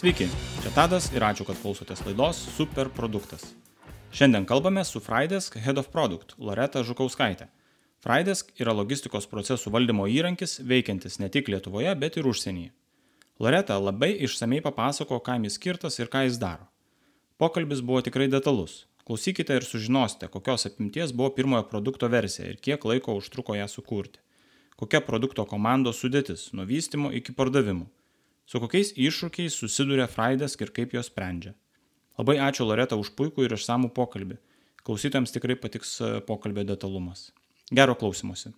Sveiki, 0.00 0.30
čia 0.62 0.70
Tadas 0.72 1.10
ir 1.12 1.20
ačiū, 1.20 1.44
kad 1.44 1.58
klausotės 1.60 2.00
laidos 2.06 2.38
Super 2.54 2.88
produktas. 2.88 3.42
Šiandien 4.16 4.46
kalbame 4.48 4.80
su 4.88 4.96
Fridesk 5.04 5.58
Head 5.60 5.76
of 5.76 5.90
Product 5.92 6.32
Loreta 6.40 6.80
Žukauskaitė. 6.88 7.50
Fridesk 8.00 8.54
yra 8.64 8.72
logistikos 8.72 9.28
procesų 9.28 9.74
valdymo 9.74 10.06
įrankis 10.08 10.62
veikiantis 10.64 11.20
ne 11.20 11.28
tik 11.28 11.52
Lietuvoje, 11.52 11.92
bet 12.00 12.16
ir 12.16 12.30
užsienyje. 12.32 12.72
Loreta 13.44 13.76
labai 13.76 14.14
išsamei 14.24 14.62
papasako, 14.64 15.20
kam 15.20 15.44
jis 15.44 15.60
skirtas 15.60 16.00
ir 16.00 16.08
ką 16.08 16.24
jis 16.30 16.40
daro. 16.40 16.64
Pokalbis 17.36 17.84
buvo 17.84 18.00
tikrai 18.00 18.32
detalus. 18.32 18.86
Klausykite 19.04 19.60
ir 19.60 19.68
sužinosite, 19.68 20.32
kokios 20.32 20.64
apimties 20.72 21.12
buvo 21.12 21.34
pirmojo 21.36 21.68
produkto 21.68 22.08
versija 22.08 22.48
ir 22.48 22.56
kiek 22.56 22.88
laiko 22.88 23.20
užtruko 23.20 23.60
ją 23.60 23.68
sukurti. 23.68 24.24
Kokia 24.80 25.04
produkto 25.04 25.44
komandos 25.44 26.00
sudėtis 26.00 26.54
nuo 26.56 26.64
vystimo 26.64 27.12
iki 27.12 27.36
pardavimų 27.36 27.90
su 28.50 28.58
kokiais 28.58 28.94
iššūkiais 28.98 29.54
susiduria 29.62 30.08
Fridesk 30.10 30.64
ir 30.64 30.72
kaip 30.74 30.94
juos 30.96 31.10
sprendžia. 31.10 31.54
Labai 32.18 32.40
ačiū 32.42 32.66
Loreta 32.66 32.98
už 32.98 33.12
puikų 33.18 33.46
ir 33.46 33.54
išsamų 33.54 33.92
pokalbį. 33.96 34.40
Klausytojams 34.84 35.32
tikrai 35.34 35.56
patiks 35.60 35.92
e, 36.02 36.08
pokalbio 36.26 36.64
detalumas. 36.66 37.28
Gero 37.70 37.94
klausimuose. 37.94 38.50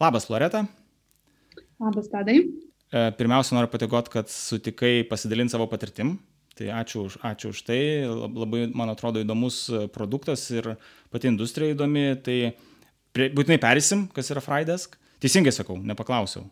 Labas, 0.00 0.28
Loreta. 0.30 0.62
Labas, 1.82 2.08
Tadai. 2.12 2.38
E, 2.38 3.02
pirmiausia, 3.18 3.56
noriu 3.56 3.72
patikoti, 3.72 4.12
kad 4.14 4.30
sutikai 4.30 5.00
pasidalinti 5.10 5.56
savo 5.56 5.66
patirtim. 5.72 6.14
Tai 6.56 6.70
ačiū 6.78 7.02
už, 7.08 7.18
ačiū 7.26 7.50
už 7.52 7.64
tai. 7.66 7.80
Labai, 8.06 8.68
man 8.72 8.92
atrodo, 8.92 9.20
įdomus 9.24 9.64
e, 9.68 9.82
produktas 9.92 10.46
ir 10.54 10.76
pati 11.12 11.32
industrija 11.32 11.74
įdomi. 11.74 12.06
Tai 12.24 12.38
prie, 13.16 13.32
būtinai 13.34 13.58
perėsim, 13.60 14.06
kas 14.14 14.30
yra 14.32 14.44
Fridesk. 14.44 14.94
Teisingai 15.24 15.52
sakau, 15.56 15.80
nepaklausiau 15.80 16.46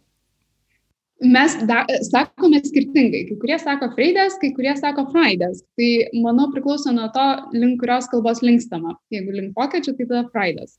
mes 1.24 1.56
da, 1.68 1.82
sakome 2.06 2.60
skirtingai. 2.64 3.24
Kai 3.28 3.36
kurie 3.42 3.58
sako 3.60 3.90
Freidės, 3.96 4.38
kai 4.40 4.52
kurie 4.56 4.74
sako 4.78 5.06
Fridays. 5.12 5.64
Tai 5.78 5.90
manau 6.24 6.48
priklauso 6.52 6.94
nuo 6.94 7.08
to, 7.14 7.26
link 7.56 7.80
kurios 7.82 8.08
kalbos 8.12 8.42
linkstama. 8.44 8.96
Jeigu 9.14 9.34
link 9.34 9.58
vokiečių, 9.58 9.96
tai 9.98 10.08
tada 10.10 10.24
Fridays. 10.32 10.78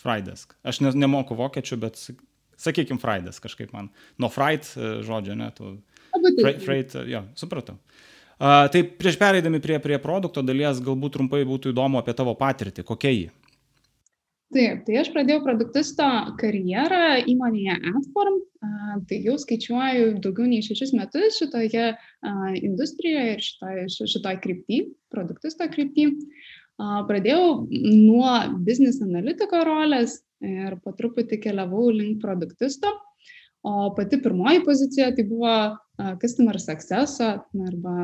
Fridays. 0.00 0.46
Aš 0.64 0.82
ne, 0.84 0.94
nemoku 1.04 1.36
vokiečių, 1.38 1.80
bet 1.82 2.00
sakykime 2.60 3.00
Fridays 3.02 3.42
kažkaip 3.42 3.74
man. 3.76 3.90
Nuo 4.20 4.30
Fright 4.32 4.72
e, 4.76 5.00
žodžio, 5.06 5.36
ne? 5.38 5.50
Tu... 5.56 5.74
Freight, 6.64 6.96
e, 6.96 7.06
jo, 7.12 7.24
supratau. 7.38 7.78
Uh, 8.40 8.64
tai 8.72 8.80
prieš 8.88 9.18
pereidami 9.20 9.58
prie, 9.60 9.76
prie 9.84 9.98
produkto 10.00 10.40
dalies, 10.40 10.78
galbūt 10.80 11.12
trumpai 11.18 11.42
būtų 11.44 11.74
įdomu 11.74 11.98
apie 12.00 12.14
tavo 12.16 12.32
patirtį. 12.40 12.86
Kokia 12.88 13.10
ji? 13.12 13.26
Taip 14.54 14.84
tai 14.86 15.00
aš 15.00 15.10
pradėjau 15.14 15.42
produktisto 15.44 16.06
karjerą 16.40 17.20
įmonėje 17.30 17.76
Adform, 17.92 18.38
tai 19.10 19.20
jau 19.24 19.36
skaičiuoju 19.40 20.16
daugiau 20.24 20.48
nei 20.50 20.64
šešis 20.66 20.94
metus 20.98 21.38
šitoje 21.40 21.92
industrijoje 22.60 23.36
ir 23.36 23.44
šitoj, 23.44 23.84
šitoj 24.14 24.40
krypty, 24.44 24.80
produktisto 25.12 25.68
krypty. 25.72 26.10
Pradėjau 26.80 27.68
nuo 27.68 28.34
business 28.64 29.02
analitiko 29.04 29.60
rolės 29.68 30.20
ir 30.40 30.78
po 30.80 30.94
truputį 30.96 31.40
keliavau 31.42 31.90
link 31.92 32.22
produktisto. 32.22 32.92
O 33.60 33.90
pati 33.92 34.16
pirmoji 34.24 34.62
pozicija 34.64 35.10
tai 35.12 35.26
buvo 35.28 35.54
customer 36.22 36.58
success 36.62 37.20
arba 37.20 37.94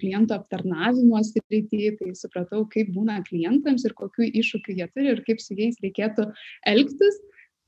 klientų 0.00 0.36
aptarnavimo 0.36 1.20
srity, 1.26 1.94
tai 1.98 2.12
supratau, 2.18 2.64
kaip 2.70 2.92
būna 2.94 3.20
klientams 3.26 3.86
ir 3.86 3.96
kokiu 3.98 4.28
iššūkiu 4.28 4.76
jie 4.78 4.88
turi 4.92 5.12
ir 5.14 5.24
kaip 5.26 5.42
su 5.42 5.56
jais 5.58 5.80
reikėtų 5.84 6.30
elgtis. 6.70 7.20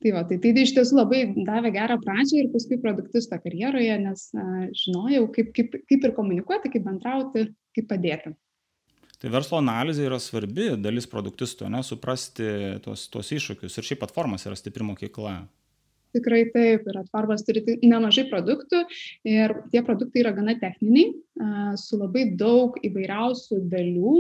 Tai, 0.02 0.10
va, 0.16 0.24
tai 0.26 0.40
tai 0.42 0.50
iš 0.58 0.72
tiesų 0.74 0.96
labai 0.98 1.18
davė 1.46 1.70
gerą 1.76 1.94
pradžią 2.02 2.40
ir 2.40 2.48
paskui 2.50 2.80
produktisto 2.82 3.36
karjeroje, 3.38 4.00
nes 4.02 4.24
a, 4.34 4.46
žinojau, 4.74 5.28
kaip, 5.36 5.52
kaip, 5.54 5.76
kaip 5.86 6.06
ir 6.08 6.14
komunikuoti, 6.16 6.72
kaip 6.72 6.88
bendrauti, 6.88 7.44
kaip 7.76 7.86
padėti. 7.86 8.32
Tai 9.22 9.30
verslo 9.30 9.60
analizė 9.62 10.08
yra 10.08 10.18
svarbi 10.18 10.72
dalis 10.82 11.06
produktisto, 11.06 11.68
ne, 11.70 11.84
suprasti 11.86 12.48
tos, 12.82 13.04
tos 13.14 13.30
iššūkius. 13.36 13.76
Ir 13.78 13.86
šiaip 13.86 14.02
platformas 14.02 14.42
yra 14.48 14.58
stipri 14.58 14.82
mokykla 14.88 15.36
tikrai 16.14 16.44
taip 16.54 16.86
ir 16.88 16.98
atvarvas 17.00 17.44
turi 17.46 17.62
nemažai 17.82 18.26
produktų 18.30 18.84
ir 19.28 19.54
tie 19.72 19.82
produktai 19.84 20.22
yra 20.24 20.34
gana 20.36 20.54
techniniai 20.60 21.12
su 21.80 21.96
labai 21.96 22.26
daug 22.38 22.76
įvairiausių 22.84 23.62
dalių 23.72 24.14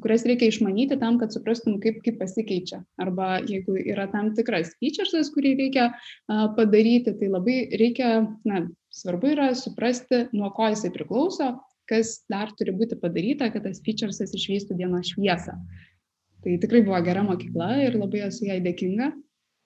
kurias 0.00 0.24
reikia 0.28 0.48
išmanyti 0.50 0.98
tam 1.00 1.20
kad 1.20 1.34
suprastum 1.34 1.76
kaip 1.82 2.00
kaip 2.04 2.18
pasikeičia. 2.22 2.82
Arba 3.02 3.36
jeigu 3.44 3.76
yra 3.76 4.08
tam 4.12 4.32
tikras 4.36 4.72
fyčersas 4.80 5.30
kurį 5.34 5.56
reikia 5.60 5.90
padaryti 6.28 7.16
tai 7.20 7.30
labai 7.32 7.58
reikia 7.76 8.12
na 8.48 8.66
svarbu 8.94 9.34
yra 9.34 9.50
suprasti 9.54 10.26
nuo 10.32 10.50
ko 10.56 10.70
jisai 10.72 10.92
priklauso 10.94 11.54
kas 11.86 12.22
dar 12.30 12.50
turi 12.58 12.74
būti 12.74 12.98
padaryta 12.98 13.50
kad 13.54 13.66
tas 13.66 13.82
fyčersas 13.84 14.34
išvystų 14.34 14.78
dienos 14.78 15.12
šviesą. 15.12 15.54
Tai 16.42 16.56
tikrai 16.62 16.82
buvo 16.86 16.98
gera 17.06 17.22
mokykla 17.26 17.70
ir 17.86 17.96
labai 17.98 18.26
esu 18.28 18.48
jai 18.48 18.58
dėkinga 18.62 19.12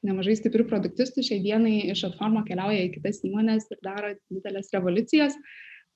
nemažai 0.06 0.37
stiprių 0.38 0.66
produktistų 0.71 1.25
šiai 1.27 1.43
dienai 1.44 1.75
iš 1.93 2.06
Atformo 2.09 2.43
keliauja 2.47 2.87
į 2.87 2.93
kitas 2.97 3.21
įmonės 3.27 3.69
ir 3.72 3.81
daro 3.84 4.15
didelės 4.33 4.72
revoliucijas. 4.75 5.37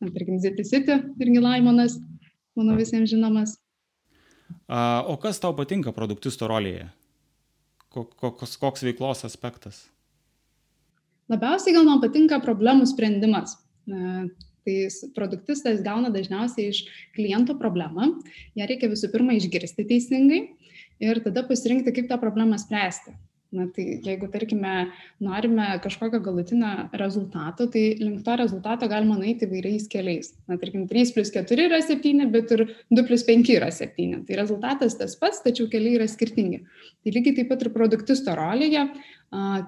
Na, 0.03 0.11
tarkim, 0.11 0.41
Ziti 0.43 0.67
City 0.67 0.99
irgi 1.23 1.41
Laimonas, 1.41 1.97
manau, 2.59 2.77
visiems 2.79 3.13
žinomas. 3.13 3.57
A, 4.69 5.05
o 5.07 5.17
kas 5.21 5.41
tau 5.41 5.55
patinka 5.57 5.95
produktisto 5.97 6.49
rolėje? 6.51 6.89
Koks, 7.95 8.57
koks 8.59 8.83
veiklos 8.85 9.23
aspektas? 9.27 9.85
Labiausiai 11.31 11.77
gal 11.77 11.87
man 11.87 12.03
patinka 12.03 12.41
problemų 12.43 12.89
sprendimas. 12.91 13.55
Na, 13.89 14.27
tai 14.65 14.89
produktistas 15.17 15.83
gauna 15.85 16.11
dažniausiai 16.13 16.73
iš 16.73 16.83
kliento 17.17 17.57
problemą, 17.61 18.15
ją 18.57 18.69
reikia 18.69 18.89
visų 18.89 19.11
pirma 19.13 19.37
išgirsti 19.37 19.85
teisingai 19.91 20.41
ir 21.05 21.21
tada 21.25 21.45
pasirinkti, 21.47 21.93
kaip 21.93 22.09
tą 22.09 22.19
problemą 22.23 22.57
spręsti. 22.61 23.13
Na, 23.55 23.69
tai 23.71 23.85
jeigu, 24.03 24.27
tarkime, 24.33 24.73
norime 25.23 25.67
kažkokio 25.83 26.19
galutinio 26.25 26.89
rezultato, 26.99 27.69
tai 27.71 27.83
link 28.01 28.25
to 28.27 28.35
rezultato 28.41 28.89
galima 28.91 29.15
nueiti 29.19 29.47
įvairiais 29.47 29.87
keliais. 29.93 30.33
Na, 30.51 30.59
tarkim, 30.59 30.89
3 30.91 31.13
plus 31.15 31.31
4 31.35 31.67
yra 31.69 31.79
7, 31.85 32.25
bet 32.35 32.51
ir 32.57 32.65
2 32.91 33.05
plus 33.07 33.23
5 33.29 33.53
yra 33.55 33.69
7. 33.75 34.25
Tai 34.27 34.39
rezultatas 34.41 34.99
tas 34.99 35.15
pats, 35.21 35.43
tačiau 35.45 35.69
keliai 35.71 36.01
yra 36.01 36.09
skirtingi. 36.11 36.65
Tai 37.05 37.15
lygiai 37.15 37.37
taip 37.39 37.53
pat 37.53 37.63
ir 37.63 37.71
produktisto 37.77 38.35
rolėje 38.35 38.89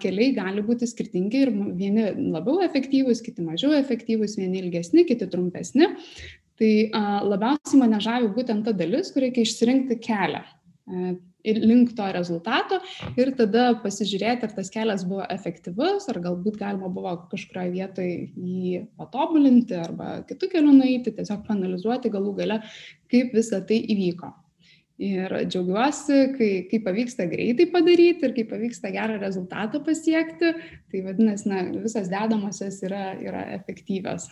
keliai 0.03 0.35
gali 0.35 0.67
būti 0.67 0.87
skirtingi 0.91 1.45
ir 1.47 1.55
vieni 1.79 2.11
labiau 2.35 2.59
efektyvūs, 2.67 3.23
kiti 3.23 3.47
mažiau 3.47 3.75
efektyvūs, 3.79 4.37
vieni 4.41 4.65
ilgesni, 4.65 5.07
kiti 5.07 5.31
trumpesni. 5.31 5.93
Tai 6.57 6.75
a, 6.97 7.07
labiausiai 7.23 7.81
mane 7.85 8.03
žavi 8.03 8.35
būtent 8.35 8.67
ta 8.67 8.75
dalis, 8.75 9.15
kur 9.15 9.27
reikia 9.27 9.47
išsirinkti 9.47 10.01
kelią 10.03 10.43
ir 11.47 11.61
link 11.63 11.95
to 11.99 12.07
rezultato 12.15 12.81
ir 13.19 13.33
tada 13.39 13.69
pasižiūrėti, 13.83 14.49
ar 14.49 14.55
tas 14.57 14.73
kelias 14.73 15.05
buvo 15.09 15.27
efektyvus, 15.33 16.09
ar 16.13 16.21
galbūt 16.25 16.59
galima 16.61 16.91
buvo 16.93 17.15
kažkurioje 17.33 17.75
vietoje 17.75 18.17
jį 18.35 18.83
patobulinti 18.99 19.79
arba 19.79 20.17
kitų 20.29 20.51
kelių 20.57 20.75
nueiti, 20.81 21.15
tiesiog 21.15 21.47
panalizuoti 21.47 22.13
galų 22.13 22.35
gale, 22.41 22.61
kaip 23.13 23.37
visa 23.37 23.63
tai 23.67 23.81
įvyko. 23.95 24.33
Ir 24.97 25.29
džiaugiuosi, 25.45 26.21
kai, 26.39 26.51
kai 26.71 26.79
pavyksta 26.81 27.27
greitai 27.29 27.67
padaryti 27.69 28.25
ir 28.25 28.33
kai 28.33 28.47
pavyksta 28.49 28.89
gerą 28.95 29.19
rezultatą 29.21 29.83
pasiekti, 29.85 30.55
tai 30.89 31.03
vadinasi, 31.05 31.51
na, 31.53 31.67
visas 31.83 32.09
dedamosios 32.09 32.79
yra, 32.89 33.11
yra 33.21 33.43
efektyvios. 33.59 34.31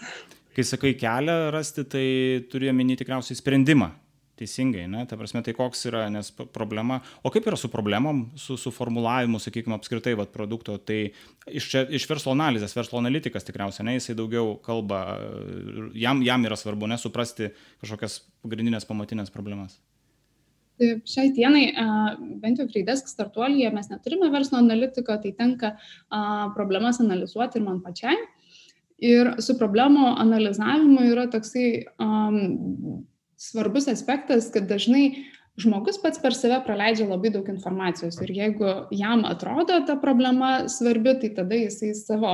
Kai 0.57 0.65
sakai 0.65 0.95
kelią 0.97 1.37
rasti, 1.53 1.85
tai 1.85 2.07
turiu 2.49 2.71
omeny 2.73 2.97
tikriausiai 2.97 3.37
sprendimą, 3.37 3.91
Teisingai, 4.35 4.89
ne? 4.91 5.05
Ta 5.07 5.15
prasme, 5.15 5.45
tai 5.47 5.53
koks 5.55 5.85
yra, 5.87 6.09
nes 6.11 6.33
problema, 6.35 6.99
o 7.23 7.31
kaip 7.31 7.47
yra 7.47 7.59
su 7.61 7.71
problemom, 7.71 8.25
su, 8.41 8.57
su 8.59 8.73
formulavimu, 8.75 9.39
sakykime, 9.39 9.77
apskritai, 9.79 10.17
vat, 10.19 10.33
produkto, 10.35 10.75
tai 10.83 11.13
iš, 11.47 11.69
čia, 11.71 11.85
iš 11.87 12.09
verslo 12.11 12.35
analizės, 12.35 12.75
verslo 12.75 12.99
analitikas 12.99 13.47
tikriausiai, 13.47 13.87
ne, 13.87 13.97
jisai 14.01 14.17
daugiau 14.19 14.57
kalba, 14.65 15.05
jam, 15.95 16.25
jam 16.27 16.51
yra 16.51 16.59
svarbu, 16.59 16.91
nesuprasti 16.91 17.53
kažkokias 17.85 18.25
pagrindinės 18.43 18.91
pamatinės 18.91 19.31
problemas. 19.35 19.79
Šiai 20.83 21.31
dienai, 21.31 21.69
bent 22.43 22.59
jau 22.59 22.67
Freidesk 22.67 23.07
startuolyje 23.07 23.71
mes 23.71 23.87
neturime 23.93 24.27
verslo 24.35 24.59
analitiko, 24.59 25.15
tai 25.23 25.31
tenka 25.39 25.77
problemas 26.57 26.99
analizuoti 27.03 27.61
ir 27.61 27.69
man 27.69 27.79
pačiai. 27.85 28.19
Ir 29.05 29.37
su 29.43 29.55
problemo 29.59 30.15
analizavimu 30.19 31.07
yra 31.13 31.29
toksai 31.31 31.69
um, 32.03 33.05
svarbus 33.51 33.89
aspektas, 33.93 34.51
kad 34.53 34.69
dažnai 34.69 35.09
žmogus 35.61 36.01
pats 36.03 36.19
per 36.19 36.35
save 36.35 36.57
praleidžia 36.67 37.07
labai 37.07 37.31
daug 37.31 37.47
informacijos 37.51 38.17
ir 38.25 38.33
jeigu 38.35 38.71
jam 38.95 39.23
atrodo 39.29 39.77
ta 39.87 39.95
problema 40.03 40.67
svarbi, 40.71 41.15
tai 41.21 41.31
tada 41.37 41.59
jisai 41.61 41.93
savo, 41.95 42.33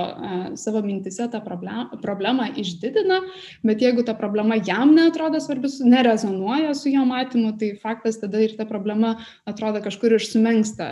savo 0.56 0.80
mintise 0.86 1.28
tą 1.32 1.42
problemą, 1.44 2.48
išdidina, 2.62 3.20
bet 3.66 3.84
jeigu 3.84 4.06
ta 4.08 4.16
problema 4.16 4.56
jam 4.56 4.94
neatrodo 4.96 5.40
svarbi, 5.40 5.68
nerezonuoja 5.84 6.72
su 6.74 6.94
jo 6.94 7.04
matymu, 7.04 7.52
tai 7.60 7.74
faktas 7.82 8.20
tada 8.22 8.40
ir 8.40 8.56
ta 8.56 8.64
problema 8.64 9.18
atrodo 9.44 9.84
kažkur 9.84 10.16
ir 10.16 10.24
sumenksta. 10.24 10.90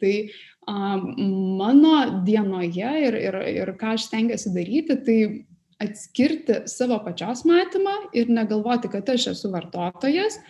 Tai 0.00 0.14
a, 0.68 0.96
mano 1.00 1.94
dienoje 2.26 2.92
ir, 3.06 3.16
ir, 3.16 3.40
ir 3.56 3.72
ką 3.80 3.96
aš 3.96 4.10
stengiuosi 4.10 4.52
daryti, 4.52 5.00
tai 5.06 5.20
atskirti 5.80 6.62
savo 6.70 6.98
pačios 7.04 7.44
matymą 7.48 7.96
ir 8.16 8.32
negalvoti, 8.32 8.90
kad 8.92 9.08
aš 9.08 9.30
esu 9.34 9.52
vartotojas, 9.52 10.40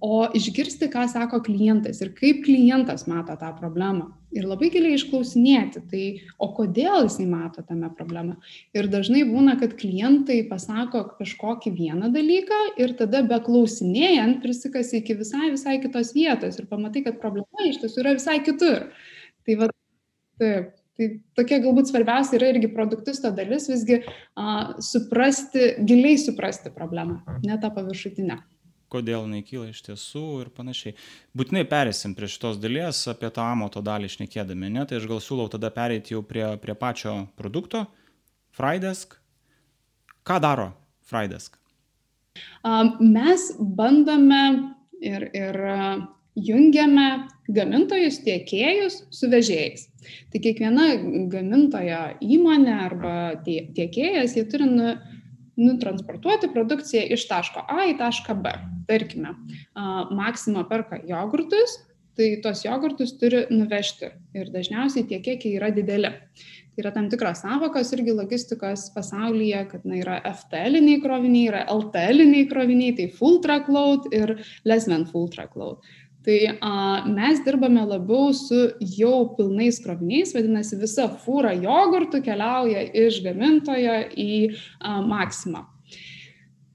o 0.00 0.26
išgirsti, 0.36 0.90
ką 0.92 1.06
sako 1.08 1.40
klientas 1.44 2.02
ir 2.04 2.12
kaip 2.16 2.42
klientas 2.44 3.06
mato 3.08 3.36
tą 3.40 3.52
problemą. 3.56 4.10
Ir 4.36 4.44
labai 4.44 4.68
giliai 4.74 4.98
išklausinėti, 4.98 5.80
tai 5.88 6.02
o 6.42 6.50
kodėl 6.52 7.06
jisai 7.06 7.24
mato 7.30 7.62
tame 7.64 7.88
problemą. 7.96 8.36
Ir 8.76 8.90
dažnai 8.92 9.22
būna, 9.28 9.56
kad 9.60 9.72
klientai 9.80 10.42
pasako 10.50 11.06
kažkokį 11.16 11.72
vieną 11.78 12.10
dalyką 12.12 12.60
ir 12.82 12.92
tada 12.98 13.22
be 13.24 13.38
klausinėjant 13.46 14.42
prisikasi 14.44 15.00
iki 15.00 15.16
visai, 15.22 15.54
visai 15.54 15.78
kitos 15.80 16.12
vietos 16.16 16.60
ir 16.60 16.68
pamatai, 16.68 17.06
kad 17.06 17.22
problema 17.22 17.70
iš 17.70 17.80
tiesų 17.84 18.04
yra 18.04 18.16
visai 18.18 18.42
kitur. 18.44 18.90
Tai 19.46 19.60
va, 19.62 19.70
taip, 20.42 20.74
Tai 20.96 21.08
tokia 21.36 21.60
galbūt 21.60 21.90
svarbiausia 21.90 22.38
yra 22.38 22.50
irgi 22.54 22.70
produktisto 22.72 23.28
dalis, 23.36 23.68
visgi 23.68 23.98
a, 24.00 24.76
suprasti, 24.80 25.74
giliai 25.84 26.16
suprasti 26.20 26.72
problemą, 26.72 27.18
ne 27.44 27.58
tą 27.60 27.68
paviršutinę. 27.76 28.38
Kodėl 28.92 29.26
jinai 29.26 29.42
kyla 29.44 29.72
iš 29.72 29.82
tiesų 29.88 30.24
ir 30.44 30.50
panašiai. 30.54 30.94
Būtinai 31.36 31.64
perėsim 31.68 32.14
prie 32.16 32.30
šitos 32.30 32.60
dalies, 32.62 33.02
apie 33.10 33.28
tą 33.34 33.44
amato 33.50 33.82
dalį 33.84 34.08
išnekėdami, 34.08 34.70
ne? 34.72 34.86
Tai 34.86 35.00
aš 35.00 35.08
gal 35.10 35.20
siūlau 35.20 35.50
tada 35.52 35.72
pereiti 35.74 36.14
jau 36.14 36.22
prie, 36.24 36.46
prie 36.62 36.76
pačio 36.78 37.16
produkto. 37.36 37.84
Frydesk. 38.56 39.18
Ką 40.24 40.38
daro 40.40 40.70
Frydesk? 41.10 41.58
Mes 43.02 43.50
bandome 43.58 44.42
ir, 45.02 45.28
ir 45.34 45.60
jungiame 46.36 47.26
gamintojus, 47.48 48.20
tiekėjus 48.26 49.00
su 49.14 49.30
vežėjais. 49.32 49.86
Tai 50.30 50.40
kiekviena 50.42 50.88
gamintojo 51.32 52.02
įmonė 52.22 52.74
arba 52.86 53.14
tiekėjas, 53.46 54.36
jie 54.36 54.44
turi 54.50 54.68
nu, 54.70 54.94
nutransportuoti 55.56 56.52
produkciją 56.52 57.06
iš 57.16 57.26
taško 57.30 57.64
A 57.72 57.88
į 57.90 57.96
tašką 58.00 58.36
B. 58.42 58.52
Tarkime, 58.86 59.32
Maxima 60.14 60.66
perka 60.68 61.00
jogurtus, 61.08 61.80
tai 62.16 62.36
tos 62.44 62.62
jogurtus 62.64 63.16
turi 63.20 63.44
nuvežti 63.52 64.12
ir 64.36 64.52
dažniausiai 64.52 65.08
tie 65.08 65.18
kiekiai 65.24 65.56
yra 65.58 65.72
dideli. 65.74 66.12
Tai 66.76 66.84
yra 66.84 66.92
tam 66.92 67.06
tikros 67.08 67.40
savokos 67.40 67.90
irgi 67.96 68.12
logistikos 68.12 68.90
pasaulyje, 68.92 69.62
kad 69.70 69.84
na, 69.88 69.96
yra 70.02 70.16
FTL-iniai 70.28 71.00
kroviniai, 71.00 71.46
yra 71.48 71.62
LTL-iniai 71.72 72.48
kroviniai, 72.50 72.92
tai 72.98 73.06
full 73.16 73.40
truckload 73.44 74.10
ir 74.12 74.34
less 74.68 74.84
than 74.84 75.06
full 75.08 75.30
truckload. 75.32 75.80
Tai 76.26 76.38
a, 76.58 76.70
mes 77.06 77.38
dirbame 77.46 77.84
labiau 77.86 78.32
su 78.34 78.64
jau 78.96 79.28
pilnais 79.36 79.78
kroviniais, 79.84 80.34
vadinasi, 80.34 80.80
visa 80.80 81.06
fūra 81.22 81.54
jogurtų 81.54 82.18
keliauja 82.26 82.82
iš 83.06 83.22
gamintojo 83.22 84.00
į 84.10 84.32
a, 84.50 84.98
maksimą. 85.06 85.62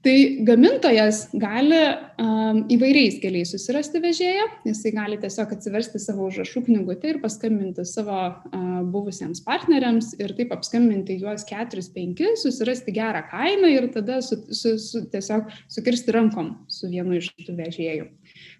Tai 0.02 0.14
gamintojas 0.42 1.28
gali 1.38 1.78
um, 2.18 2.64
įvairiais 2.74 3.20
keliais 3.22 3.52
susirasti 3.54 4.00
vežėją, 4.02 4.48
jisai 4.66 4.90
gali 4.96 5.18
tiesiog 5.22 5.52
atsiversti 5.54 6.00
savo 6.02 6.26
užrašų 6.26 6.64
knygutę 6.66 7.12
ir 7.12 7.20
paskambinti 7.22 7.84
savo 7.86 8.16
uh, 8.18 8.64
buvusiems 8.90 9.44
partneriams 9.46 10.10
ir 10.18 10.34
taip 10.34 10.56
apskambinti 10.56 11.20
juos 11.20 11.46
4-5, 11.46 12.24
susirasti 12.42 12.96
gerą 12.96 13.22
kainą 13.30 13.70
ir 13.70 13.86
tada 13.94 14.18
su, 14.26 14.40
su, 14.50 14.74
su, 14.82 15.04
tiesiog 15.12 15.54
sukirsti 15.70 16.18
rankom 16.18 16.56
su 16.66 16.90
vienu 16.90 17.20
iš 17.20 17.30
tų 17.38 17.54
vežėjų. 17.62 18.08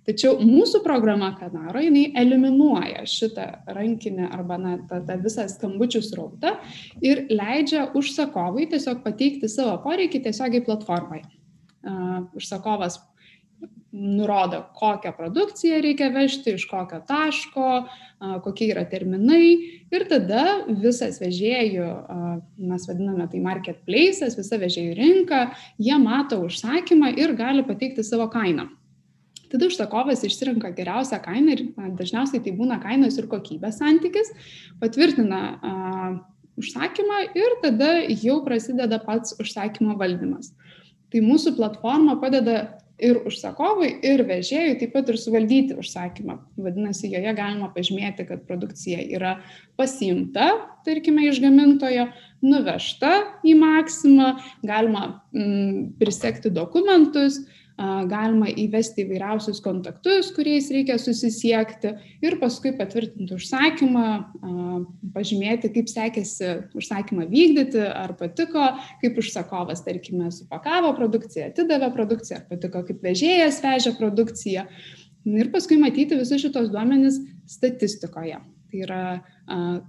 Tačiau 0.06 0.40
mūsų 0.43 0.81
programa, 0.82 1.31
ką 1.38 1.52
daro, 1.52 1.78
jinai 1.82 2.08
eliminuoja 2.19 3.04
šitą 3.06 3.44
rankinę 3.70 4.26
arba 4.34 4.58
na, 4.58 4.72
tą, 4.90 4.99
tą 5.06 5.19
visą 5.22 5.46
skambučių 5.50 6.02
srautą 6.02 6.56
ir 7.04 7.28
leidžia 7.31 7.87
užsakovui 7.99 8.66
tiesiog 8.72 9.04
pateikti 9.06 9.50
savo 9.52 9.76
poreikį 9.84 10.25
tiesiogiai 10.26 10.64
platformoje. 10.66 11.22
Uh, 11.82 12.26
užsakovas 12.38 12.99
nurodo, 13.93 14.62
kokią 14.75 15.12
produkciją 15.16 15.81
reikia 15.84 16.08
vežti, 16.14 16.55
iš 16.56 16.64
kokio 16.70 17.02
taško, 17.08 17.69
kokie 18.44 18.70
yra 18.72 18.87
terminai 18.88 19.52
ir 19.93 20.06
tada 20.08 20.62
visas 20.81 21.20
vežėjų, 21.20 21.88
mes 22.72 22.87
vadiname 22.88 23.26
tai 23.28 23.43
marketplace'as, 23.44 24.38
visa 24.40 24.58
vežėjų 24.62 24.94
rinka, 24.96 25.43
jie 25.78 25.98
mato 26.00 26.40
užsakymą 26.46 27.12
ir 27.20 27.37
gali 27.37 27.66
pateikti 27.69 28.05
savo 28.06 28.31
kainą. 28.32 28.70
Tada 29.52 29.69
užsakovas 29.69 30.25
išsirenka 30.26 30.72
geriausią 30.76 31.20
kainą 31.25 31.56
ir 31.56 31.64
dažniausiai 31.99 32.43
tai 32.44 32.54
būna 32.56 32.81
kainos 32.82 33.19
ir 33.20 33.28
kokybės 33.31 33.81
santykis, 33.82 34.32
patvirtina 34.81 35.43
uh, 35.54 36.14
užsakymą 36.60 37.25
ir 37.38 37.58
tada 37.64 37.94
jau 38.10 38.40
prasideda 38.46 39.00
pats 39.04 39.37
užsakymo 39.40 39.99
valdymas. 40.00 40.52
Tai 41.12 41.20
mūsų 41.25 41.56
platforma 41.58 42.16
padeda 42.20 42.62
ir 43.02 43.19
užsakovui, 43.26 43.88
ir 44.06 44.22
vežėjui 44.28 44.76
taip 44.81 44.93
pat 44.94 45.08
ir 45.10 45.19
suvaldyti 45.19 45.76
užsakymą. 45.81 46.38
Vadinasi, 46.60 47.10
joje 47.12 47.32
galima 47.37 47.70
pažymėti, 47.75 48.26
kad 48.28 48.44
produkcija 48.46 49.02
yra 49.16 49.37
pasiimta, 49.81 50.52
tarkime, 50.87 51.26
iš 51.28 51.40
gamintojo, 51.43 52.08
nuvežta 52.44 53.12
į 53.46 53.56
maksimą, 53.58 54.28
galima 54.66 55.05
mm, 55.34 55.98
prisekti 56.00 56.52
dokumentus, 56.55 57.43
galima 57.78 58.50
įvesti 58.50 59.04
įvairiausius 59.06 59.60
kontaktus, 59.64 60.30
kuriais 60.36 60.69
reikia 60.72 60.98
susisiekti 61.00 61.94
ir 62.24 62.36
paskui 62.40 62.74
patvirtinti 62.76 63.36
užsakymą, 63.36 64.06
pažymėti, 65.14 65.72
kaip 65.74 65.90
sekėsi 65.90 66.52
užsakymą 66.78 67.26
vykdyti, 67.32 67.82
ar 67.82 68.14
patiko, 68.19 68.69
kaip 69.02 69.20
užsakovas, 69.22 69.84
tarkime, 69.86 70.30
supakavo 70.34 70.92
produkciją, 70.98 71.50
atidavė 71.52 71.92
produkciją, 71.96 72.42
ar 72.42 72.48
patiko, 72.52 72.84
kaip 72.88 73.04
vežėjas 73.04 73.62
vežė 73.64 73.96
produkciją. 73.98 74.66
Ir 75.32 75.52
paskui 75.54 75.78
matyti 75.78 76.19
visus 76.19 76.42
šitos 76.42 76.72
duomenys 76.72 77.20
statistikoje. 77.50 78.40
Tai 78.72 78.80
yra 78.86 79.02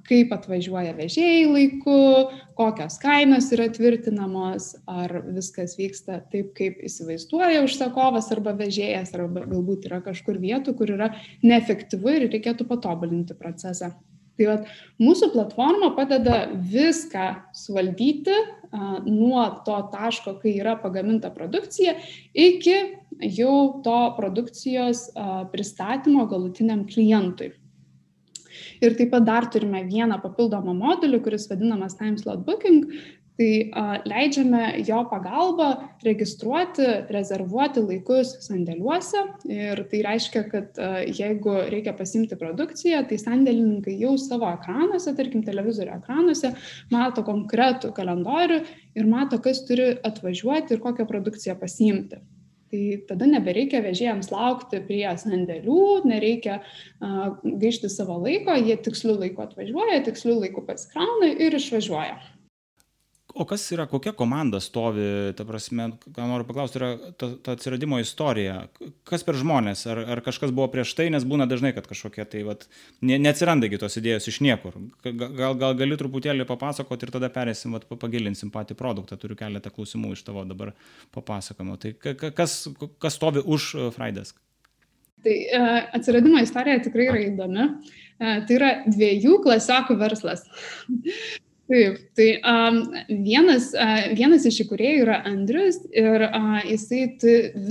kaip 0.09 0.33
atvažiuoja 0.35 0.91
vežėjai 0.97 1.43
laiku, 1.47 1.99
kokios 2.59 2.97
kainos 2.99 3.47
yra 3.55 3.69
tvirtinamos, 3.71 4.73
ar 4.91 5.21
viskas 5.31 5.77
vyksta 5.79 6.19
taip, 6.33 6.49
kaip 6.57 6.81
įsivaizduoja 6.83 7.61
užsakovas 7.63 8.27
arba 8.35 8.51
vežėjas, 8.59 9.13
arba 9.15 9.45
galbūt 9.47 9.87
yra 9.87 10.01
kažkur 10.03 10.41
vietų, 10.43 10.75
kur 10.75 10.91
yra 10.97 11.13
neefektyvu 11.45 12.17
ir 12.17 12.27
reikėtų 12.33 12.67
patobulinti 12.67 13.39
procesą. 13.39 13.93
Tai 14.33 14.49
vat, 14.49 14.69
mūsų 14.99 15.29
platforma 15.31 15.91
padeda 15.95 16.47
viską 16.51 17.25
suvaldyti 17.55 18.33
a, 18.33 18.97
nuo 19.05 19.45
to 19.63 19.77
taško, 19.93 20.39
kai 20.41 20.57
yra 20.57 20.73
pagaminta 20.81 21.29
produkcija, 21.31 21.95
iki 22.33 22.75
jau 23.37 23.57
to 23.85 23.99
produkcijos 24.17 25.11
a, 25.13 25.43
pristatymo 25.53 26.25
galutiniam 26.27 26.83
klientui. 26.89 27.53
Ir 28.83 28.97
taip 28.99 29.13
pat 29.13 29.23
dar 29.27 29.47
turime 29.51 29.85
vieną 29.87 30.19
papildomą 30.23 30.73
modulį, 30.75 31.21
kuris 31.23 31.47
vadinamas 31.51 31.95
Time 31.99 32.17
Slot 32.19 32.41
Booking. 32.47 32.89
Tai 33.33 33.47
a, 33.73 33.83
leidžiame 34.05 34.83
jo 34.85 34.99
pagalba 35.09 35.69
registruoti, 36.05 36.85
rezervuoti 37.15 37.81
laikus 37.81 38.35
sandėliuose. 38.45 39.23
Ir 39.49 39.81
tai 39.89 40.01
reiškia, 40.05 40.43
kad 40.51 40.77
a, 40.77 40.89
jeigu 41.07 41.55
reikia 41.73 41.95
pasimti 41.97 42.37
produkciją, 42.37 43.01
tai 43.09 43.17
sandėlininkai 43.17 43.95
jau 44.03 44.13
savo 44.21 44.51
ekranuose, 44.51 45.15
tarkim 45.17 45.41
televizorių 45.47 45.95
ekranuose, 45.95 46.53
mato 46.93 47.25
konkretų 47.25 47.89
kalendorių 47.97 48.61
ir 48.99 49.09
mato, 49.09 49.41
kas 49.41 49.63
turi 49.65 49.95
atvažiuoti 50.11 50.77
ir 50.77 50.85
kokią 50.85 51.09
produkciją 51.09 51.57
pasimti 51.57 52.21
tai 52.73 52.83
tada 53.09 53.29
nebereikia 53.29 53.83
vežėjams 53.85 54.31
laukti 54.33 54.81
prie 54.87 55.05
sandėlių, 55.21 55.83
nereikia 56.09 56.59
uh, 56.59 57.35
gaišti 57.43 57.91
savo 57.93 58.17
laiko, 58.23 58.57
jie 58.57 58.79
tiksliu 58.81 59.19
laiku 59.19 59.45
atvažiuoja, 59.45 60.01
tiksliu 60.07 60.39
laiku 60.41 60.65
pasikrauna 60.65 61.35
ir 61.37 61.59
išvažiuoja 61.59 62.17
o 63.33 63.45
kas 63.49 63.65
yra 63.73 63.85
kokia 63.89 64.13
komanda 64.17 64.59
stovi 64.61 65.33
ta 65.37 65.45
prasme 65.45 65.89
ką 66.03 66.27
noriu 66.29 66.45
paklaust 66.47 66.77
yra 66.77 66.91
ta 67.17 67.31
ta 67.43 67.55
atsiradimo 67.57 67.99
istorija. 68.01 68.67
Kas 69.09 69.25
per 69.25 69.37
žmonės? 69.39 69.85
Ar 69.89 70.03
ar 70.15 70.21
kažkas 70.25 70.53
buvo 70.53 70.69
prieš 70.73 70.93
tai 70.97 71.09
nes 71.13 71.25
būna 71.27 71.47
dažnai 71.49 71.73
kad 71.73 71.87
kažkokie 71.89 72.25
tai 72.29 72.45
vat 72.47 72.67
ne 73.01 73.17
neatsiranda 73.21 73.69
gi 73.71 73.81
tos 73.81 73.97
idėjos 74.01 74.29
iš 74.31 74.39
niekur. 74.45 74.77
Gal 75.03 75.57
gal 75.57 75.77
gali 75.81 75.97
truputėlį 75.99 76.47
papasakot 76.49 77.03
ir 77.03 77.13
tada 77.15 77.31
pereisim 77.33 77.73
vat 77.77 77.89
pagilinsim 77.89 78.53
patį 78.53 78.77
produktą. 78.79 79.17
Turiu 79.17 79.39
keletą 79.39 79.73
klausimų 79.73 80.13
iš 80.17 80.25
tavo 80.29 80.45
dabar 80.49 80.73
papasakojimo. 81.15 81.77
Tai 81.81 81.95
kas 82.23 82.57
kas 82.99 83.19
stovi 83.19 83.43
už 83.43 83.73
uh, 83.75 83.91
Frydesk 83.93 84.37
Tai 85.23 85.31
e, 85.31 85.89
atsiradimo 85.95 86.41
istorija 86.43 86.81
tikrai 86.83 87.07
yra 87.07 87.21
įdomi. 87.23 87.67
E, 88.19 88.33
tai 88.47 88.57
yra 88.57 88.71
dviejų 88.89 89.37
klasiokų 89.45 89.95
verslas. 90.01 90.43
Taip, 91.73 91.95
tai 92.13 92.27
um, 92.45 92.75
vienas, 93.25 93.71
uh, 93.73 94.11
vienas 94.13 94.43
iš 94.45 94.59
įkūrėjų 94.67 95.05
yra 95.07 95.15
Andrius 95.25 95.79
ir 95.89 96.21
uh, 96.27 96.59
jisai 96.69 97.07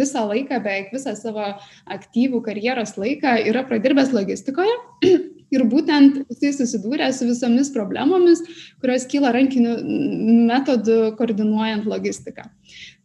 visą 0.00 0.24
laiką, 0.26 0.58
beveik 0.58 0.90
visą 0.90 1.12
savo 1.14 1.52
aktyvų 1.86 2.40
karjeros 2.48 2.96
laiką 2.98 3.36
yra 3.46 3.62
pradirbęs 3.68 4.10
logistikoje 4.16 4.74
ir 5.52 5.64
būtent 5.68 6.22
jisai 6.32 6.52
susidūrė 6.58 7.10
su 7.14 7.28
visomis 7.28 7.70
problemomis, 7.74 8.42
kurios 8.82 9.06
kyla 9.10 9.34
rankiniu 9.36 9.76
metodu 10.48 11.12
koordinuojant 11.18 11.88
logistiką. 11.88 12.48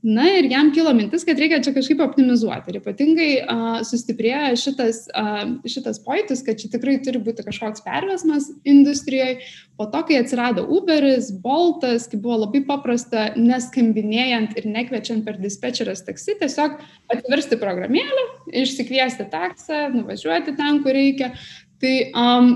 Na 0.07 0.27
ir 0.29 0.45
jam 0.45 0.69
kilo 0.71 0.91
mintis, 0.93 1.23
kad 1.25 1.39
reikia 1.41 1.57
čia 1.65 1.71
kažkaip 1.73 1.99
optimizuoti. 2.05 2.69
Ir 2.69 2.77
ypatingai 2.79 3.29
uh, 3.41 3.79
sustiprėjo 3.87 4.53
šitas, 4.61 4.99
uh, 5.09 5.41
šitas 5.67 5.97
pojūtis, 6.05 6.43
kad 6.45 6.61
čia 6.61 6.69
tikrai 6.75 6.99
turi 7.03 7.19
būti 7.25 7.43
kažkoks 7.47 7.81
pervesmas 7.83 8.45
industrijoje. 8.61 9.39
Po 9.77 9.89
to, 9.89 10.03
kai 10.05 10.21
atsirado 10.21 10.67
Uberis, 10.77 11.31
Boltas, 11.41 12.05
kai 12.11 12.21
buvo 12.21 12.43
labai 12.45 12.61
paprasta, 12.69 13.31
neskambinėjant 13.41 14.53
ir 14.61 14.69
nekviečiant 14.69 15.25
per 15.25 15.41
dispečerės 15.41 16.05
taksi, 16.05 16.37
tiesiog 16.39 16.77
atversti 17.13 17.57
programėlę, 17.59 18.27
išsikviesti 18.63 19.27
taksą, 19.33 19.87
nuvažiuoti 19.97 20.55
ten, 20.61 20.83
kur 20.85 20.93
reikia. 20.93 21.33
Tai 21.81 21.95
um, 22.17 22.51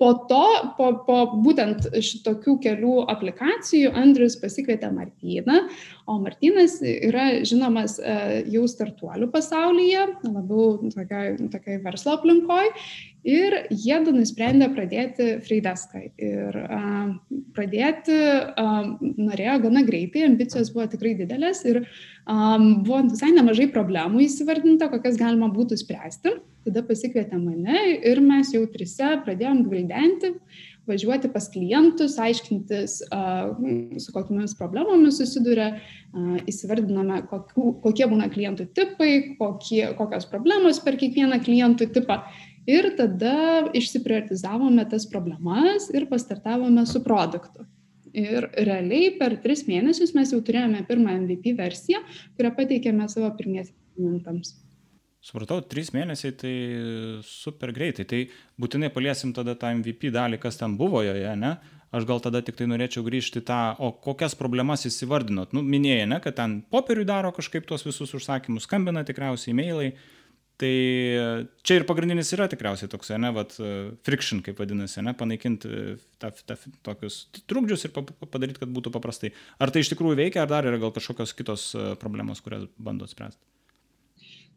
po 0.00 0.14
to, 0.28 0.44
po, 0.78 0.86
po 1.04 1.16
būtent 1.44 1.90
šitokių 1.92 2.54
kelių 2.64 2.94
aplikacijų, 3.12 3.90
Andrius 4.00 4.38
pasikvietė 4.40 4.88
Martyną, 4.96 5.58
o 6.08 6.16
Martynas 6.22 6.78
yra 6.88 7.26
žinomas 7.44 7.98
e, 8.00 8.14
jau 8.48 8.64
startuolių 8.70 9.28
pasaulyje, 9.34 10.06
labiau 10.24 10.78
tokiai, 10.94 11.36
tokiai 11.52 11.82
verslo 11.84 12.16
aplinkoje. 12.16 12.72
Ir 13.26 13.56
jie 13.68 13.98
du 14.04 14.14
nusprendė 14.16 14.70
pradėti 14.72 15.26
Freideską. 15.44 16.06
Ir 16.16 16.56
uh, 16.56 17.10
pradėti 17.56 18.16
uh, 18.16 18.86
norėjo 19.00 19.58
gana 19.66 19.82
greitai, 19.84 20.24
ambicijos 20.24 20.72
buvo 20.72 20.86
tikrai 20.88 21.12
didelės 21.18 21.60
ir 21.68 21.82
um, 21.82 22.80
buvo 22.86 23.02
visai 23.10 23.34
nemažai 23.36 23.68
problemų 23.74 24.24
įsivardinta, 24.24 24.88
kokias 24.92 25.20
galima 25.20 25.50
būtų 25.52 25.76
spręsti. 25.82 26.38
Tada 26.64 26.84
pasikvietė 26.84 27.36
mane 27.40 28.00
ir 28.08 28.24
mes 28.24 28.54
jau 28.56 28.64
trise 28.72 29.14
pradėjom 29.24 29.66
gvildenti, 29.68 30.34
važiuoti 30.88 31.30
pas 31.32 31.46
klientus, 31.52 32.16
aiškintis, 32.20 32.98
su 34.04 34.12
kokiamis 34.14 34.56
problemomis 34.58 35.20
susiduria, 35.20 35.70
įsivardiname, 36.50 37.22
kokiu, 37.30 37.74
kokie 37.84 38.08
būna 38.10 38.28
klientų 38.32 38.70
tipai, 38.76 39.10
kokie, 39.38 39.84
kokios 39.98 40.28
problemos 40.30 40.80
per 40.84 40.98
kiekvieną 41.00 41.40
klientų 41.46 41.90
tipą. 41.94 42.22
Ir 42.68 42.90
tada 42.98 43.70
išsiprioritizavome 43.76 44.84
tas 44.90 45.06
problemas 45.08 45.88
ir 45.94 46.08
pastartavome 46.10 46.84
su 46.86 47.02
produktu. 47.04 47.64
Ir 48.12 48.48
realiai 48.58 49.12
per 49.18 49.36
tris 49.42 49.62
mėnesius 49.68 50.12
mes 50.16 50.32
jau 50.34 50.40
turėjome 50.44 50.82
pirmą 50.88 51.14
MVP 51.22 51.54
versiją, 51.58 52.02
kurią 52.36 52.50
pateikėme 52.56 53.06
savo 53.08 53.30
pirmiesiams 53.38 53.78
klientams. 53.94 54.56
Supratau, 55.20 55.60
trys 55.60 55.90
mėnesiai 55.92 56.32
tai 56.40 56.54
super 57.28 57.74
greitai. 57.76 58.06
Tai 58.08 58.22
būtinai 58.60 58.88
paliesim 58.92 59.34
tada 59.36 59.52
tą 59.52 59.74
MVP 59.76 60.08
dalį, 60.14 60.38
kas 60.40 60.56
ten 60.56 60.78
buvo 60.80 61.02
joje, 61.04 61.34
ne? 61.36 61.58
Aš 61.92 62.06
gal 62.06 62.22
tada 62.22 62.40
tik 62.46 62.56
tai 62.56 62.68
norėčiau 62.70 63.02
grįžti 63.04 63.42
tą, 63.44 63.74
o 63.82 63.90
kokias 63.92 64.36
problemas 64.38 64.86
įsivardinot. 64.86 65.52
Nu, 65.56 65.60
minėjai, 65.66 66.06
ne, 66.08 66.20
kad 66.22 66.38
ten 66.38 66.60
popieriui 66.72 67.04
daro 67.04 67.34
kažkaip 67.36 67.66
tuos 67.66 67.84
visus 67.84 68.14
užsakymus, 68.16 68.64
skambina 68.68 69.02
tikriausiai, 69.04 69.52
e-mailai. 69.52 69.90
Tai 70.60 70.72
čia 71.64 71.78
ir 71.78 71.86
pagrindinis 71.88 72.34
yra 72.36 72.44
tikriausiai 72.52 72.90
toks, 72.92 73.12
ne, 73.16 73.30
vat, 73.32 73.54
friction, 74.04 74.42
kaip 74.44 74.58
vadinasi, 74.60 75.00
ne, 75.06 75.14
panaikinti 75.16 75.70
ta, 76.20 76.28
ta, 76.44 76.58
tokius 76.84 77.22
trukdžius 77.48 77.86
ir 77.88 77.94
padaryti, 77.96 78.60
kad 78.60 78.74
būtų 78.74 78.92
paprastai. 78.92 79.32
Ar 79.56 79.72
tai 79.72 79.80
iš 79.84 79.94
tikrųjų 79.94 80.18
veikia, 80.20 80.44
ar 80.44 80.52
dar 80.52 80.68
yra 80.68 80.82
gal 80.82 80.92
kažkokios 80.92 81.32
kitos 81.38 81.70
problemos, 82.02 82.44
kurias 82.44 82.68
bandot 82.76 83.08
spręsti? 83.08 83.40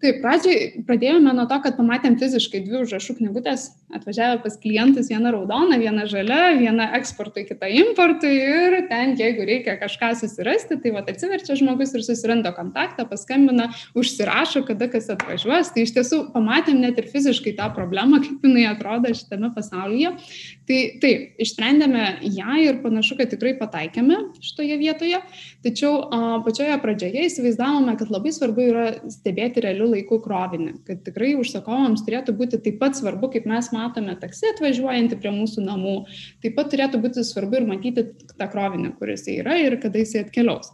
Taip, 0.04 0.18
pradžiai 0.20 0.82
pradėjome 0.84 1.32
nuo 1.32 1.46
to, 1.48 1.56
kad 1.64 1.78
pamatėm 1.78 2.18
fiziškai 2.20 2.60
dvi 2.66 2.82
užrašų 2.82 3.14
knygutės, 3.22 3.70
atvažiavę 3.96 4.42
pas 4.44 4.58
klientus, 4.60 5.08
viena 5.08 5.32
raudona, 5.32 5.78
viena 5.80 6.04
žalia, 6.12 6.58
viena 6.60 6.90
eksportui, 6.98 7.46
kita 7.48 7.70
importui 7.72 8.34
ir 8.36 8.76
ten, 8.90 9.14
jeigu 9.16 9.46
reikia 9.48 9.78
kažką 9.80 10.10
susirasti, 10.20 10.76
tai 10.84 10.92
va 10.92 11.06
atsiverčia 11.08 11.56
žmogus 11.56 11.96
ir 11.96 12.04
susiranda 12.04 12.52
kontaktą, 12.52 13.06
paskambina, 13.08 13.70
užsirašo, 13.96 14.66
kada 14.68 14.90
kas 14.92 15.08
atvažiuos. 15.14 15.72
Tai 15.72 15.88
iš 15.88 15.96
tiesų 15.96 16.20
pamatėm 16.36 16.84
net 16.84 17.00
ir 17.00 17.08
fiziškai 17.14 17.56
tą 17.62 17.70
problemą, 17.72 18.20
kaip 18.28 18.44
jinai 18.44 18.68
atrodo 18.74 19.14
šitame 19.16 19.54
pasaulyje. 19.56 20.18
Tai 20.64 20.78
taip, 21.04 21.24
išsprendėme 21.44 22.04
ją 22.32 22.56
ir 22.64 22.78
panašu, 22.84 23.18
kad 23.20 23.32
tikrai 23.34 23.52
pataikėme 23.60 24.16
šitoje 24.40 24.78
vietoje. 24.80 25.20
Tačiau 25.66 25.98
a, 26.06 26.20
pačioje 26.46 26.78
pradžioje 26.80 27.26
įsivaizdavome, 27.28 27.98
kad 28.00 28.12
labai 28.14 28.32
svarbu 28.32 28.68
yra 28.70 28.86
stebėti 29.12 29.64
realių 29.66 29.90
laikų 29.98 30.22
krovinį, 30.24 30.76
kad 30.88 31.02
tikrai 31.04 31.34
užsakovams 31.42 32.06
turėtų 32.08 32.36
būti 32.40 32.62
taip 32.64 32.78
pat 32.80 32.96
svarbu, 32.96 33.34
kaip 33.34 33.48
mes 33.52 33.68
matome 33.76 34.16
taksi 34.22 34.54
atvažiuojantį 34.54 35.18
prie 35.20 35.34
mūsų 35.36 35.66
namų, 35.66 35.98
taip 36.46 36.56
pat 36.56 36.72
turėtų 36.72 37.02
būti 37.04 37.26
svarbu 37.28 37.60
ir 37.60 37.68
matyti 37.68 38.06
tą 38.32 38.48
krovinį, 38.54 38.94
kuris 39.02 39.28
yra 39.34 39.58
ir 39.60 39.76
kada 39.84 40.00
jisai 40.00 40.24
atkeliaus. 40.24 40.72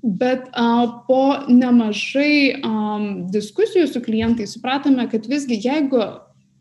Bet 0.00 0.46
a, 0.56 1.02
po 1.04 1.20
nemažai 1.52 2.62
a, 2.62 2.72
diskusijų 3.34 3.90
su 3.92 4.00
klientais 4.08 4.56
supratome, 4.56 5.04
kad 5.12 5.28
visgi 5.28 5.60
jeigu 5.68 6.00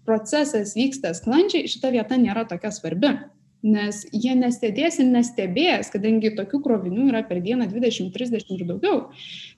procesas 0.08 0.76
vyksta 0.78 1.14
sklandžiai, 1.18 1.68
šita 1.70 1.92
vieta 1.96 2.20
nėra 2.20 2.48
tokia 2.50 2.72
svarbi. 2.74 3.18
Nes 3.68 4.04
jie 4.14 4.36
nestebės 4.38 5.00
ir 5.02 5.08
nestebės, 5.10 5.90
kadangi 5.92 6.36
tokių 6.38 6.62
krovinių 6.64 7.08
yra 7.10 7.24
per 7.28 7.42
dieną 7.44 7.66
20-30 7.72 8.54
ir 8.54 8.66
daugiau. 8.70 9.00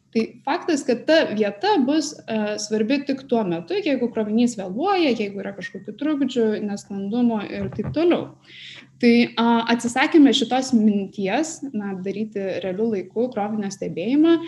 Tai 0.10 0.24
faktas, 0.46 0.82
kad 0.88 1.04
ta 1.06 1.18
vieta 1.38 1.76
bus 1.86 2.16
uh, 2.18 2.56
svarbi 2.58 2.98
tik 3.06 3.28
tuo 3.30 3.44
metu, 3.46 3.78
jeigu 3.78 4.08
krovinys 4.10 4.56
vėluoja, 4.58 5.12
jeigu 5.14 5.44
yra 5.44 5.52
kažkokių 5.54 5.94
trukdžių, 6.00 6.46
nesklandumo 6.66 7.44
ir 7.46 7.68
taip 7.76 7.92
toliau. 7.94 8.32
Tai 9.00 9.14
uh, 9.28 9.60
atsisakėme 9.70 10.34
šitos 10.34 10.72
minties, 10.74 11.60
na, 11.76 11.94
daryti 12.02 12.42
realių 12.64 12.90
laikų 12.96 13.28
krovinio 13.36 13.70
stebėjimą 13.76 14.40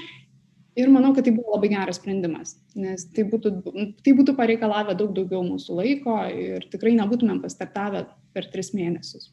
ir 0.79 0.91
manau, 0.93 1.11
kad 1.15 1.25
tai 1.27 1.33
buvo 1.35 1.55
labai 1.55 1.71
geras 1.73 1.99
sprendimas, 1.99 2.55
nes 2.77 3.05
tai 3.15 3.25
būtų, 3.27 3.53
tai 4.05 4.15
būtų 4.17 4.35
pareikalavę 4.37 4.95
daug 4.99 5.13
daugiau 5.17 5.43
mūsų 5.47 5.77
laiko 5.81 6.17
ir 6.31 6.67
tikrai 6.71 6.95
nebūtumėm 6.99 7.41
pastartavę 7.43 8.05
per 8.35 8.47
tris 8.53 8.73
mėnesius. 8.77 9.31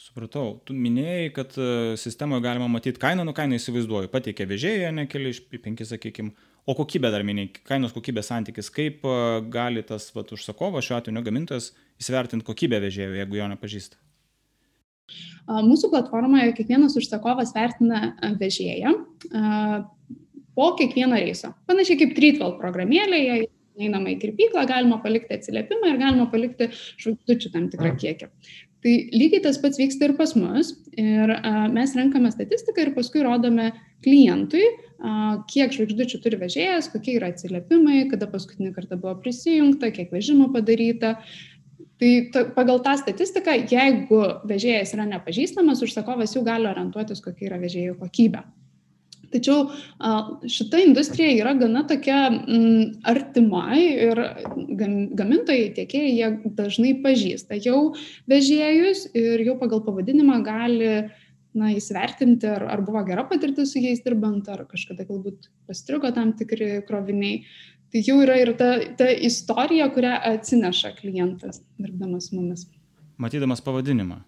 Supratau, 0.00 0.54
tu 0.64 0.72
minėjai, 0.72 1.26
kad 1.36 1.52
e, 1.60 1.64
sistemoje 2.00 2.40
galima 2.46 2.70
matyti 2.72 3.02
kainą, 3.02 3.26
nu 3.28 3.34
kainą 3.36 3.58
įsivaizduoju, 3.58 4.08
pateikia 4.08 4.46
vežėjai, 4.48 4.94
ne 4.96 5.04
keli 5.10 5.34
iš 5.34 5.42
penki, 5.60 5.84
sakykime, 5.84 6.32
o 6.64 6.74
kokybė 6.78 7.10
dar 7.12 7.24
minėjai, 7.28 7.60
kainos 7.68 7.92
kokybės 7.92 8.30
santykis, 8.32 8.72
kaip 8.72 9.04
e, 9.04 9.16
gali 9.52 9.84
tas 9.84 10.08
vat, 10.16 10.32
užsakovas, 10.32 10.86
šiuo 10.88 10.96
atveju 11.02 11.24
gamintojas, 11.26 11.74
įsivertinti 12.00 12.48
kokybę 12.48 12.80
vežėjo, 12.86 13.12
jeigu 13.20 13.42
jo 13.42 13.50
nepažįsta? 13.52 14.00
Mūsų 15.50 15.90
platformoje 15.92 16.54
kiekvienas 16.56 16.96
užsakovas 16.96 17.52
vertina 17.56 18.00
e, 18.08 18.32
vežėją 18.40 18.96
po 20.58 20.72
kiekvieno 20.78 21.18
reiso. 21.20 21.54
Panašiai 21.70 22.00
kaip 22.02 22.16
Treatwell 22.18 22.58
programėlėje, 22.60 23.44
einama 23.80 24.12
į 24.12 24.18
kirpyklą, 24.24 24.66
galima 24.68 24.98
palikti 25.02 25.36
atsiliepimą 25.36 25.92
ir 25.92 26.00
galima 26.00 26.26
palikti 26.32 26.70
žvaigždučių 26.74 27.52
tam 27.54 27.70
tikrą 27.72 27.94
kiekį. 28.00 28.28
Tai 28.80 28.92
lygiai 29.12 29.42
tas 29.44 29.58
pats 29.60 29.76
vyksta 29.76 30.08
ir 30.08 30.14
pas 30.16 30.32
mus. 30.38 30.72
Ir 31.00 31.32
a, 31.34 31.66
mes 31.72 31.92
renkame 31.96 32.30
statistiką 32.32 32.86
ir 32.86 32.92
paskui 32.96 33.24
rodome 33.26 33.70
klientui, 34.04 34.64
a, 35.04 35.12
kiek 35.52 35.74
žvaigždučių 35.76 36.20
turi 36.24 36.40
vežėjas, 36.40 36.88
kokie 36.92 37.18
yra 37.18 37.28
atsiliepimai, 37.34 38.06
kada 38.12 38.28
paskutinį 38.30 38.72
kartą 38.76 38.96
buvo 39.00 39.18
prisijungta, 39.20 39.92
kiek 39.96 40.12
vežimų 40.14 40.48
padaryta. 40.56 41.18
Tai 42.00 42.12
ta, 42.32 42.46
pagal 42.56 42.80
tą 42.80 42.96
statistiką, 42.96 43.58
jeigu 43.68 44.22
vežėjas 44.48 44.94
yra 44.96 45.04
nepažįstamas, 45.10 45.84
užsakovas 45.84 46.32
jau 46.36 46.40
gali 46.46 46.68
orientuotis, 46.70 47.20
kokia 47.20 47.50
yra 47.50 47.60
vežėjų 47.60 47.98
kokybė. 48.00 48.40
Tačiau 49.30 49.68
šita 50.50 50.80
industrija 50.82 51.30
yra 51.38 51.54
gana 51.58 51.84
tokia 51.86 52.24
mm, 52.32 53.02
artima 53.06 53.76
ir 53.78 54.20
gamintojai, 54.50 55.70
tiekėjai, 55.76 56.12
jie 56.16 56.54
dažnai 56.58 56.96
pažįsta 57.04 57.58
jau 57.62 57.92
vežėjus 58.30 59.06
ir 59.14 59.44
jau 59.46 59.54
pagal 59.60 59.84
pavadinimą 59.86 60.40
gali 60.46 60.90
na, 61.54 61.70
įsivertinti, 61.74 62.48
ar, 62.50 62.66
ar 62.74 62.82
buvo 62.86 63.02
gera 63.06 63.24
patirtis 63.30 63.74
su 63.74 63.82
jais 63.82 64.02
dirbant, 64.04 64.48
ar 64.50 64.64
kažkada 64.70 65.06
galbūt 65.06 65.50
pastrigo 65.70 66.10
tam 66.14 66.34
tikri 66.38 66.80
kroviniai. 66.88 67.44
Tai 67.90 68.02
jau 68.06 68.20
yra 68.22 68.36
ir 68.38 68.52
ta, 68.58 68.76
ta 68.98 69.08
istorija, 69.10 69.88
kurią 69.94 70.14
atsineša 70.34 70.94
klientas 71.00 71.62
dirbdamas 71.78 72.30
su 72.30 72.38
mumis. 72.38 72.68
Matydamas 73.20 73.62
pavadinimą. 73.66 74.20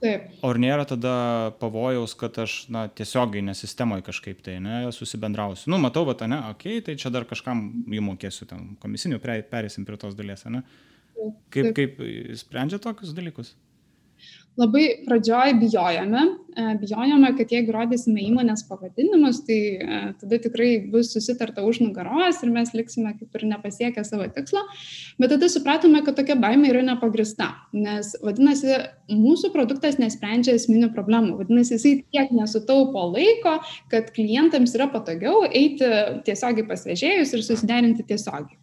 Taip. 0.00 0.28
Ar 0.46 0.56
nėra 0.60 0.86
tada 0.88 1.14
pavojaus, 1.60 2.14
kad 2.16 2.38
aš, 2.40 2.54
na, 2.72 2.86
tiesiogiai 2.88 3.44
nesistemoje 3.44 4.04
kažkaip 4.06 4.38
tai, 4.44 4.56
ne, 4.64 4.82
susibendrausiu. 4.96 5.68
Nu, 5.72 5.80
matau, 5.82 6.06
va, 6.08 6.14
ne, 6.24 6.38
okei, 6.54 6.78
okay, 6.78 6.84
tai 6.86 6.94
čia 7.00 7.12
dar 7.12 7.26
kažkam 7.28 7.66
įmokėsiu 7.92 8.48
ten 8.48 8.70
komisinių, 8.80 9.20
perėsim 9.50 9.84
prie 9.88 10.00
tos 10.00 10.16
dalies, 10.16 10.46
ne? 10.48 10.62
Kaip, 11.52 11.74
kaip 11.76 12.00
sprendžia 12.40 12.80
tokius 12.80 13.12
dalykus? 13.16 13.52
Labai 14.60 14.84
pradžioj 15.06 15.54
bijojame, 15.60 16.22
e, 16.56 16.64
bijojame, 16.80 17.30
kad 17.38 17.52
jeigu 17.54 17.72
rodysime 17.74 18.22
įmonės 18.26 18.66
pavadinimus, 18.68 19.40
tai 19.46 19.58
e, 19.80 20.00
tada 20.20 20.38
tikrai 20.44 20.70
bus 20.92 21.12
susitarta 21.14 21.64
už 21.66 21.80
nugaros 21.84 22.42
ir 22.44 22.52
mes 22.52 22.72
liksime 22.76 23.14
kaip 23.16 23.38
ir 23.38 23.46
nepasiekę 23.54 24.04
savo 24.06 24.28
tikslo, 24.34 24.62
bet 25.20 25.32
tada 25.34 25.48
supratome, 25.52 26.02
kad 26.06 26.18
tokia 26.20 26.36
baimė 26.40 26.72
yra 26.74 26.84
nepagrista, 26.90 27.50
nes 27.76 28.12
vadinasi, 28.24 28.76
mūsų 29.10 29.52
produktas 29.56 30.00
nesprendžia 30.02 30.56
esminių 30.58 30.92
problemų, 30.96 31.38
vadinasi, 31.40 31.78
jisai 31.78 31.94
tiek 32.12 32.34
nesutaupo 32.36 33.06
laiko, 33.14 33.58
kad 33.92 34.12
klientams 34.16 34.76
yra 34.78 34.90
patogiau 34.92 35.46
eiti 35.48 35.88
tiesiogiai 36.26 36.68
pas 36.68 36.84
vežėjus 36.86 37.36
ir 37.36 37.46
susiderinti 37.46 38.06
tiesiogiai. 38.06 38.58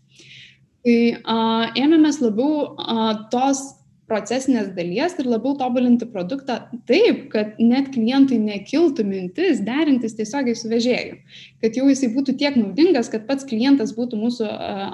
Tai 0.87 0.99
a, 1.27 1.37
ėmėmės 1.75 2.21
labiau 2.23 2.77
a, 2.79 3.09
tos 3.33 3.65
procesinės 4.07 4.71
dalies 4.75 5.15
ir 5.19 5.27
labiau 5.27 5.55
tobulinti 5.59 6.07
produktą 6.09 6.57
taip, 6.89 7.25
kad 7.33 7.57
net 7.59 7.91
klientui 7.93 8.39
nekiltų 8.41 9.05
mintis 9.07 9.61
derintis 9.67 10.15
tiesiogiai 10.17 10.55
su 10.57 10.71
vežėju, 10.71 11.17
kad 11.63 11.79
jau 11.79 11.87
jisai 11.91 12.11
būtų 12.15 12.37
tiek 12.39 12.59
naudingas, 12.59 13.11
kad 13.13 13.27
pats 13.29 13.47
klientas 13.47 13.93
būtų 13.97 14.19
mūsų 14.21 14.51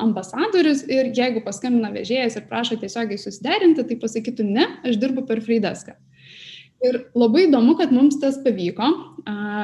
ambasadorius 0.07 0.85
ir 0.89 1.13
jeigu 1.15 1.45
paskambina 1.45 1.93
vežėjas 1.93 2.39
ir 2.39 2.49
prašo 2.49 2.79
tiesiogiai 2.81 3.21
susiderinti, 3.21 3.85
tai 3.87 4.01
pasakytų 4.01 4.49
ne, 4.49 4.67
aš 4.83 4.99
dirbu 5.01 5.27
per 5.29 5.45
Freideską. 5.45 5.95
Ir 6.83 6.97
labai 7.15 7.45
įdomu, 7.47 7.77
kad 7.79 7.93
mums 7.95 8.17
tas 8.19 8.35
pavyko. 8.43 8.89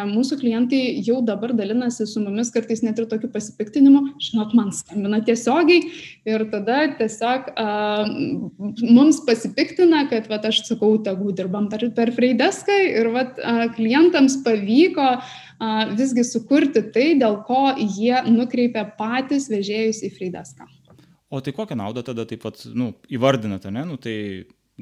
Mūsų 0.08 0.38
klientai 0.40 0.80
jau 1.04 1.18
dabar 1.26 1.52
dalinasi 1.52 2.06
su 2.08 2.22
mumis 2.24 2.48
kartais 2.54 2.80
net 2.86 3.00
ir 3.02 3.10
tokiu 3.12 3.28
pasipiktinimu, 3.34 4.14
žinot, 4.24 4.54
man 4.56 4.70
skambina 4.76 5.20
tiesiogiai 5.28 5.82
ir 6.30 6.46
tada 6.54 6.78
tiesiog 6.96 7.50
a, 7.60 7.66
mums 8.88 9.20
pasipiktina, 9.28 10.06
kad 10.12 10.30
vat, 10.32 10.48
aš 10.48 10.62
sakau, 10.70 10.94
tegu 11.04 11.34
dirbam 11.36 11.68
per, 11.72 11.84
per 11.98 12.14
Freideską 12.16 12.78
ir 12.88 13.12
vat, 13.12 13.36
a, 13.44 13.68
klientams 13.76 14.40
pavyko 14.46 15.10
a, 15.12 15.20
visgi 15.92 16.24
sukurti 16.24 16.86
tai, 16.96 17.10
dėl 17.20 17.42
ko 17.50 17.74
jie 17.76 18.16
nukreipia 18.32 18.86
patys 18.96 19.50
vežėjus 19.52 20.06
į 20.08 20.14
Freideską. 20.16 20.70
O 21.30 21.44
tai 21.44 21.52
kokią 21.54 21.76
naudą 21.78 22.02
tada 22.08 22.24
taip 22.26 22.48
pat 22.48 22.64
nu, 22.72 22.94
įvardinate, 23.12 23.70
ne? 23.76 23.84
Nu, 23.92 24.00
tai 24.02 24.16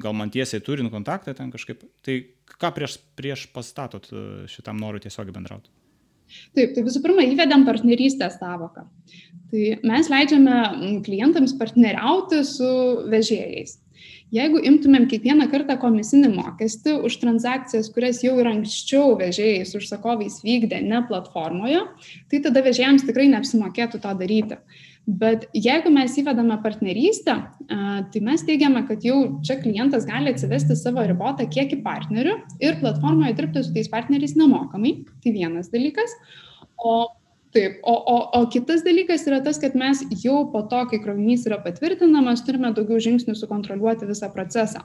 gal 0.00 0.14
man 0.16 0.30
tiesiai 0.34 0.62
turint 0.64 0.92
kontaktą 0.92 1.34
ten 1.36 1.50
kažkaip. 1.54 1.82
Tai 2.06 2.20
ką 2.58 2.70
prieš, 2.76 2.98
prieš 3.18 3.48
pastatot 3.54 4.08
e, 4.12 4.24
šitam 4.50 4.80
norui 4.80 5.02
tiesiogiai 5.04 5.34
bendrauti? 5.36 5.70
Taip, 6.56 6.74
tai 6.76 6.84
visų 6.84 7.00
pirma, 7.04 7.24
įvedėm 7.24 7.64
partnerystės 7.64 8.36
savoką. 8.40 8.84
Tai 9.48 9.66
mes 9.88 10.10
leidžiame 10.12 10.56
klientams 11.06 11.54
partneriauti 11.56 12.42
su 12.44 12.68
vežėjais. 13.08 13.78
Jeigu 14.28 14.60
imtumėm 14.68 15.06
kiekvieną 15.08 15.46
kartą 15.48 15.78
komisinį 15.80 16.28
mokestį 16.34 16.98
už 17.08 17.14
transakcijas, 17.22 17.88
kurias 17.94 18.20
jau 18.20 18.34
ir 18.42 18.50
anksčiau 18.50 19.14
vežėjais 19.16 19.72
užsakovais 19.78 20.42
vykdė 20.44 20.82
ne 20.84 21.00
platformoje, 21.08 21.80
tai 22.28 22.42
tada 22.44 22.60
vežėjams 22.66 23.06
tikrai 23.08 23.30
neapsimokėtų 23.32 24.02
to 24.04 24.12
daryti. 24.20 24.60
Bet 25.08 25.46
jeigu 25.56 25.88
mes 25.88 26.12
įvedame 26.20 26.58
partnerystę, 26.60 27.34
tai 28.12 28.20
mes 28.24 28.42
teigiame, 28.44 28.82
kad 28.90 29.04
jau 29.06 29.40
čia 29.46 29.56
klientas 29.62 30.04
gali 30.08 30.34
atsivesti 30.34 30.76
savo 30.76 31.00
ribotą 31.08 31.46
kiekį 31.48 31.78
partnerių 31.86 32.34
ir 32.60 32.76
platformoje 32.82 33.32
dirbti 33.38 33.62
su 33.64 33.72
tais 33.72 33.88
partneriais 33.88 34.36
nemokamai. 34.36 34.98
Tai 35.24 35.32
vienas 35.32 35.72
dalykas. 35.72 36.12
O 36.76 36.98
Taip, 37.48 37.78
o, 37.82 37.92
o, 38.12 38.16
o 38.36 38.46
kitas 38.52 38.82
dalykas 38.84 39.22
yra 39.24 39.38
tas, 39.40 39.56
kad 39.56 39.72
mes 39.78 40.02
jau 40.20 40.42
po 40.52 40.60
to, 40.68 40.82
kai 40.90 40.98
krovinys 41.00 41.46
yra 41.48 41.56
patvirtinamas, 41.64 42.42
turime 42.44 42.74
daugiau 42.76 43.00
žingsnių 43.00 43.32
sukontroliuoti 43.38 44.08
visą 44.10 44.28
procesą. 44.34 44.82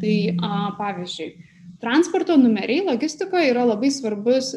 Tai 0.00 0.14
a, 0.40 0.52
pavyzdžiui, 0.78 1.28
Transporto 1.80 2.36
numeriai 2.36 2.84
logistikoje 2.84 3.48
yra 3.54 3.62
labai 3.64 3.88
svarbus 3.92 4.50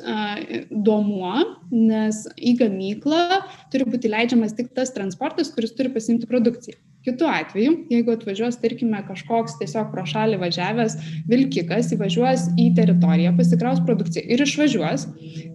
duomuo, 0.70 1.38
nes 1.72 2.26
į 2.36 2.58
gamyklą 2.60 3.40
turi 3.72 3.88
būti 3.88 4.12
leidžiamas 4.12 4.56
tik 4.58 4.74
tas 4.76 4.92
transportas, 4.92 5.54
kuris 5.56 5.72
turi 5.78 5.94
pasimti 5.94 6.28
produkciją. 6.28 6.76
Kitu 7.04 7.28
atveju, 7.28 7.72
jeigu 7.92 8.14
atvažiuos, 8.16 8.60
tarkime, 8.60 9.00
kažkoks 9.08 9.58
tiesiog 9.60 9.90
pro 9.92 10.04
šalį 10.08 10.40
važiavęs 10.44 10.98
vilkikas, 11.32 11.92
įvažiuos 11.96 12.46
į 12.60 12.70
teritoriją, 12.78 13.34
pasikraus 13.40 13.82
produkciją 13.88 14.24
ir 14.28 14.44
išvažiuos, 14.44 15.08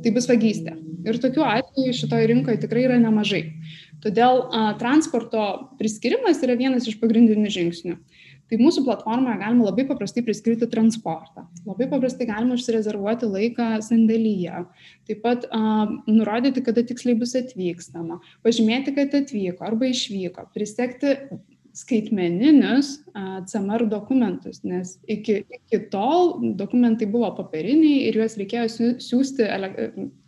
tai 0.05 0.13
bus 0.17 0.29
vagystė. 0.29 0.77
Ir 1.09 1.21
tokiu 1.23 1.45
atveju 1.47 1.95
šitoje 1.97 2.29
rinkoje 2.29 2.61
tikrai 2.65 2.85
yra 2.89 2.99
nemažai. 3.01 3.45
Todėl 4.05 4.45
a, 4.45 4.73
transporto 4.79 5.45
priskirimas 5.79 6.43
yra 6.47 6.57
vienas 6.59 6.89
iš 6.91 6.99
pagrindinių 7.01 7.51
žingsnių. 7.55 7.97
Tai 8.49 8.59
mūsų 8.61 8.85
platformoje 8.87 9.41
galima 9.43 9.67
labai 9.67 9.85
paprastai 9.89 10.23
priskirti 10.25 10.69
transportą. 10.73 11.45
Labai 11.69 11.89
paprastai 11.91 12.29
galima 12.31 12.57
užsirezervuoti 12.57 13.29
laiką 13.29 13.69
sandėlyje. 13.85 14.63
Taip 15.11 15.21
pat 15.25 15.45
uh, 15.51 15.91
nurodyti, 16.09 16.65
kada 16.65 16.85
tiksliai 16.89 17.19
bus 17.21 17.37
atvykstama, 17.39 18.23
pažymėti, 18.47 18.97
kad 18.97 19.13
atvyko 19.21 19.69
arba 19.69 19.93
išvyko, 19.93 20.49
prisekti 20.57 21.19
skaitmeninius 21.79 22.97
CMR 23.47 23.85
dokumentus, 23.91 24.61
nes 24.67 24.97
iki, 25.11 25.41
iki 25.59 25.79
tol 25.93 26.35
dokumentai 26.59 27.07
buvo 27.11 27.31
papiriniai 27.37 28.09
ir 28.09 28.19
juos 28.19 28.35
reikėjo 28.41 28.95
siūsti 29.03 29.47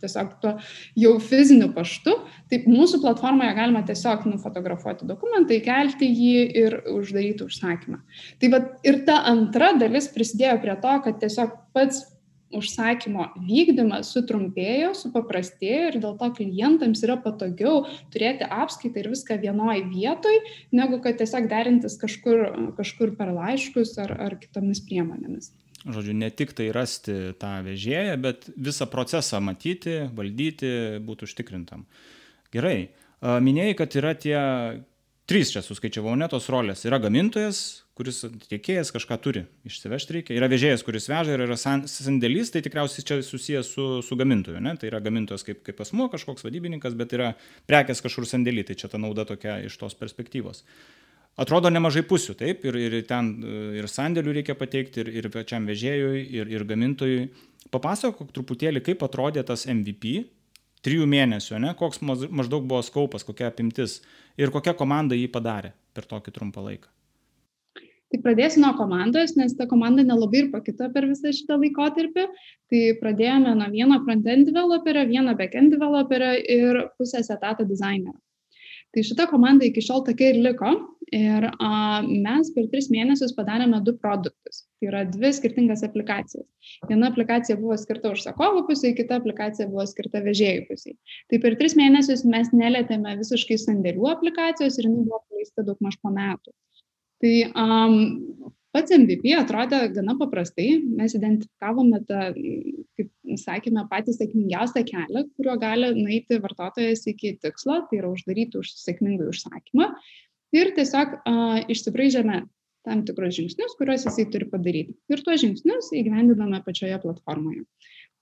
tiesiog 0.01 0.33
tuo 0.43 0.53
jau 0.99 1.13
fiziniu 1.23 1.71
paštu. 1.75 2.15
Tai 2.51 2.61
mūsų 2.67 3.01
platformoje 3.03 3.55
galima 3.57 3.83
tiesiog 3.87 4.25
nufotografuoti 4.29 5.07
dokumentą, 5.09 5.57
įkelti 5.57 6.07
jį 6.07 6.47
ir 6.63 6.77
uždaryti 6.93 7.47
užsakymą. 7.47 8.01
Tai 8.39 8.53
va 8.53 8.63
ir 8.87 9.03
ta 9.07 9.21
antra 9.31 9.73
dalis 9.79 10.09
prisidėjo 10.11 10.57
prie 10.63 10.79
to, 10.83 10.97
kad 11.07 11.19
tiesiog 11.23 11.55
pats 11.75 12.05
užsakymo 12.57 13.29
vykdymas 13.47 14.11
sutrumpėjo, 14.13 14.91
supaprastėjo 14.97 15.87
ir 15.91 15.97
dėl 16.03 16.17
to 16.19 16.29
klientams 16.37 17.03
yra 17.05 17.17
patogiau 17.21 17.85
turėti 18.13 18.47
apskaitą 18.47 19.03
ir 19.03 19.11
viską 19.13 19.39
vienoj 19.41 19.85
vietoj, 19.91 20.39
negu 20.75 21.01
kad 21.03 21.19
tiesiog 21.21 21.49
derintis 21.51 21.97
kažkur, 22.01 22.45
kažkur 22.77 23.15
per 23.17 23.33
laiškus 23.35 23.97
ar, 24.03 24.15
ar 24.27 24.37
kitomis 24.41 24.83
priemonėmis. 24.87 25.51
Žodžiu, 25.81 26.13
ne 26.13 26.29
tik 26.29 26.53
tai 26.53 26.69
rasti 26.75 27.33
tą 27.41 27.55
vežėją, 27.65 28.17
bet 28.21 28.45
visą 28.53 28.85
procesą 28.91 29.39
matyti, 29.41 30.03
valdyti, 30.13 31.01
būtų 31.01 31.25
užtikrintam. 31.25 31.87
Gerai, 32.53 32.91
minėjai, 33.21 33.77
kad 33.79 33.97
yra 33.97 34.13
tie 34.13 34.37
trys 35.25 35.53
čia 35.53 35.63
suskaičiavau, 35.65 36.13
ne 36.19 36.27
tos 36.29 36.51
rolės. 36.53 36.85
Yra 36.85 37.01
gamintojas, 37.01 37.80
kuris 37.97 38.21
tiekėjas 38.47 38.93
kažką 38.95 39.17
turi 39.21 39.43
išsivežti 39.67 40.15
reikia, 40.15 40.35
yra 40.37 40.47
vežėjas, 40.51 40.83
kuris 40.87 41.09
veža 41.11 41.35
ir 41.35 41.43
yra 41.45 41.57
sandėlys, 41.59 42.53
tai 42.53 42.63
tikriausiai 42.63 43.05
čia 43.07 43.19
susijęs 43.25 43.69
su, 43.75 43.87
su 44.05 44.17
gamintoju, 44.19 44.61
ne? 44.63 44.73
tai 44.79 44.89
yra 44.89 45.01
gamintojas 45.03 45.43
kaip, 45.47 45.61
kaip 45.67 45.83
asmuo, 45.83 46.07
kažkoks 46.13 46.45
vadybininkas, 46.47 46.95
bet 46.97 47.13
yra 47.17 47.33
prekės 47.69 48.03
kažkur 48.05 48.27
sandėly, 48.29 48.63
tai 48.67 48.77
čia 48.79 48.89
ta 48.91 49.01
nauda 49.01 49.27
tokia 49.27 49.59
iš 49.67 49.75
tos 49.81 49.97
perspektyvos. 49.99 50.63
Atrodo 51.39 51.71
nemažai 51.71 52.03
pusių, 52.07 52.35
taip, 52.39 52.65
ir, 52.67 52.75
ir 52.75 52.97
ten 53.07 53.31
ir 53.79 53.87
sandėlių 53.87 54.35
reikia 54.39 54.55
pateikti, 54.59 55.03
ir, 55.03 55.11
ir 55.21 55.29
pačiam 55.31 55.67
vežėjui, 55.67 56.25
ir, 56.41 56.51
ir 56.51 56.65
gamintojui. 56.67 57.25
Papasakok 57.71 58.33
truputėlį, 58.35 58.83
kaip 58.83 59.03
atrodė 59.07 59.43
tas 59.47 59.63
MVP, 59.69 60.25
trijų 60.85 61.07
mėnesių, 61.07 61.59
ne, 61.63 61.75
koks 61.77 62.01
maždaug 62.03 62.65
buvo 62.65 62.81
skaupas, 62.83 63.23
kokia 63.27 63.47
apimtis 63.51 64.01
ir 64.39 64.51
kokia 64.53 64.75
komanda 64.77 65.15
jį 65.15 65.29
padarė 65.31 65.75
per 65.95 66.07
tokį 66.09 66.35
trumpą 66.35 66.65
laiką. 66.65 66.91
Tai 68.11 68.19
pradėsiu 68.25 68.59
nuo 68.63 68.73
komandos, 68.75 69.37
nes 69.39 69.53
ta 69.55 69.67
komanda 69.71 70.03
nelabai 70.03 70.41
ir 70.43 70.49
pakito 70.51 70.89
per 70.91 71.07
visą 71.07 71.31
šitą 71.35 71.55
laikotarpį. 71.61 72.25
Tai 72.71 72.81
pradėjome 73.03 73.53
nuo 73.59 73.69
vieno 73.71 74.01
front-end 74.03 74.49
developerio, 74.49 75.05
vieno 75.07 75.35
back-end 75.39 75.71
developerio 75.75 76.33
ir 76.57 76.81
pusės 76.99 77.31
etato 77.31 77.67
dizainerio. 77.67 78.19
Tai 78.91 79.03
šita 79.07 79.29
komanda 79.31 79.63
iki 79.63 79.79
šiol 79.83 80.03
tokia 80.03 80.33
ir 80.33 80.41
liko. 80.43 80.73
Ir 81.15 81.45
a, 81.47 81.69
mes 82.07 82.49
per 82.55 82.67
tris 82.71 82.89
mėnesius 82.91 83.33
padarėme 83.35 83.79
du 83.83 83.93
produktus. 83.99 84.61
Tai 84.79 84.87
yra 84.89 85.01
dvi 85.07 85.31
skirtingas 85.35 85.83
aplikacijas. 85.87 86.45
Viena 86.87 87.09
aplikacija 87.11 87.57
buvo 87.59 87.75
skirta 87.79 88.11
užsakovo 88.15 88.65
pusiai, 88.67 88.95
kita 88.95 89.19
aplikacija 89.19 89.67
buvo 89.71 89.83
skirta 89.87 90.23
vežėjų 90.23 90.67
pusiai. 90.69 90.95
Tai 91.31 91.39
per 91.43 91.55
tris 91.59 91.75
mėnesius 91.79 92.23
mes 92.27 92.51
nelėtėme 92.55 93.17
visiškai 93.19 93.59
sandėlių 93.63 94.07
aplikacijos 94.11 94.79
ir 94.79 94.87
jinai 94.87 95.03
buvo 95.07 95.19
paleista 95.27 95.67
daug 95.67 95.83
maž 95.83 95.99
po 96.03 96.11
metų. 96.15 96.55
Tai 97.21 97.33
um, 97.53 97.97
pats 98.73 98.93
MVP 98.95 99.35
atrodė 99.37 99.81
gana 99.95 100.15
paprastai. 100.19 100.79
Mes 100.81 101.13
identifikavome 101.17 102.01
tą, 102.09 102.31
kaip 102.97 103.11
sakėme, 103.41 103.85
patį 103.91 104.15
sėkmingiausią 104.17 104.83
kelią, 104.87 105.25
kuriuo 105.37 105.57
gali 105.61 105.91
nueiti 105.99 106.39
vartotojas 106.41 107.05
iki 107.11 107.35
tikslo, 107.43 107.83
tai 107.89 108.01
yra 108.01 108.09
uždaryti 108.13 108.61
už 108.61 108.73
sėkmingą 108.81 109.29
užsakymą. 109.31 109.91
Ir 110.57 110.73
tiesiog 110.75 111.19
uh, 111.21 111.61
išsibraižėme 111.71 112.41
tam 112.87 113.03
tikrus 113.05 113.35
žingsnius, 113.37 113.75
kuriuos 113.77 114.07
jisai 114.07 114.25
turi 114.33 114.47
padaryti. 114.49 114.95
Ir 115.13 115.21
tuos 115.23 115.43
žingsnius 115.43 115.91
įgyvendiname 115.95 116.63
pačioje 116.65 116.97
platformoje. 117.03 117.67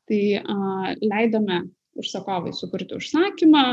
Tai 0.09 0.23
uh, 0.41 0.89
leidome 0.99 1.63
užsakovai 1.99 2.51
sukurti 2.55 2.97
užsakymą, 2.99 3.63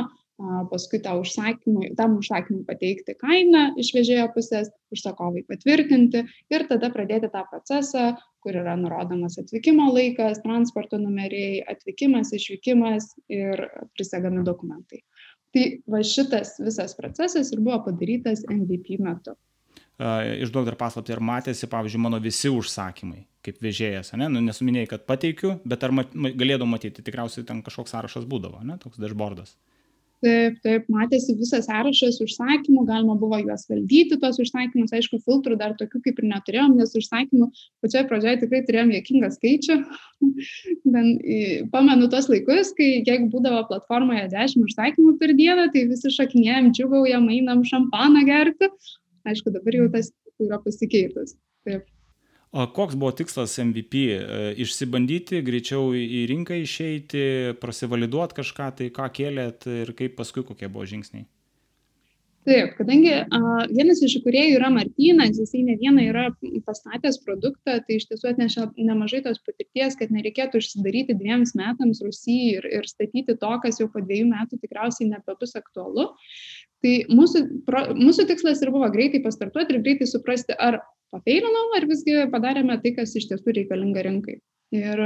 paskui 0.71 1.01
tą 1.01 1.15
užsakymui, 1.23 1.95
tam 1.97 2.19
užsakymui 2.21 2.67
pateikti 2.69 3.15
kainą 3.17 3.71
iš 3.81 3.93
vežėjo 3.97 4.27
pusės, 4.35 4.69
užsakovai 4.93 5.47
patvirtinti 5.49 6.27
ir 6.53 6.67
tada 6.69 6.91
pradėti 6.93 7.31
tą 7.33 7.45
procesą, 7.51 8.11
kur 8.45 8.59
yra 8.61 8.77
nurodomas 8.77 9.39
atvykimo 9.41 9.89
laikas, 9.95 10.43
transporto 10.45 11.01
numeriai, 11.01 11.63
atvykimas, 11.73 12.35
išvykimas 12.37 13.15
ir 13.33 13.65
prisegami 13.97 14.45
dokumentai. 14.45 15.01
Tai 15.57 15.65
va 15.89 16.03
šitas 16.05 16.59
visas 16.61 16.93
procesas 16.99 17.53
ir 17.55 17.63
buvo 17.65 17.81
padarytas 17.87 18.45
MVP 18.53 19.01
metu. 19.01 19.33
Išduok 19.97 20.67
dar 20.69 20.77
paslapti, 20.77 21.15
ar 21.15 21.23
matėsi, 21.25 21.69
pavyzdžiui, 21.73 22.03
mano 22.05 22.21
visi 22.21 22.53
užsakymai 22.53 23.25
kaip 23.47 23.63
vežėjas, 23.63 24.11
ne? 24.19 24.27
Nu, 24.29 24.43
nesuminėjai, 24.45 24.91
kad 24.91 25.07
pateikiu, 25.09 25.55
bet 25.65 25.85
ar 25.87 25.95
mat, 25.95 26.13
galėdavau 26.13 26.69
matyti, 26.69 27.05
tikriausiai 27.07 27.47
ten 27.47 27.63
kažkoks 27.65 27.95
sąrašas 27.95 28.27
būdavo, 28.29 28.61
ne? 28.67 28.75
toks 28.83 28.99
dashboardas. 29.01 29.55
Taip, 30.27 30.57
taip, 30.65 30.87
matėsi 30.91 31.37
visas 31.39 31.69
sąrašas 31.69 32.17
užsakymų, 32.25 32.83
galima 32.89 33.15
buvo 33.21 33.39
juos 33.39 33.67
valdyti, 33.71 34.17
tos 34.19 34.41
užsakymus, 34.43 34.95
aišku, 34.97 35.21
filtrų 35.23 35.59
dar 35.61 35.77
tokių 35.79 36.01
kaip 36.03 36.19
ir 36.19 36.27
neturėjom, 36.33 36.75
nes 36.81 36.95
užsakymų 36.99 37.47
pačioje 37.85 38.03
pradžioje 38.11 38.41
tikrai 38.41 38.63
turėjom 38.67 38.93
jėkingą 38.97 39.33
skaičių. 39.37 39.79
Ben, 40.87 41.11
pamenu 41.71 42.07
tos 42.11 42.31
laikus, 42.31 42.71
kai 42.79 43.03
jeigu 43.05 43.27
būdavo 43.33 43.67
platformoje 43.69 44.25
10 44.33 44.65
užsakymų 44.65 45.17
per 45.21 45.35
dieną, 45.37 45.67
tai 45.75 45.85
visi 45.91 46.13
šakinėjom, 46.15 46.71
džiugaujam, 46.75 47.29
einam 47.35 47.65
šampaną 47.69 48.25
gerti. 48.27 48.71
Aišku, 49.29 49.53
dabar 49.55 49.77
jau 49.77 49.91
tas 49.93 50.11
yra 50.43 50.63
pasikeitęs. 50.65 51.37
Taip. 51.69 51.85
O 52.57 52.65
koks 52.73 52.97
buvo 52.97 53.11
tikslas 53.13 53.59
MVP? 53.61 54.03
E, 54.17 54.53
išsibandyti, 54.65 55.43
greičiau 55.45 55.91
į 55.93 56.23
rinką 56.31 56.57
išeiti, 56.63 57.25
prasivaliduoti 57.61 58.39
kažką, 58.39 58.71
tai 58.79 58.87
ką 58.97 59.11
kėlėt 59.19 59.67
ir 59.83 59.93
kaip 59.99 60.15
paskui 60.17 60.45
kokie 60.47 60.71
buvo 60.73 60.87
žingsniai? 60.89 61.27
Taip, 62.47 62.77
kadangi 62.79 63.11
a, 63.11 63.39
vienas 63.75 64.01
iš 64.07 64.21
įkūrėjų 64.21 64.57
yra 64.61 64.71
Martynas, 64.71 65.35
jisai 65.35 65.65
ne 65.67 65.75
vieną 65.81 66.05
yra 66.07 66.25
pastatęs 66.65 67.19
produktą, 67.27 67.81
tai 67.83 67.99
iš 67.99 68.07
tiesų 68.09 68.31
atneša 68.31 68.69
nemažai 68.79 69.25
tos 69.25 69.43
patirties, 69.43 69.99
kad 69.99 70.15
nereikėtų 70.15 70.63
užsidaryti 70.63 71.19
dviems 71.19 71.57
metams 71.59 72.01
Rusijai 72.07 72.61
ir, 72.61 72.69
ir 72.79 72.89
statyti 72.89 73.35
to, 73.35 73.51
kas 73.65 73.83
jau 73.83 73.91
po 73.91 74.01
dviejų 74.01 74.31
metų 74.31 74.63
tikriausiai 74.63 75.11
nebebus 75.11 75.59
aktualu. 75.59 76.13
Tai 76.87 76.95
mūsų, 77.11 77.43
pro, 77.67 77.89
mūsų 77.99 78.31
tikslas 78.31 78.63
ir 78.63 78.71
buvo 78.71 78.89
greitai 78.95 79.25
pastartuoti 79.27 79.75
ir 79.75 79.83
greitai 79.83 80.07
suprasti, 80.07 80.55
ar 80.55 80.79
pafeilinam 81.15 81.75
ar 81.79 81.87
visgi 81.91 82.19
padarėme 82.33 82.77
tai, 82.83 82.93
kas 82.99 83.15
iš 83.19 83.29
tiesų 83.31 83.57
reikalinga 83.61 84.05
rinkai. 84.07 84.41
Ir 84.75 84.99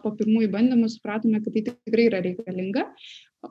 po 0.00 0.14
pirmųjų 0.16 0.48
bandymų 0.54 0.88
supratome, 0.88 1.42
kad 1.44 1.52
tai 1.52 1.62
tikrai 1.66 2.06
yra 2.08 2.22
reikalinga. 2.24 2.86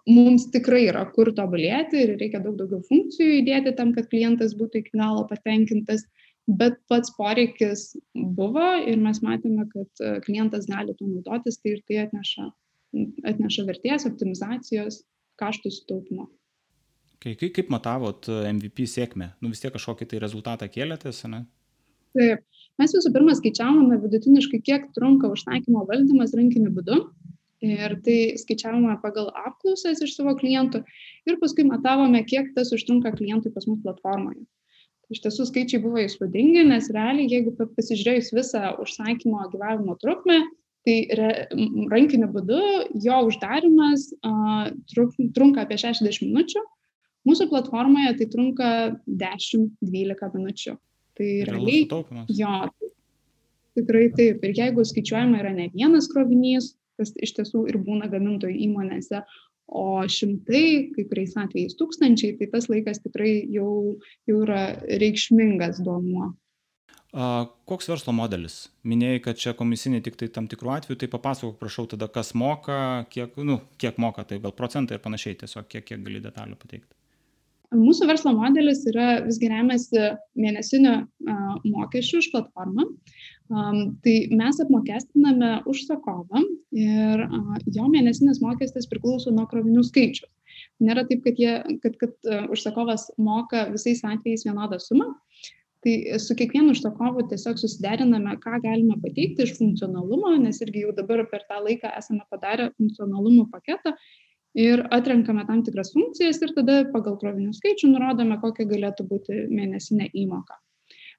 Mums 0.09 0.47
tikrai 0.53 0.87
yra 0.87 1.03
kur 1.13 1.29
tobulėti 1.37 2.01
ir 2.01 2.15
reikia 2.17 2.41
daug 2.41 2.57
daugiau 2.57 2.81
funkcijų 2.87 3.41
įdėti 3.41 3.75
tam, 3.77 3.91
kad 3.93 4.09
klientas 4.09 4.55
būtų 4.57 4.81
iki 4.81 4.97
galo 4.97 5.27
patenkintas. 5.29 6.07
Bet 6.49 6.79
pats 6.89 7.13
poreikis 7.13 7.91
buvo 8.17 8.65
ir 8.89 8.97
mes 8.97 9.21
matėme, 9.21 9.67
kad 9.69 10.23
klientas 10.25 10.65
gali 10.71 10.95
tuo 10.97 11.11
naudotis, 11.11 11.59
tai 11.61 11.75
ir 11.75 11.83
tai 11.85 12.01
atneša, 12.07 12.47
atneša 13.29 13.65
vertės, 13.69 14.07
optimizacijos, 14.09 15.03
kaštų 15.39 15.71
sutaupimo. 15.75 16.31
Kai, 17.21 17.35
kaip 17.37 17.69
matavot 17.69 18.25
MVP 18.25 18.87
sėkmę? 18.89 19.35
Nu 19.45 19.53
vis 19.53 19.61
tiek 19.61 19.73
kažkokį 19.75 20.09
tai 20.09 20.23
rezultatą 20.23 20.65
kėlėtės, 20.73 21.21
ne? 21.29 21.45
Taip. 22.17 22.45
Mes 22.81 22.93
visų 22.95 23.11
pirma 23.13 23.33
skaičiavome 23.37 23.99
vidutiniškai, 24.01 24.61
kiek 24.65 24.87
trunka 24.95 25.29
užsakymo 25.31 25.83
valdymas 25.89 26.33
rankiniu 26.37 26.71
būdu. 26.73 27.03
Ir 27.61 27.93
tai 28.05 28.15
skaičiavome 28.41 28.95
pagal 29.03 29.27
apklausas 29.37 29.99
iš 30.01 30.15
savo 30.15 30.33
klientų 30.39 30.81
ir 31.29 31.37
paskui 31.43 31.67
matavome, 31.67 32.23
kiek 32.25 32.55
tas 32.55 32.73
užtrunka 32.73 33.11
klientui 33.19 33.51
pas 33.53 33.67
mus 33.69 33.83
platformoje. 33.83 34.41
Iš 35.13 35.21
tiesų 35.25 35.45
skaičiai 35.49 35.81
buvo 35.83 36.01
įspūdingi, 36.01 36.63
nes 36.71 36.89
realiai, 36.95 37.27
jeigu 37.29 37.53
pasižiūrėjus 37.59 38.31
visą 38.33 38.73
užsakymo 38.81 39.43
gyvavimo 39.51 39.97
trukmę, 40.01 40.39
tai 40.87 40.95
re, 41.19 41.31
rankiniu 41.91 42.31
būdu 42.33 42.61
jo 43.05 43.17
uždarimas 43.27 44.07
uh, 44.25 44.71
trunka 44.95 45.67
apie 45.67 45.77
60 45.83 46.23
minučių, 46.25 46.63
mūsų 47.29 47.51
platformoje 47.51 48.15
tai 48.17 48.29
trunka 48.31 48.69
10-12 49.05 50.39
minučių. 50.39 50.79
Tai 51.19 51.29
realiai. 51.47 51.85
Jo, 52.31 52.55
tikrai 53.77 54.09
taip. 54.17 54.43
Ir 54.47 54.57
jeigu 54.57 54.85
skaičiuojama 54.87 55.41
yra 55.43 55.53
ne 55.55 55.69
vienas 55.73 56.09
krovinys, 56.11 56.73
kas 56.99 57.13
iš 57.17 57.35
tiesų 57.39 57.65
ir 57.71 57.79
būna 57.81 58.09
gamintojų 58.11 58.59
įmonėse, 58.67 59.23
o 59.71 60.03
šimtai, 60.11 60.91
kai 60.95 61.07
kuriais 61.07 61.37
atvejais 61.39 61.77
tūkstančiai, 61.79 62.35
tai 62.39 62.49
tas 62.51 62.67
laikas 62.71 62.99
tikrai 63.03 63.39
jau, 63.53 63.97
jau 64.27 64.43
yra 64.43 64.63
reikšmingas 65.01 65.79
duomuo. 65.85 66.33
Koks 67.67 67.89
verslo 67.91 68.13
modelis? 68.15 68.69
Minėjai, 68.87 69.19
kad 69.23 69.39
čia 69.39 69.51
komisiniai 69.57 70.03
tik 70.03 70.15
tai 70.19 70.29
tam 70.31 70.47
tikrų 70.51 70.71
atvejų, 70.77 70.99
tai 70.99 71.09
papasakok, 71.11 71.57
prašau, 71.59 71.87
tada 71.91 72.07
kas 72.11 72.31
moka, 72.39 73.03
kiek, 73.11 73.35
nu, 73.43 73.59
kiek 73.81 73.99
moka, 73.99 74.23
tai 74.27 74.39
gal 74.43 74.55
procentai 74.55 74.95
ir 74.95 75.03
panašiai, 75.03 75.39
tiesiog 75.43 75.67
kiek, 75.71 75.87
kiek 75.89 76.03
gali 76.05 76.23
detalių 76.23 76.55
pateikti. 76.59 76.95
Mūsų 77.71 78.07
verslo 78.09 78.33
modelis 78.35 78.81
yra 78.89 79.21
visgi 79.23 79.47
remiasi 79.47 80.09
mėnesiniu 80.35 80.95
mokesčiu 81.63 82.19
už 82.19 82.27
platformą. 82.33 82.87
Tai 84.03 84.15
mes 84.35 84.59
apmokestiname 84.63 85.51
užsakovą 85.71 86.43
ir 86.75 87.23
jo 87.71 87.87
mėnesinis 87.91 88.41
mokestis 88.43 88.89
priklauso 88.91 89.31
nuo 89.31 89.47
krovinių 89.51 89.85
skaičių. 89.87 90.27
Nėra 90.83 91.05
taip, 91.07 91.23
kad, 91.23 91.39
jie, 91.39 91.57
kad, 91.83 91.95
kad 92.01 92.31
užsakovas 92.51 93.07
moka 93.19 93.69
visais 93.71 94.03
atvejais 94.03 94.43
vienodą 94.47 94.79
sumą. 94.81 95.13
Tai 95.81 95.93
su 96.21 96.35
kiekvienu 96.37 96.75
užsakovu 96.75 97.23
tiesiog 97.31 97.57
susideriname, 97.57 98.35
ką 98.43 98.59
galime 98.61 98.99
pateikti 99.01 99.47
iš 99.47 99.55
funkcionalumo, 99.57 100.35
nes 100.43 100.59
irgi 100.61 100.83
jau 100.83 100.91
dabar 100.97 101.23
per 101.31 101.47
tą 101.47 101.57
laiką 101.65 101.89
esame 101.97 102.27
padarę 102.29 102.67
funkcionalumo 102.75 103.47
paketą 103.49 103.95
ir 104.57 104.83
atrenkame 104.91 105.45
tam 105.47 105.61
tikras 105.63 105.93
funkcijas 105.95 106.41
ir 106.43 106.55
tada 106.57 106.81
pagal 106.91 107.17
krovinių 107.21 107.53
skaičių 107.55 107.93
nurodome, 107.93 108.39
kokia 108.41 108.67
galėtų 108.69 109.07
būti 109.07 109.45
mėnesinė 109.51 110.09
įmoka. 110.23 110.57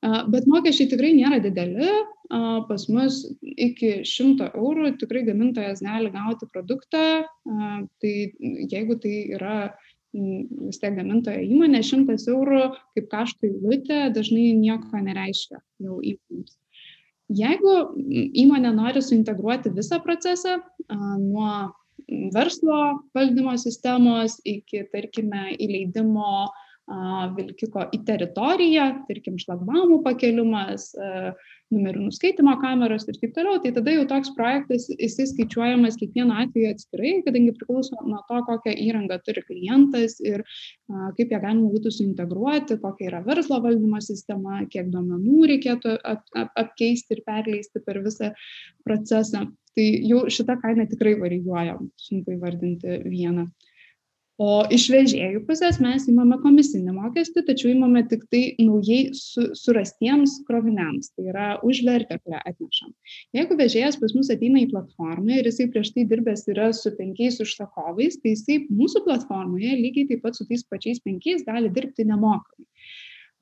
Bet 0.02 0.48
mokesčiai 0.50 0.90
tikrai 0.90 1.12
nėra 1.14 1.38
dideli, 1.38 1.86
pas 2.66 2.84
mus 2.90 3.20
iki 3.40 4.00
100 4.08 4.48
eurų 4.50 4.96
tikrai 4.98 5.22
gamintojas 5.28 5.82
gali 5.84 6.10
gauti 6.10 6.48
produktą, 6.50 7.22
tai 8.02 8.14
jeigu 8.72 8.98
tai 8.98 9.14
yra 9.36 9.58
vis 10.12 10.80
tiek 10.82 10.96
gamintojo 10.96 11.44
įmonė, 11.46 11.84
100 11.86 12.18
eurų 12.34 12.64
kaip 12.96 13.06
kaštų 13.14 13.52
įlūtė 13.52 14.00
dažnai 14.16 14.50
nieko 14.58 14.98
nereiškia 15.06 15.62
jau 15.86 16.00
įmonėms. 16.02 16.58
Jeigu 17.32 17.76
įmonė 18.42 18.74
nori 18.76 19.00
suintegruoti 19.00 19.70
visą 19.72 20.02
procesą 20.04 20.58
nuo 20.90 21.70
verslo 22.34 22.78
valdymo 23.14 23.54
sistemos 23.60 24.38
iki, 24.44 24.84
tarkime, 24.92 25.52
įleidimo 25.62 26.48
vilkiko 27.36 27.86
į 27.94 28.02
teritoriją, 28.06 28.86
tarkim, 29.08 29.38
šlagbaumų 29.38 30.00
pakelimas, 30.04 30.90
numerių 31.72 32.02
nuskaitimo 32.08 32.52
kameros 32.60 33.06
ir 33.08 33.16
taip 33.20 33.32
toliau, 33.36 33.60
tai 33.62 33.72
tada 33.72 33.94
jau 33.94 34.02
toks 34.10 34.32
projektas, 34.36 34.88
jisai 34.90 35.28
skaičiuojamas 35.30 35.96
kiekvienu 36.00 36.34
atveju 36.42 36.72
atskirai, 36.74 37.14
kadangi 37.26 37.54
priklauso 37.56 37.96
nuo 38.04 38.20
to, 38.28 38.42
kokią 38.48 38.74
įrangą 38.86 39.18
turi 39.24 39.44
klientas 39.46 40.18
ir 40.20 40.44
kaip 41.16 41.32
ją 41.32 41.40
galima 41.40 41.70
būtų 41.72 41.94
suintegruoti, 41.96 42.76
kokia 42.82 43.08
yra 43.08 43.22
verslo 43.24 43.62
valdymo 43.64 44.02
sistema, 44.04 44.60
kiek 44.68 44.90
duomenų 44.92 45.48
reikėtų 45.54 45.96
ap, 46.02 46.26
ap, 46.36 46.52
apkeisti 46.66 47.16
ir 47.16 47.24
perleisti 47.26 47.82
per 47.86 48.02
visą 48.04 48.34
procesą. 48.84 49.46
Tai 49.72 49.84
jau 50.04 50.26
šita 50.28 50.58
kaina 50.60 50.84
tikrai 50.84 51.14
varijuoja, 51.16 51.78
sunku 51.96 52.34
įvardinti 52.34 52.98
vieną. 53.06 53.46
O 54.40 54.62
iš 54.72 54.86
vežėjų 54.88 55.42
pusės 55.44 55.76
mes 55.82 56.06
įmame 56.08 56.38
komisinį 56.40 56.94
mokestį, 56.96 57.42
tačiau 57.44 57.74
įmame 57.74 58.00
tik 58.08 58.22
tai 58.32 58.40
naujai 58.64 59.12
su, 59.16 59.50
surastiems 59.58 60.38
kroviniams, 60.48 61.10
tai 61.12 61.26
yra 61.28 61.48
už 61.60 61.82
vertę, 61.84 62.16
kurią 62.22 62.40
atnešam. 62.48 62.94
Jeigu 63.36 63.58
vežėjas 63.60 64.00
pas 64.00 64.14
mus 64.16 64.32
ateina 64.32 64.62
į 64.62 64.70
platformą 64.72 65.36
ir 65.36 65.50
jisai 65.50 65.68
prieš 65.74 65.92
tai 65.92 66.06
dirbęs 66.08 66.46
yra 66.54 66.70
su 66.72 66.94
penkiais 66.96 67.38
užsakovais, 67.44 68.18
tai 68.22 68.32
jisai 68.32 68.58
mūsų 68.72 69.04
platformoje 69.04 69.76
lygiai 69.76 70.08
taip 70.08 70.24
pat 70.24 70.40
su 70.40 70.48
tais 70.48 70.64
pačiais 70.64 71.04
penkiais 71.04 71.44
gali 71.44 71.68
dirbti 71.68 72.08
nemokamai. 72.08 72.66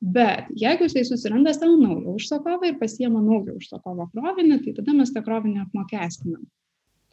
Bet 0.01 0.51
jeigu 0.59 0.89
jisai 0.89 1.07
susiranda 1.07 1.55
savo 1.55 1.79
naują 1.79 2.17
užsakovą 2.19 2.67
ir 2.67 2.79
pasiema 2.83 3.23
naują 3.23 3.61
užsakovo 3.61 4.11
krovinį, 4.11 4.63
tai 4.65 4.75
tada 4.81 4.97
mes 4.97 5.15
tą 5.15 5.23
krovinį 5.23 5.69
apmokestinam. 5.69 6.47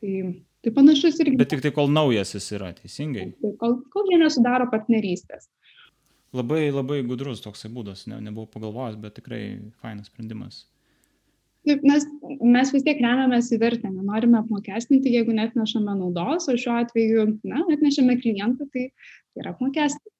Tai 0.01 0.13
Tai 0.67 0.73
panašus 0.75 1.21
irgi. 1.23 1.37
Bet 1.39 1.47
tik 1.53 1.61
tai 1.63 1.69
kol 1.71 1.87
naujas 1.87 2.33
jis 2.35 2.49
yra, 2.57 2.73
teisingai. 2.75 3.29
Tai 3.39 3.53
kol, 3.61 3.77
kol 3.93 4.09
jie 4.11 4.17
nesudaro 4.19 4.65
partnerystės. 4.67 5.47
Labai, 6.35 6.65
labai 6.75 6.97
gudrus 7.07 7.39
toksai 7.39 7.71
būdas, 7.71 8.01
ne, 8.11 8.17
nebuvau 8.25 8.49
pagalvojęs, 8.51 8.97
bet 8.99 9.15
tikrai 9.15 9.39
fainas 9.79 10.11
sprendimas. 10.11 10.65
Taip, 11.63 11.87
nes 11.87 12.03
mes 12.43 12.73
vis 12.75 12.83
tiek 12.83 12.99
remiamės 12.99 13.53
į 13.55 13.61
vertę, 13.63 13.87
nenorime 13.93 14.41
apmokestinti, 14.41 15.15
jeigu 15.15 15.31
net 15.39 15.55
nešame 15.55 15.95
naudos, 16.01 16.49
o 16.51 16.59
šiuo 16.59 16.75
atveju, 16.81 17.25
na, 17.47 17.63
atnešame 17.71 18.19
klientą, 18.19 18.67
tai, 18.75 18.89
tai 19.31 19.45
yra 19.45 19.55
apmokestinti. 19.55 20.11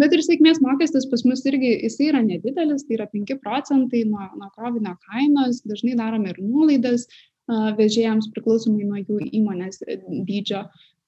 Bet 0.00 0.12
ir 0.12 0.20
sėkmės 0.26 0.60
mokestis 0.60 1.08
pas 1.08 1.24
mus 1.24 1.44
irgi, 1.48 1.78
jisai 1.86 2.10
yra 2.10 2.20
nedidelis, 2.24 2.84
tai 2.84 2.98
yra 2.98 3.08
5 3.08 3.36
procentai 3.40 4.04
nuo, 4.10 4.26
nuo 4.36 4.52
krovinio 4.52 4.98
kainos, 5.08 5.64
dažnai 5.64 5.96
darome 5.96 6.32
ir 6.34 6.40
nuolaidas 6.44 7.06
vežėjams 7.48 8.30
priklausomai 8.34 8.86
nuo 8.88 9.00
jų 9.02 9.20
įmonės 9.40 9.82
dydžio. 10.28 10.64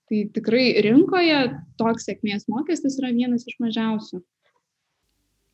Tai 0.07 0.19
tikrai 0.37 0.69
rinkoje 0.87 1.39
toks 1.81 2.07
sėkmės 2.07 2.47
mokestis 2.53 2.99
yra 3.01 3.11
vienas 3.15 3.47
iš 3.49 3.57
mažiausių. 3.63 4.21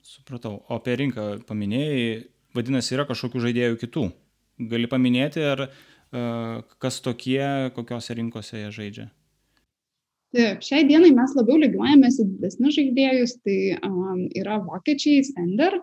Supratau. 0.05 0.59
O 0.69 0.77
apie 0.77 0.99
rinką 1.01 1.39
paminėjai, 1.49 2.27
vadinasi, 2.57 2.93
yra 2.99 3.07
kažkokių 3.09 3.47
žaidėjų 3.47 3.79
kitų. 3.81 4.05
Gali 4.69 4.91
paminėti, 4.91 5.41
ar 5.47 5.69
kas 6.83 7.01
tokie, 7.01 7.71
kokiose 7.73 8.19
rinkose 8.19 8.61
jie 8.61 8.73
žaidžia? 8.75 9.09
Taip, 10.33 10.63
šiai 10.65 10.87
dienai 10.89 11.11
mes 11.13 11.35
labiau 11.37 11.59
lygiuojamės 11.61 12.15
į 12.23 12.25
didesnius 12.31 12.77
žaidėjus, 12.79 13.35
tai 13.45 13.57
um, 13.85 14.23
yra 14.41 14.57
vokiečiai, 14.65 15.27
Sender, 15.29 15.77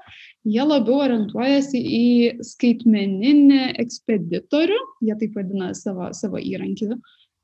jie 0.50 0.64
labiau 0.66 1.04
orientuojasi 1.04 1.78
į 1.78 2.08
skaitmeninį 2.48 3.60
ekspeditorių, 3.84 4.80
jie 5.06 5.18
taip 5.22 5.38
vadina 5.38 5.70
savo, 5.78 6.10
savo 6.18 6.42
įrankį, 6.42 6.98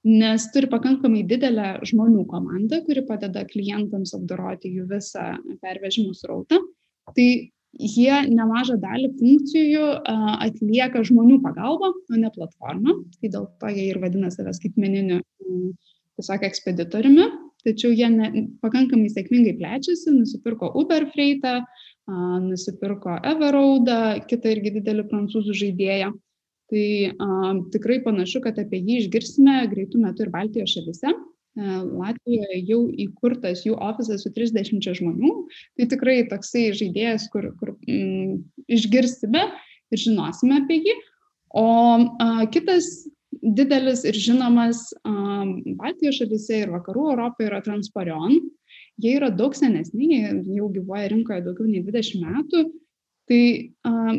nes 0.10 0.50
turi 0.54 0.70
pakankamai 0.72 1.22
didelę 1.30 1.76
žmonių 1.86 2.26
komandą, 2.32 2.82
kuri 2.90 3.06
padeda 3.06 3.46
klientams 3.54 4.18
apdoroti 4.18 4.74
jų 4.74 4.90
visą 4.90 5.36
pervežimų 5.62 6.18
srautą. 6.18 6.64
Tai 7.14 7.30
jie 7.76 8.20
nemažą 8.32 8.80
dalį 8.82 9.12
funkcijų 9.20 9.88
atlieka 10.50 11.06
žmonių 11.06 11.38
pagalba, 11.46 11.94
o 11.94 12.18
ne 12.18 12.34
platforma. 12.34 12.98
Tai 13.22 13.34
dėl 13.38 13.52
to 13.62 13.74
jie 13.78 13.92
ir 13.92 14.02
vadina 14.02 14.34
save 14.34 14.58
skaitmeniniu 14.58 15.22
tiesiog 16.20 16.46
ekspeditoriumi. 16.48 17.28
Tačiau 17.66 17.94
jie 17.96 18.08
ne, 18.14 18.30
pakankamai 18.62 19.10
sėkmingai 19.10 19.56
plečiasi, 19.58 20.12
nusipirko 20.14 20.70
Uber 20.78 21.08
Freitą, 21.14 21.64
nusipirko 22.46 23.18
Everaudą, 23.26 24.20
kitą 24.30 24.54
irgi 24.54 24.76
didelį 24.78 25.08
prancūzų 25.10 25.56
žaidėją. 25.64 26.12
Tai 26.70 26.86
a, 27.22 27.30
tikrai 27.74 28.00
panašu, 28.06 28.42
kad 28.42 28.58
apie 28.62 28.82
jį 28.82 29.04
išgirsime 29.04 29.64
greitų 29.70 30.02
metų 30.02 30.26
ir 30.26 30.32
Baltijos 30.34 30.74
šalise. 30.74 31.12
E, 31.14 31.74
Latvijoje 31.86 32.62
jau 32.66 32.80
įkurtas 33.06 33.62
jų 33.68 33.78
ofisas 33.86 34.26
su 34.26 34.32
30 34.34 34.82
žmonių. 35.00 35.34
Tai 35.78 35.90
tikrai 35.94 36.18
toksai 36.32 36.72
žaidėjas, 36.78 37.28
kur, 37.34 37.52
kur 37.60 37.76
mm, 37.86 38.40
išgirsime 38.78 39.46
ir 39.94 40.02
žinosime 40.02 40.64
apie 40.64 40.82
jį. 40.82 40.98
O 41.56 41.68
a, 42.18 42.30
kitas 42.54 42.90
didelis 43.42 44.06
ir 44.08 44.18
žinomas 44.28 44.88
a, 45.04 45.12
Baltijos 45.80 46.22
šalyse 46.22 46.64
ir 46.64 46.74
vakarų 46.74 47.12
Europoje 47.14 47.50
yra 47.50 47.62
Transparion. 47.66 48.40
Jie 49.02 49.18
yra 49.18 49.30
daug 49.34 49.56
senesni, 49.58 50.08
jie 50.14 50.58
jau 50.58 50.72
gyvoja 50.72 51.10
rinkoje 51.12 51.44
daugiau 51.46 51.68
nei 51.68 51.84
20 51.84 52.24
metų 52.24 52.66
Tai 53.26 53.74
um, 53.90 54.18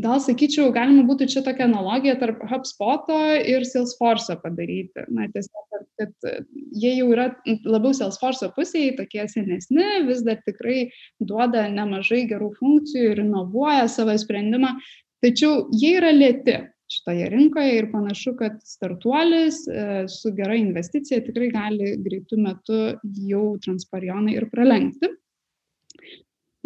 gal 0.00 0.20
sakyčiau, 0.24 0.70
galima 0.72 1.02
būtų 1.04 1.26
čia 1.28 1.42
tokią 1.44 1.66
analogiją 1.68 2.14
tarp 2.22 2.40
HubSpot'o 2.48 3.18
ir 3.44 3.66
Salesforce'o 3.68 4.38
padaryti. 4.40 5.04
Na, 5.12 5.26
tiesiog, 5.34 5.82
kad 6.00 6.28
jie 6.72 6.94
jau 6.96 7.10
yra 7.12 7.26
labiau 7.68 7.92
Salesforce'o 7.96 8.48
pusėje, 8.56 8.94
tokie 8.96 9.26
senesni, 9.28 9.84
vis 10.08 10.24
dar 10.24 10.40
tikrai 10.48 10.86
duoda 11.20 11.66
nemažai 11.68 12.22
gerų 12.30 12.54
funkcijų 12.56 13.10
ir 13.12 13.20
inovuoja 13.26 13.90
savo 13.92 14.16
sprendimą, 14.16 14.72
tačiau 15.20 15.66
jie 15.76 15.92
yra 15.98 16.14
lėti 16.16 16.56
šitoje 16.92 17.28
rinkoje 17.32 17.76
ir 17.78 17.90
panašu, 17.92 18.36
kad 18.38 18.58
startuolis 18.64 19.62
e, 19.68 20.04
su 20.08 20.32
gera 20.36 20.54
investicija 20.58 21.22
tikrai 21.24 21.50
gali 21.54 21.94
greitų 22.02 22.38
metų 22.42 22.80
jau 23.30 23.46
transparionai 23.64 24.36
ir 24.36 24.48
pralenkti. 24.52 25.10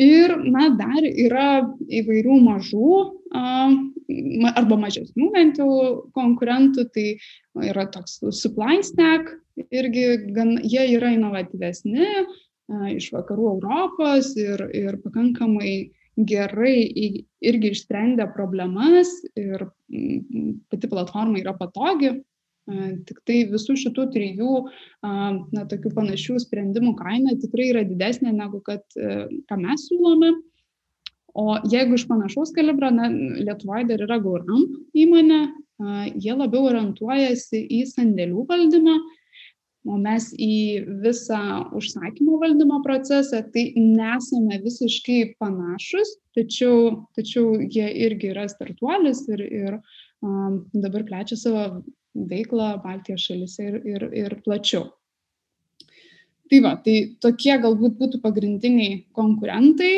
Ir, 0.00 0.33
na, 0.48 0.70
dar 0.78 1.04
yra 1.04 1.48
įvairių 1.92 2.37
mažų 2.40 2.92
arba 4.56 4.78
mažesnių 4.80 5.26
bent 5.35 5.61
jau 5.61 5.72
konkurentų, 6.16 6.87
tai 6.94 7.04
yra 7.68 7.85
toks 7.92 8.16
supply 8.38 8.80
stack, 8.87 9.28
irgi 9.68 10.06
gan, 10.33 10.56
jie 10.64 10.87
yra 10.96 11.12
inovatyvesni 11.14 12.09
iš 12.96 13.11
vakarų 13.12 13.52
Europos 13.56 14.33
ir, 14.40 14.62
ir 14.72 14.96
pakankamai 15.04 15.90
gerai 16.28 16.74
irgi 17.40 17.70
išsprendė 17.74 18.26
problemas 18.35 19.12
ir 19.38 19.68
pati 20.70 20.90
platforma 20.90 21.40
yra 21.40 21.54
patogi, 21.59 22.18
Tik 22.68 23.22
tai 23.26 23.40
visų 23.50 23.74
šitų 23.80 24.04
trijų, 24.14 24.50
na, 25.02 25.64
tokių 25.70 25.90
panašių 25.96 26.37
sprendimų 26.44 26.92
kaina 26.98 27.35
tikrai 27.40 27.70
yra 27.72 27.83
didesnė 27.88 28.35
negu 28.37 28.61
kad, 28.62 28.85
e, 28.94 29.26
ką 29.48 29.59
mes 29.59 29.88
siūlome. 29.88 30.35
O 31.40 31.56
jeigu 31.70 31.96
iš 31.96 32.06
panašaus 32.11 32.52
kalibro, 32.54 32.90
na, 32.94 33.09
Lietuvoje 33.11 33.88
dar 33.90 34.04
yra 34.06 34.18
GauRamp 34.22 34.76
įmonė, 34.98 35.40
jie 36.20 36.35
labiau 36.37 36.66
orientuojasi 36.68 37.62
į 37.78 37.85
sandėlių 37.88 38.44
valdymą, 38.50 38.96
o 39.88 39.96
mes 40.00 40.28
į 40.36 40.56
visą 41.04 41.40
užsakymo 41.76 42.38
valdymo 42.42 42.80
procesą, 42.84 43.40
tai 43.54 43.70
nesame 43.76 44.60
visiškai 44.64 45.36
panašus, 45.40 46.18
tačiau, 46.36 47.06
tačiau 47.16 47.56
jie 47.64 47.88
irgi 48.04 48.34
yra 48.34 48.46
startuolis 48.50 49.24
ir, 49.32 49.40
ir 49.40 49.78
um, 49.78 50.64
dabar 50.74 51.06
plečia 51.08 51.38
savo 51.40 51.82
veiklą 52.14 52.74
Baltijos 52.84 53.24
šalise 53.28 53.70
ir, 53.70 53.80
ir, 53.88 54.06
ir 54.24 54.36
plačiau. 54.44 54.90
Tai 56.50 56.58
va, 56.64 56.74
tai 56.82 57.14
tokie 57.22 57.54
galbūt 57.62 57.94
būtų 58.00 58.18
pagrindiniai 58.24 59.04
konkurentai. 59.14 59.92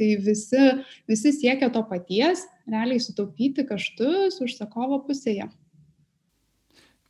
Tai 0.00 0.08
visi, 0.24 0.62
visi 1.10 1.30
siekia 1.36 1.68
to 1.70 1.82
paties, 1.86 2.46
realiai 2.70 3.02
sutaupyti 3.04 3.66
kaštus 3.68 4.40
užsakovo 4.42 5.02
pusėje. 5.06 5.46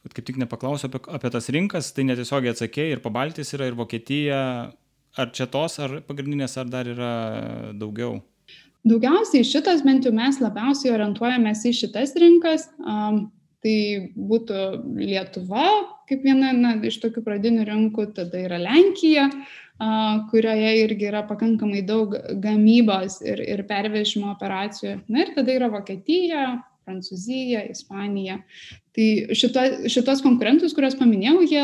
Bet 0.05 0.17
kaip 0.17 0.27
tik 0.31 0.41
nepaklausiu 0.41 0.89
apie, 0.89 1.03
apie 1.13 1.31
tas 1.33 1.51
rinkas, 1.53 1.93
tai 1.97 2.07
netiesiogiai 2.09 2.55
atsakėjai 2.55 2.97
ir 2.97 3.03
Pabaltis 3.05 3.53
yra, 3.57 3.69
ir 3.69 3.77
Vokietija. 3.79 4.41
Ar 5.19 5.33
čia 5.35 5.49
tos, 5.51 5.75
ar 5.83 5.99
pagrindinės, 6.07 6.55
ar 6.61 6.69
dar 6.71 6.87
yra 6.87 7.13
daugiau? 7.77 8.21
Daugiausiai 8.87 9.45
šitas, 9.45 9.83
bent 9.85 10.07
jau 10.07 10.13
mes 10.15 10.39
labiausiai 10.41 10.95
orientuojamės 10.95 11.67
į 11.69 11.75
šitas 11.83 12.15
rinkas. 12.17 12.69
Um, 12.81 13.27
tai 13.61 13.75
būtų 14.17 14.61
Lietuva 15.03 15.67
kaip 16.11 16.27
viena 16.27 16.51
na, 16.57 16.75
iš 16.83 16.99
tokių 17.05 17.23
pradinių 17.27 17.67
rinkų, 17.69 18.09
tada 18.17 18.43
yra 18.43 18.59
Lenkija, 18.61 19.29
kurioje 20.33 20.73
irgi 20.83 21.07
yra 21.09 21.23
pakankamai 21.29 21.85
daug 21.87 22.17
gamybos 22.43 23.21
ir, 23.25 23.41
ir 23.47 23.63
pervežimo 23.69 24.33
operacijų. 24.35 24.99
Na 25.09 25.25
ir 25.25 25.33
tada 25.37 25.55
yra 25.55 25.71
Vokietija, 25.73 26.49
Prancūzija, 26.85 27.63
Ispanija. 27.71 28.41
Tai 28.97 29.07
šito, 29.39 29.63
šitos 29.93 30.23
konkurentus, 30.25 30.75
kuriuos 30.75 30.97
paminėjau, 30.99 31.45
jie 31.47 31.63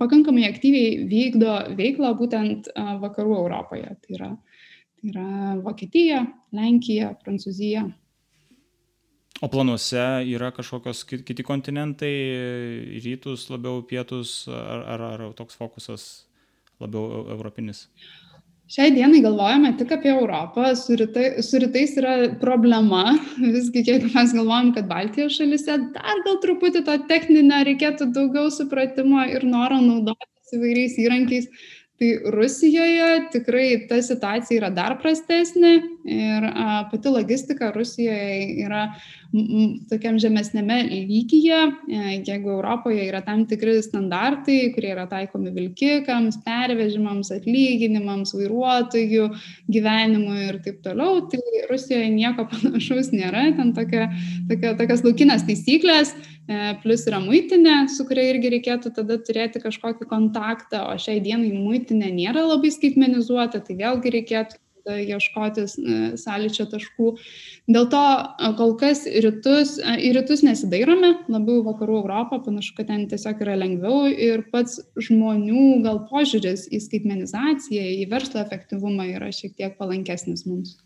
pakankamai 0.00 0.44
aktyviai 0.50 1.06
vykdo 1.08 1.54
veiklą 1.78 2.12
būtent 2.18 2.68
vakarų 3.00 3.38
Europoje. 3.38 3.94
Tai 4.04 4.18
yra, 4.18 4.28
tai 5.00 5.12
yra 5.14 5.28
Vokietija, 5.64 6.26
Lenkija, 6.56 7.14
Prancūzija. 7.24 7.86
O 9.40 9.48
planuose 9.48 10.02
yra 10.28 10.50
kažkokios 10.52 11.06
kiti 11.08 11.44
kontinentai, 11.48 12.12
rytus 13.00 13.46
labiau, 13.48 13.80
pietus, 13.88 14.42
ar, 14.52 14.84
ar, 14.84 15.04
ar 15.14 15.22
toks 15.38 15.56
fokusas 15.56 16.10
labiau 16.80 17.24
europinis? 17.38 17.86
Šiai 18.70 18.92
dienai 18.94 19.18
galvojame 19.24 19.72
tik 19.80 19.90
apie 19.96 20.12
Europą, 20.12 20.68
su, 20.78 20.94
rytai, 20.98 21.42
su 21.42 21.58
rytais 21.58 21.96
yra 21.98 22.12
problema, 22.38 23.16
visgi 23.56 23.82
jeigu 23.88 24.12
mes 24.12 24.34
galvojam, 24.36 24.70
kad 24.76 24.86
Baltijos 24.90 25.40
šalise 25.40 25.74
dar 25.96 26.22
gal 26.26 26.38
truputį 26.44 26.84
to 26.86 26.94
techninio 27.10 27.64
reikėtų 27.66 28.12
daugiau 28.14 28.46
supratimo 28.54 29.26
ir 29.26 29.48
noro 29.56 29.80
naudotis 29.82 30.54
įvairiais 30.54 30.94
įrankiais, 31.02 31.50
Tai 32.00 32.16
Rusijoje 32.32 33.08
tikrai 33.28 33.86
ta 33.88 33.98
situacija 34.00 34.56
yra 34.56 34.68
dar 34.72 34.94
prastesnė 35.02 35.74
ir 36.04 36.44
a, 36.44 36.88
pati 36.90 37.08
logistika 37.08 37.70
Rusijoje 37.74 38.64
yra 38.64 38.86
tokiam 39.90 40.16
žemesnėme 40.18 40.80
lygyje, 40.90 41.58
e, 41.86 41.98
jeigu 42.26 42.50
Europoje 42.56 43.04
yra 43.06 43.20
tam 43.22 43.44
tikri 43.46 43.76
standartai, 43.84 44.72
kurie 44.74 44.90
yra 44.94 45.06
taikomi 45.10 45.52
vilkikams, 45.54 46.40
pervežimams, 46.46 47.30
atlyginimams, 47.36 48.34
vairuotojų 48.34 49.28
gyvenimui 49.70 50.48
ir 50.48 50.58
taip 50.64 50.80
toliau, 50.86 51.20
tai 51.30 51.42
Rusijoje 51.70 52.08
nieko 52.14 52.48
panašaus 52.50 53.12
nėra, 53.14 53.46
ten 53.58 53.74
tokia, 53.76 54.08
tokia, 54.50 54.74
tokias 54.80 55.04
laukinės 55.06 55.46
taisyklės, 55.46 56.14
e, 56.50 56.72
plus 56.82 57.06
yra 57.10 57.20
muitinė, 57.22 57.84
su 57.92 58.08
kuria 58.08 58.32
irgi 58.32 58.56
reikėtų 58.56 58.94
tada 58.98 59.20
turėti 59.22 59.62
kažkokį 59.62 60.08
kontaktą, 60.10 60.88
o 60.90 60.98
šiai 60.98 61.22
dienai 61.22 61.52
muitinė 61.54 62.10
nėra 62.16 62.48
labai 62.48 62.72
skaitmenizuota, 62.74 63.62
tai 63.62 63.78
vėlgi 63.78 64.16
reikėtų 64.16 64.58
tada 64.80 64.98
ieškotis 65.00 65.76
sąlyčio 66.20 66.66
taškų. 66.72 67.12
Dėl 67.70 67.88
to 67.92 68.02
kol 68.58 68.74
kas 68.80 69.04
rytus, 69.06 69.76
į 69.78 70.12
rytus 70.16 70.44
nesidairome, 70.46 71.14
labiau 71.32 71.64
vakarų 71.66 72.00
Europą, 72.02 72.40
panašu, 72.44 72.74
kad 72.78 72.90
ten 72.90 73.06
tiesiog 73.10 73.42
yra 73.46 73.56
lengviau 73.60 74.10
ir 74.10 74.44
pats 74.52 74.80
žmonių 74.98 75.80
gal 75.86 76.04
požiūris 76.10 76.68
į 76.72 76.82
skaitmenizaciją, 76.86 77.88
į 78.02 78.06
verslo 78.10 78.42
efektyvumą 78.44 79.10
yra 79.16 79.32
šiek 79.34 79.56
tiek 79.58 79.76
palankesnis 79.80 80.46
mums. 80.48 80.78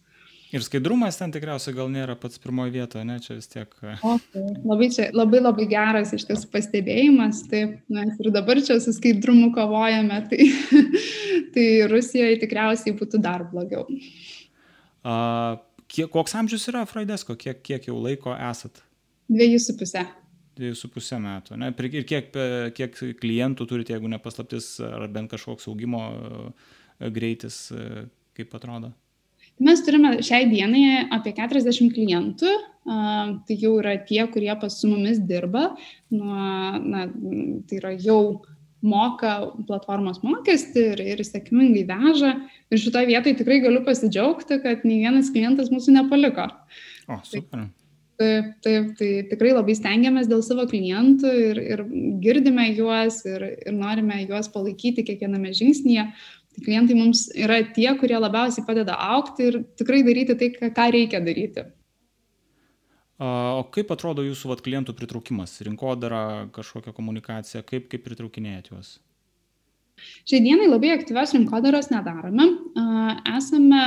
Ir 0.54 0.62
skaidrumas 0.62 1.16
ten 1.18 1.32
tikriausiai 1.34 1.74
gal 1.74 1.88
nėra 1.90 2.14
pats 2.20 2.38
pirmoji 2.38 2.76
vietoje, 2.76 3.02
ne, 3.08 3.16
čia 3.22 3.34
vis 3.34 3.50
tiek. 3.50 3.72
E, 3.82 3.96
o, 4.06 4.12
tai 4.30 4.44
labai, 4.62 4.86
čia, 4.94 5.08
labai 5.16 5.40
labai 5.42 5.66
geras 5.66 6.12
iš 6.14 6.28
tiesų 6.28 6.50
pastebėjimas, 6.52 7.40
taip, 7.50 7.80
mes 7.90 8.20
ir 8.22 8.30
dabar 8.34 8.60
čia 8.62 8.76
su 8.82 8.94
skaidrumu 8.94 9.50
kovojame, 9.56 10.20
tai, 10.30 10.46
tai 11.56 11.66
Rusijoje 11.90 12.38
tikriausiai 12.44 12.94
būtų 13.00 13.18
dar 13.24 13.48
blogiau. 13.50 13.82
A, 15.02 15.16
kiek, 15.90 16.12
koks 16.14 16.38
amžius 16.38 16.70
yra 16.70 16.86
Fraidesko, 16.86 17.34
kiek, 17.40 17.58
kiek 17.66 17.90
jau 17.90 17.98
laiko 17.98 18.38
esat? 18.38 18.84
Dviejų 19.32 19.58
su 19.58 19.74
pusė. 19.80 20.06
Dviejų 20.54 20.78
su 20.78 20.90
pusė 20.94 21.18
metų. 21.18 21.58
Ne? 21.58 21.74
Ir 21.74 22.04
kiek, 22.06 22.30
kiek 22.78 23.00
klientų 23.18 23.66
turite, 23.66 23.96
jeigu 23.96 24.06
ne 24.12 24.22
paslaptis, 24.22 24.76
ar 24.86 25.08
bent 25.10 25.34
kažkoks 25.34 25.66
augimo 25.66 26.06
e, 26.14 27.10
greitis, 27.10 27.64
e, 27.74 28.04
kaip 28.38 28.54
atrodo? 28.54 28.94
Mes 29.62 29.82
turime 29.86 30.16
šiai 30.24 30.48
dienai 30.50 31.04
apie 31.14 31.30
40 31.36 31.92
klientų, 31.94 32.54
tai 32.84 33.56
jau 33.60 33.76
yra 33.78 33.94
tie, 34.08 34.24
kurie 34.32 34.50
pas 34.60 34.80
su 34.80 34.90
mumis 34.90 35.20
dirba, 35.22 35.70
nuo, 36.12 36.40
na, 36.82 37.06
tai 37.68 37.78
yra 37.78 37.94
jau 37.94 38.42
moka 38.84 39.36
platformos 39.68 40.20
mokestį 40.24 40.82
ir, 40.92 41.04
ir 41.14 41.22
sėkmingai 41.24 41.86
veža. 41.88 42.34
Ir 42.68 42.82
šitoje 42.82 43.08
vietoje 43.08 43.38
tikrai 43.38 43.62
galiu 43.64 43.80
pasidžiaugti, 43.86 44.60
kad 44.64 44.84
nei 44.84 45.00
vienas 45.06 45.30
klientas 45.32 45.70
mūsų 45.72 45.96
nepaliko. 46.00 46.50
O, 47.08 47.20
super. 47.24 47.70
Taip, 48.20 48.50
taip, 48.62 48.92
tai 48.98 49.08
tikrai 49.26 49.54
labai 49.56 49.74
stengiamės 49.74 50.28
dėl 50.30 50.42
savo 50.46 50.68
klientų 50.70 51.30
ir, 51.48 51.58
ir 51.74 51.80
girdime 52.22 52.68
juos 52.76 53.24
ir, 53.26 53.42
ir 53.64 53.74
norime 53.74 54.20
juos 54.22 54.46
palaikyti 54.54 55.02
kiekviename 55.08 55.50
žingsnyje. 55.56 56.04
Tai 56.54 56.64
klientai 56.66 56.96
mums 56.98 57.26
yra 57.34 57.60
tie, 57.74 57.88
kurie 57.98 58.18
labiausiai 58.20 58.66
padeda 58.66 58.94
aukti 59.14 59.48
ir 59.50 59.62
tikrai 59.78 60.04
daryti 60.06 60.36
tai, 60.38 60.50
ką 60.54 60.90
reikia 60.94 61.22
daryti. 61.24 61.66
O 63.24 63.62
kaip 63.74 63.90
atrodo 63.94 64.24
jūsų 64.26 64.50
vat, 64.50 64.62
klientų 64.66 64.94
pritraukimas, 64.98 65.54
rinkodara, 65.66 66.48
kažkokia 66.54 66.94
komunikacija, 66.94 67.62
kaip, 67.66 67.86
kaip 67.90 68.02
pritraukinėjat 68.06 68.72
juos? 68.72 68.96
Šiai 70.24 70.42
dienai 70.42 70.66
labai 70.68 70.92
aktyvios 70.94 71.34
rinkodaros 71.36 71.90
nedarome. 71.92 72.48
Esame 73.36 73.82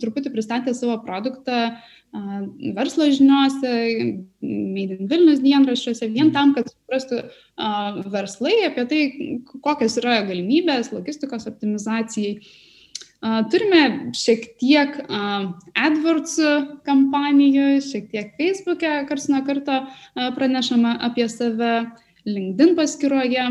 truputį 0.00 0.32
pristatę 0.34 0.74
savo 0.76 0.98
produktą 1.04 1.78
verslo 2.76 3.08
žiniuose, 3.12 3.72
Made 4.40 4.96
in 4.96 5.10
Vilnius 5.10 5.42
dienraščiuose, 5.44 6.08
vien 6.14 6.30
tam, 6.32 6.54
kad 6.56 6.70
suprastų 6.70 7.20
verslai 8.14 8.54
apie 8.68 8.86
tai, 8.88 9.02
kokios 9.64 9.98
yra 10.00 10.22
galimybės 10.28 10.92
logistikos 10.94 11.48
optimizacijai. 11.50 12.38
Turime 13.50 13.82
šiek 14.14 14.44
tiek 14.62 14.94
AdWords 15.10 16.36
kampanijų, 16.86 17.80
šiek 17.82 18.12
tiek 18.12 18.36
Facebook'e 18.38 18.92
karts 19.10 19.26
nuo 19.32 19.42
karto 19.46 19.80
pranešama 20.38 20.94
apie 21.10 21.26
save, 21.32 21.72
LinkedIn 22.28 22.74
paskyroje, 22.78 23.44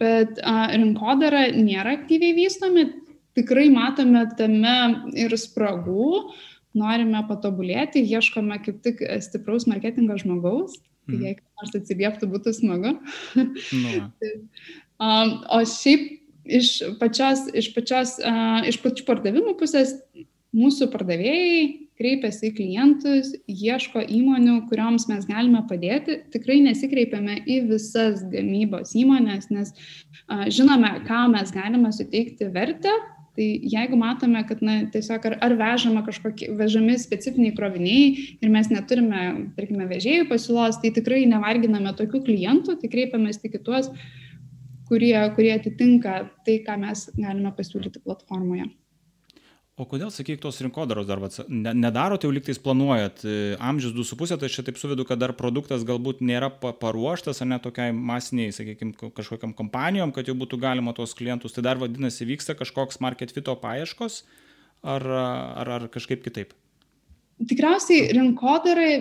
bet 0.00 0.40
rinkodara 0.74 1.48
nėra 1.56 1.96
aktyviai 1.98 2.36
vystomi, 2.36 2.86
tikrai 3.34 3.68
matome 3.74 4.24
tame 4.38 4.74
ir 5.18 5.34
spragų, 5.38 6.34
norime 6.78 7.22
patobulėti, 7.28 8.02
ieškome 8.02 8.58
kaip 8.64 8.82
tik 8.86 9.02
stipraus 9.24 9.66
marketingo 9.70 10.16
žmogaus, 10.20 10.78
tai 11.06 11.16
mhm. 11.18 11.24
jei 11.26 11.38
nors 11.60 11.78
atsilieptų, 11.78 12.30
būtų 12.32 12.54
smagu. 12.56 12.94
Nu. 13.36 13.94
o 15.56 15.62
šiaip 15.68 16.06
iš 16.44 16.70
pačios, 17.00 17.46
iš 17.56 17.70
pačios, 17.76 18.16
iš 18.68 18.80
pačių 18.82 19.06
pardavimų 19.08 19.56
pusės 19.60 19.96
mūsų 20.54 20.90
pardavėjai 20.92 21.83
kreipiasi 21.98 22.50
į 22.50 22.54
klientus, 22.58 23.32
ieško 23.50 24.02
įmonių, 24.02 24.58
kurioms 24.70 25.06
mes 25.10 25.26
galime 25.28 25.62
padėti. 25.68 26.20
Tikrai 26.34 26.60
nesikreipiame 26.64 27.40
į 27.46 27.60
visas 27.70 28.24
gamybos 28.32 28.94
įmonės, 28.98 29.50
nes 29.54 29.74
a, 30.26 30.46
žinome, 30.50 30.96
ką 31.08 31.26
mes 31.34 31.54
galime 31.54 31.92
suteikti 31.94 32.50
vertę. 32.54 32.94
Tai 33.34 33.46
jeigu 33.66 33.96
matome, 33.98 34.44
kad 34.46 34.60
na, 34.62 34.76
tiesiog 34.94 35.24
ar, 35.26 35.34
ar 35.42 35.56
vežama 35.58 36.04
kažkokie, 36.06 36.52
vežami 36.54 36.94
specifiniai 37.02 37.54
kroviniai 37.56 38.04
ir 38.38 38.52
mes 38.52 38.70
neturime, 38.70 39.24
tarkime, 39.56 39.88
vežėjų 39.90 40.28
pasiūlos, 40.30 40.78
tai 40.82 40.92
tikrai 40.94 41.24
nevarginame 41.26 41.96
tokių 41.98 42.22
klientų, 42.28 42.76
tai 42.78 42.92
kreipiamės 42.92 43.42
tik 43.42 43.58
į 43.58 43.64
tuos, 43.66 43.90
kurie, 44.86 45.16
kurie 45.34 45.50
atitinka 45.56 46.20
tai, 46.46 46.60
ką 46.62 46.78
mes 46.86 47.08
galime 47.18 47.50
pasiūlyti 47.58 48.06
platformoje. 48.06 48.70
O 49.74 49.82
kodėl, 49.90 50.06
sakyk, 50.14 50.38
tos 50.38 50.60
rinkodaros 50.62 51.06
dar 51.08 51.18
ne, 51.50 51.72
nedarot, 51.74 52.22
jau 52.22 52.30
liktais 52.30 52.60
planuojat, 52.62 53.24
e, 53.26 53.56
amžius 53.58 53.90
2,5, 53.96 54.36
tai 54.38 54.46
aš 54.46 54.60
taip 54.68 54.78
suvedu, 54.78 55.02
kad 55.08 55.18
dar 55.18 55.32
produktas 55.34 55.82
galbūt 55.88 56.22
nėra 56.22 56.46
paruoštas, 56.62 57.42
ar 57.42 57.50
ne 57.50 57.58
tokiai 57.58 57.90
masiniai, 57.90 58.54
sakykime, 58.54 59.10
kažkokiam 59.18 59.50
kompanijom, 59.58 60.14
kad 60.14 60.30
jau 60.30 60.36
būtų 60.38 60.60
galima 60.62 60.94
tuos 60.94 61.16
klientus, 61.18 61.56
tai 61.56 61.66
dar 61.66 61.82
vadinasi 61.82 62.28
vyksta 62.28 62.54
kažkoks 62.54 63.02
market 63.02 63.34
fito 63.34 63.56
paieškos, 63.58 64.20
ar, 64.94 65.08
ar, 65.10 65.72
ar 65.80 65.88
kažkaip 65.90 66.22
kitaip? 66.22 66.54
Tikriausiai 67.48 68.12
rinkodarai 68.14 68.92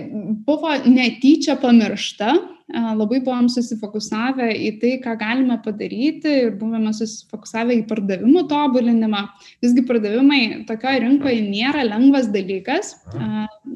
buvo 0.48 0.72
netyčia 0.90 1.56
pamiršta, 1.62 2.34
labai 2.74 3.20
buvom 3.22 3.50
susifokusavę 3.52 4.48
į 4.56 4.70
tai, 4.82 4.92
ką 5.04 5.14
galime 5.20 5.58
padaryti 5.62 6.32
ir 6.46 6.54
buvome 6.58 6.94
susifokusavę 6.96 7.76
į 7.82 7.86
pardavimų 7.90 8.46
tobulinimą. 8.50 9.22
Visgi 9.64 9.84
pardavimai 9.88 10.42
tokioje 10.70 11.04
rinkoje 11.04 11.44
nėra 11.46 11.84
lengvas 11.86 12.32
dalykas, 12.34 12.96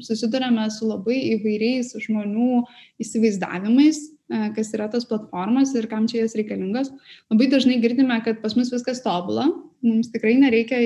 susidurėme 0.02 0.66
su 0.74 0.88
labai 0.88 1.20
įvairiais 1.36 1.94
žmonių 2.06 2.64
įsivaizdavimais, 3.04 4.02
kas 4.56 4.74
yra 4.76 4.88
tos 4.92 5.06
platformos 5.08 5.76
ir 5.78 5.86
kam 5.88 6.08
čia 6.10 6.24
jas 6.24 6.34
reikalingos. 6.38 6.90
Labai 7.30 7.52
dažnai 7.52 7.78
girdime, 7.84 8.18
kad 8.24 8.42
pas 8.42 8.56
mus 8.58 8.72
viskas 8.74 9.04
tobula, 9.04 9.46
mums 9.84 10.10
tikrai 10.12 10.34
nereikia 10.40 10.78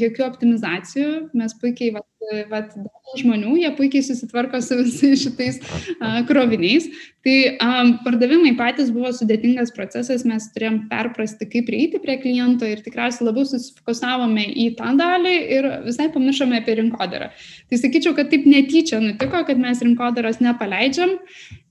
jokių 0.00 0.24
optimizacijų, 0.26 1.12
mes 1.36 1.54
puikiai 1.60 1.94
vat, 1.94 2.06
vat, 2.50 2.74
žmonių, 3.18 3.56
jie 3.58 3.70
puikiai 3.74 4.04
susitvarko 4.06 4.60
su 4.62 4.76
visais 4.82 5.20
šitais 5.24 5.58
uh, 5.62 6.20
kroviniais. 6.28 6.86
Tai 7.24 7.36
um, 7.60 7.90
pardavimai 8.04 8.54
patys 8.56 8.88
buvo 8.94 9.10
sudėtingas 9.12 9.72
procesas, 9.76 10.22
mes 10.28 10.46
turėjom 10.54 10.82
perprasti, 10.88 11.48
kaip 11.50 11.66
prieiti 11.68 12.00
prie 12.00 12.16
kliento 12.22 12.68
ir 12.68 12.80
tikriausiai 12.84 13.26
labiau 13.26 13.44
susifokusavome 13.48 14.46
į 14.64 14.70
tą 14.78 14.94
dalį 15.00 15.34
ir 15.56 15.68
visai 15.84 16.08
pamiršome 16.14 16.60
apie 16.60 16.78
rinkodarą. 16.80 17.28
Tai 17.68 17.80
sakyčiau, 17.82 18.14
kad 18.16 18.32
taip 18.32 18.48
netyčia 18.48 19.02
nutiko, 19.04 19.42
kad 19.48 19.60
mes 19.60 19.82
rinkodaros 19.84 20.40
nepaleidžiam 20.40 21.16
e, 21.16 21.20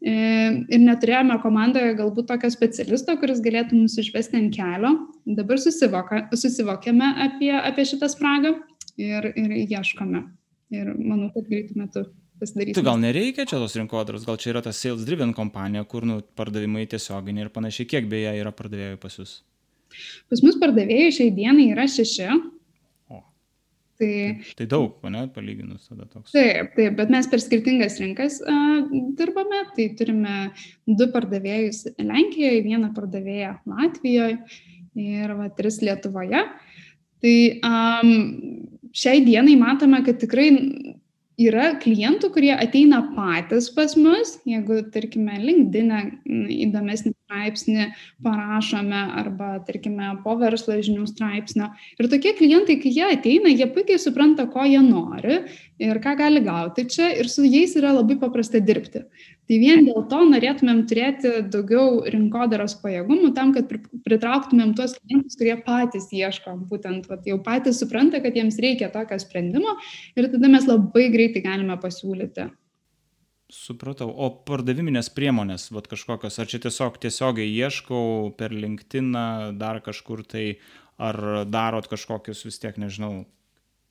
ir 0.01 0.79
neturėjome 0.79 1.35
komandoje 1.43 1.95
galbūt 1.99 2.29
tokio 2.31 2.49
specialisto, 2.53 3.15
kuris 3.19 3.41
galėtų 3.43 3.81
mus 3.81 3.97
išvesti 3.99 4.39
ant 4.39 4.55
kelio. 4.55 4.93
Dabar 5.27 5.59
susivokėme 5.59 7.13
apie, 7.27 7.51
apie 7.59 7.87
šitą 7.89 8.07
spragą 8.11 8.55
ir, 8.99 9.31
ir 9.35 9.55
ieškome 9.65 10.23
ir 10.75 10.93
manau, 10.95 11.29
kad 11.33 11.47
greitų 11.49 11.77
metų 11.79 12.05
pasidarysime. 12.39 12.77
Tai 12.77 12.85
gal 12.85 13.01
nereikia 13.01 13.45
čia 13.49 13.59
tos 13.61 13.75
rinkodaros, 13.79 14.25
gal 14.27 14.39
čia 14.41 14.53
yra 14.53 14.63
ta 14.65 14.73
sales 14.75 15.05
driven 15.07 15.33
kompanija, 15.37 15.85
kur 15.89 16.07
nu, 16.07 16.21
pardavimai 16.39 16.85
tiesioginiai 16.89 17.47
ir 17.47 17.53
panašiai. 17.53 17.89
Kiek 17.89 18.09
beje 18.11 18.35
yra 18.39 18.53
pardavėjų 18.55 18.99
pas 19.01 19.19
jūs? 19.19 19.39
Pas 20.29 20.43
mus 20.45 20.59
pardavėjų 20.61 21.11
šiai 21.17 21.33
dienai 21.35 21.71
yra 21.73 21.87
šeši. 21.89 22.29
Tai, 23.99 24.39
tai, 24.55 24.65
daug, 24.71 24.93
ne, 25.11 25.25
palyginus 25.35 25.89
tada 25.89 26.05
toks. 26.07 26.31
Taip, 26.31 26.71
taip, 26.77 26.93
bet 26.95 27.09
mes 27.11 27.27
per 27.27 27.41
skirtingas 27.43 27.97
rinkas 27.99 28.37
uh, 28.39 28.85
dirbame. 29.19 29.65
Tai 29.75 29.87
turime 29.99 30.35
du 30.87 31.09
pardavėjus 31.11 31.83
Lenkijoje, 31.99 32.61
vieną 32.63 32.93
pardavėją 32.95 33.57
Latvijoje 33.67 34.37
ir 34.99 35.35
va, 35.35 35.49
tris 35.57 35.81
Lietuvoje. 35.83 36.45
Tai 37.19 37.35
um, 37.67 38.13
šiai 38.95 39.25
dienai 39.25 39.57
matome, 39.59 39.99
kad 40.07 40.21
tikrai 40.23 40.47
yra 41.39 41.71
klientų, 41.79 42.29
kurie 42.35 42.51
ateina 42.55 42.99
patys 43.15 43.69
pas 43.75 43.95
mus, 43.99 44.35
jeigu, 44.47 44.81
tarkime, 44.93 45.37
LinkedIn 45.39 45.93
įdomesnį 46.67 47.13
straipsnį 47.13 47.87
parašome 48.25 49.01
arba, 49.21 49.51
tarkime, 49.67 50.11
po 50.25 50.35
verslo 50.41 50.75
žinių 50.83 51.07
straipsnio. 51.09 51.71
Ir 51.97 52.11
tokie 52.11 52.35
klientai, 52.37 52.79
kai 52.83 52.91
jie 52.95 53.07
ateina, 53.07 53.53
jie 53.53 53.69
puikiai 53.71 54.01
supranta, 54.01 54.49
ko 54.51 54.67
jie 54.67 54.81
nori, 54.83 55.41
ir 55.79 56.01
ką 56.03 56.17
gali 56.19 56.43
gauti 56.45 56.87
čia 56.91 57.13
ir 57.15 57.31
su 57.31 57.47
jais 57.47 57.75
yra 57.79 57.95
labai 57.95 58.19
paprasta 58.19 58.59
dirbti. 58.59 59.05
Tai 59.49 59.57
vien 59.57 59.81
dėl 59.81 60.03
to 60.11 60.19
norėtumėm 60.29 60.83
turėti 60.85 61.29
daugiau 61.49 62.03
rinkodaros 62.13 62.75
pajėgumų 62.83 63.31
tam, 63.33 63.49
kad 63.55 63.71
pritrauktumėm 64.05 64.75
tuos 64.77 64.93
klientus, 64.99 65.39
kurie 65.39 65.55
patys 65.65 66.11
ieško, 66.13 66.53
būtent 66.69 67.09
vat, 67.09 67.25
jau 67.25 67.39
patys 67.41 67.81
supranta, 67.81 68.21
kad 68.21 68.37
jiems 68.37 68.59
reikia 68.61 68.91
tokio 68.93 69.17
sprendimo 69.17 69.73
ir 70.13 70.29
tada 70.29 70.53
mes 70.53 70.69
labai 70.69 71.07
greitai 71.09 71.41
galime 71.47 71.79
pasiūlyti. 71.81 72.45
Supratau. 73.49 74.11
O 74.13 74.29
pardaviminės 74.45 75.09
priemonės, 75.17 75.71
vat 75.73 75.89
kažkokios, 75.89 76.37
ar 76.37 76.49
čia 76.51 76.61
tiesiog 76.67 77.01
tiesiogiai 77.01 77.49
ieškau 77.49 78.29
per 78.37 78.53
LinkedIn, 78.53 79.09
dar 79.57 79.81
kažkur 79.81 80.21
tai, 80.29 80.59
ar 81.01 81.17
darot 81.49 81.89
kažkokius 81.89 82.45
vis 82.45 82.61
tiek, 82.61 82.77
nežinau, 82.77 83.23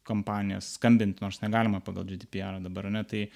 kompanijas, 0.06 0.76
skambinti, 0.78 1.24
nors 1.24 1.42
negalima 1.42 1.82
pagal 1.82 2.06
GDPR 2.06 2.62
dabar, 2.62 2.86
ne, 2.94 3.02
tai 3.10 3.26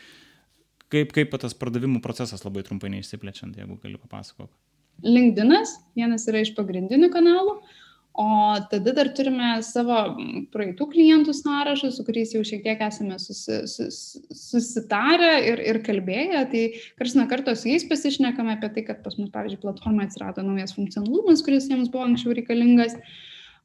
kaip, 0.93 1.15
kaip 1.17 1.39
tas 1.41 1.57
pardavimų 1.59 2.03
procesas 2.05 2.45
labai 2.47 2.65
trumpai 2.67 2.93
neišsiplečiant, 2.93 3.57
jeigu 3.59 3.79
gali 3.83 4.01
papasakok. 4.01 4.51
LinkedInas, 5.03 5.79
vienas 5.99 6.27
yra 6.31 6.43
iš 6.45 6.53
pagrindinių 6.57 7.09
kanalų, 7.13 7.57
o 8.23 8.27
tada 8.69 8.93
dar 8.93 9.09
turime 9.17 9.55
savo 9.65 9.97
praeitų 10.53 10.87
klientų 10.93 11.33
sąrašą, 11.39 11.89
su 11.95 12.05
kuriais 12.05 12.35
jau 12.37 12.43
šiek 12.45 12.61
tiek 12.67 12.83
esame 12.85 13.17
susi, 13.23 13.63
sus, 13.73 14.01
susitarę 14.37 15.33
ir, 15.49 15.63
ir 15.73 15.81
kalbėję, 15.87 16.45
tai 16.53 16.65
kars 17.01 17.17
nuo 17.17 17.25
karto 17.31 17.57
su 17.57 17.71
jais 17.73 17.89
pasišnekame 17.89 18.59
apie 18.59 18.69
tai, 18.77 18.85
kad 18.91 19.01
pas 19.05 19.17
mus, 19.19 19.33
pavyzdžiui, 19.33 19.63
platformoje 19.65 20.11
atsirado 20.11 20.45
naujas 20.45 20.77
funkcionalumas, 20.77 21.45
kuris 21.47 21.71
jiems 21.73 21.89
buvo 21.93 22.05
anksčiau 22.11 22.37
reikalingas. 22.37 22.99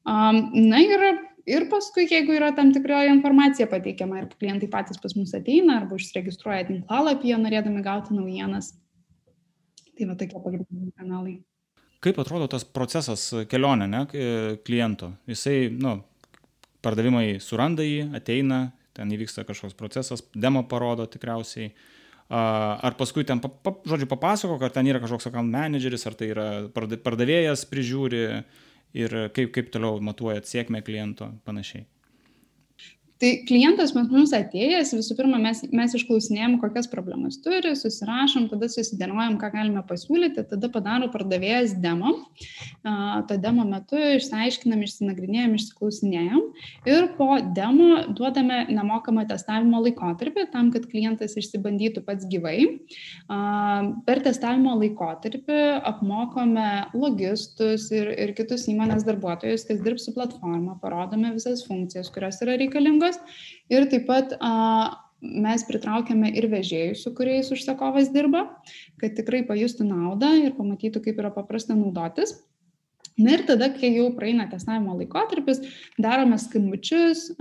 Na 0.07 0.79
ir 0.79 1.03
Ir 1.47 1.69
paskui, 1.71 2.03
jeigu 2.11 2.33
yra 2.35 2.49
tam 2.55 2.73
tikra 2.75 3.05
informacija 3.07 3.69
pateikiama 3.71 4.19
ir 4.19 4.25
klientai 4.35 4.67
patys 4.71 4.99
pas 4.99 5.13
mus 5.15 5.31
ateina 5.37 5.77
arba 5.79 5.95
užsiregistruoja 5.95 6.65
tinklalapyje, 6.67 7.37
norėdami 7.39 7.83
gauti 7.85 8.17
naujienas. 8.17 8.73
Tai 9.95 10.09
va 10.09 10.17
tokie 10.19 10.41
pagrindiniai 10.43 10.91
kanalai. 10.99 11.37
Kaip 12.03 12.19
atrodo 12.21 12.49
tas 12.51 12.67
procesas 12.67 13.23
kelionė, 13.49 13.87
ne, 13.89 14.03
kliento? 14.67 15.13
Jisai, 15.29 15.71
nu, 15.71 15.95
pardavimai 16.85 17.39
suranda 17.41 17.85
jį, 17.85 18.09
ateina, 18.19 18.67
ten 18.97 19.09
įvyksta 19.15 19.47
kažkoks 19.47 19.77
procesas, 19.79 20.25
demo 20.35 20.65
parodo 20.69 21.07
tikriausiai. 21.09 21.71
Ar 22.27 22.95
paskui 22.99 23.23
ten, 23.25 23.39
pa, 23.39 23.47
pa, 23.49 23.71
žodžiu, 23.87 24.09
papasako, 24.11 24.59
ar 24.59 24.73
ten 24.75 24.89
yra 24.91 24.99
kažkoks 24.99 25.29
account 25.29 25.47
manageris, 25.53 26.03
ar 26.09 26.17
tai 26.19 26.33
yra 26.33 26.47
pardavėjas 26.75 27.63
prižiūri, 27.71 28.23
ir 28.93 29.13
kaip, 29.33 29.51
kaip 29.55 29.71
toliau 29.73 29.99
matuojat 30.03 30.47
sėkmę 30.49 30.81
kliento 30.85 31.31
panašiai. 31.45 31.85
Tai 33.17 33.31
klientas 33.49 33.95
mus 33.97 34.33
atėjęs, 34.35 34.91
visų 34.93 35.15
pirma, 35.17 35.39
mes, 35.41 35.63
mes 35.73 35.93
išklausinėjom, 35.97 36.59
kokias 36.61 36.85
problemas 36.91 37.39
turi, 37.41 37.71
susirašom, 37.73 38.45
tada 38.51 38.69
susidėliojam, 38.69 39.39
ką 39.41 39.49
galime 39.55 39.81
pasiūlyti, 39.89 40.43
tada 40.51 40.69
padaro 40.69 41.07
pardavėjas 41.09 41.73
demo. 41.81 42.13
To 42.83 43.37
demo 43.41 43.65
metu 43.65 43.97
išsiaiškinam, 43.97 44.83
išsinagrinėjom, 44.85 45.55
išsiklausinėjom 45.57 46.43
ir 46.93 47.07
po 47.17 47.39
demo 47.57 48.03
duodame 48.13 48.59
nemokamą 48.69 49.25
testavimo 49.31 49.81
laikotarpį 49.87 50.45
tam, 50.53 50.69
kad 50.75 50.85
klientas 50.91 51.33
išsibandytų 51.41 52.05
pats 52.05 52.29
gyvai. 52.29 52.59
Per 54.05 54.23
testavimo 54.27 54.77
laikotarpį 54.77 55.59
apmokome 55.89 56.69
logistus 56.93 57.89
ir, 57.95 58.13
ir 58.13 58.37
kitus 58.37 58.69
įmonės 58.69 59.07
darbuotojus, 59.09 59.65
kas 59.65 59.81
dirbs 59.81 60.05
su 60.05 60.13
platforma, 60.13 60.77
parodome 60.83 61.33
visas 61.33 61.65
funkcijas, 61.65 62.13
kurios 62.13 62.43
yra 62.45 62.59
reikalingos 62.61 63.06
paslaugos 63.07 63.19
ir 63.69 63.87
taip 63.89 64.07
pat 64.07 64.35
mes 65.21 65.63
pritraukiame 65.65 66.29
ir 66.37 66.47
vežėjus, 66.51 67.03
su 67.03 67.13
kuriais 67.15 67.49
užsakovas 67.51 68.11
dirba, 68.13 68.45
kad 69.01 69.15
tikrai 69.17 69.43
pajustų 69.47 69.87
naudą 69.87 70.29
ir 70.43 70.53
pamatytų, 70.53 71.01
kaip 71.03 71.17
yra 71.17 71.31
paprasta 71.33 71.75
naudotis. 71.75 72.35
Na 73.17 73.31
ir 73.33 73.47
tada, 73.47 73.71
kai 73.73 73.89
jau 73.95 74.11
praeina 74.13 74.45
testavimo 74.45 74.93
laikotarpis, 74.93 75.63
darome 75.97 76.37
skambučius, 76.37 77.31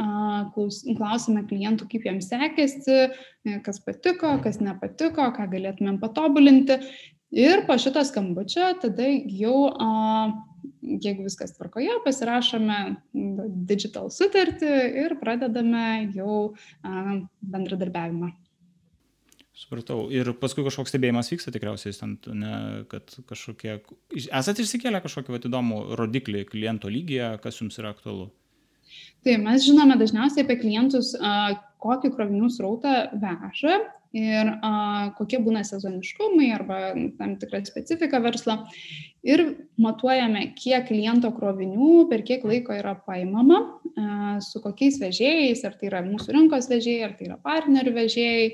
klausime 0.96 1.42
klientų, 1.44 1.84
kaip 1.90 2.06
jiems 2.08 2.30
sekėsi, 2.32 3.10
kas 3.66 3.82
patiko, 3.84 4.38
kas 4.40 4.56
nepatiko, 4.64 5.28
ką 5.36 5.50
galėtumėm 5.52 6.00
patobulinti. 6.00 6.80
Ir 7.36 7.66
po 7.68 7.76
šito 7.76 8.00
skambučio 8.08 8.70
tada 8.80 9.04
jau 9.04 9.66
jeigu 10.82 11.26
viskas 11.26 11.54
tvarkoje, 11.56 11.98
pasirašome 12.04 12.80
digital 13.68 14.10
sutartį 14.14 14.72
ir 15.04 15.16
pradedame 15.20 16.12
jau 16.16 16.56
bendradarbiavimą. 16.82 18.32
Supratau. 19.56 20.10
Ir 20.12 20.34
paskui 20.36 20.66
kažkoks 20.66 20.92
stebėjimas 20.92 21.30
vyksta 21.32 21.52
tikriausiai, 21.54 21.94
ten, 21.96 22.18
ne, 22.36 22.56
kad 22.90 23.14
kažkokie... 23.30 23.78
Esate 24.28 24.60
išsikėlę 24.66 25.00
kažkokį 25.00 25.40
įdomų 25.48 25.78
rodiklį 25.96 26.42
kliento 26.50 26.92
lygyje, 26.92 27.30
kas 27.40 27.62
jums 27.62 27.80
yra 27.80 27.94
aktualu? 27.96 28.28
Tai 29.24 29.38
mes 29.42 29.64
žinome 29.64 29.96
dažniausiai 29.98 30.44
apie 30.44 30.58
klientus, 30.60 31.14
kokį 31.82 32.12
krovinių 32.12 32.50
srautą 32.52 32.98
veža 33.16 33.78
ir 34.16 34.52
a, 34.64 34.72
kokie 35.18 35.40
būna 35.44 35.64
sezoniškumai 35.66 36.48
arba 36.56 36.78
tam 37.18 37.36
tikra 37.40 37.62
specifika 37.66 38.20
verslo. 38.24 38.62
Ir 39.26 39.42
matuojame, 39.82 40.52
kiek 40.58 40.86
kliento 40.88 41.32
krovinių 41.34 42.06
per 42.10 42.22
kiek 42.26 42.44
laiko 42.46 42.76
yra 42.76 42.94
paimama, 43.06 43.60
a, 43.98 44.38
su 44.44 44.62
kokiais 44.64 45.00
vežėjais, 45.02 45.64
ar 45.66 45.76
tai 45.76 45.90
yra 45.90 46.02
mūsų 46.06 46.36
rinkos 46.36 46.70
vežėjai, 46.72 47.06
ar 47.08 47.14
tai 47.18 47.30
yra 47.30 47.38
partnerių 47.44 47.94
vežėjai. 48.00 48.50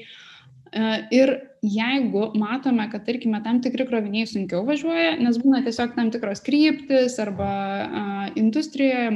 A, 0.73 0.93
ir 1.13 1.35
jeigu 1.63 2.33
matome, 2.41 2.89
kad, 2.91 3.05
tarkime, 3.07 3.39
tam 3.45 3.61
tikri 3.63 3.85
kroviniai 3.87 4.27
sunkiau 4.27 4.65
važiuoja, 4.67 5.19
nes 5.21 5.37
būna 5.39 5.61
tiesiog 5.67 5.93
tam 5.95 6.09
tikros 6.15 6.41
kryptis 6.43 7.19
arba 7.23 7.51
a, 7.53 8.05
industrijoje 8.41 9.13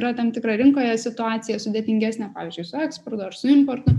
yra 0.00 0.14
tam 0.16 0.32
tikra 0.34 0.56
rinkoje 0.58 0.96
situacija 1.04 1.60
sudėtingesnė, 1.62 2.32
pavyzdžiui, 2.34 2.66
su 2.70 2.80
eksportu 2.88 3.28
ar 3.28 3.36
su 3.36 3.52
importu, 3.52 3.94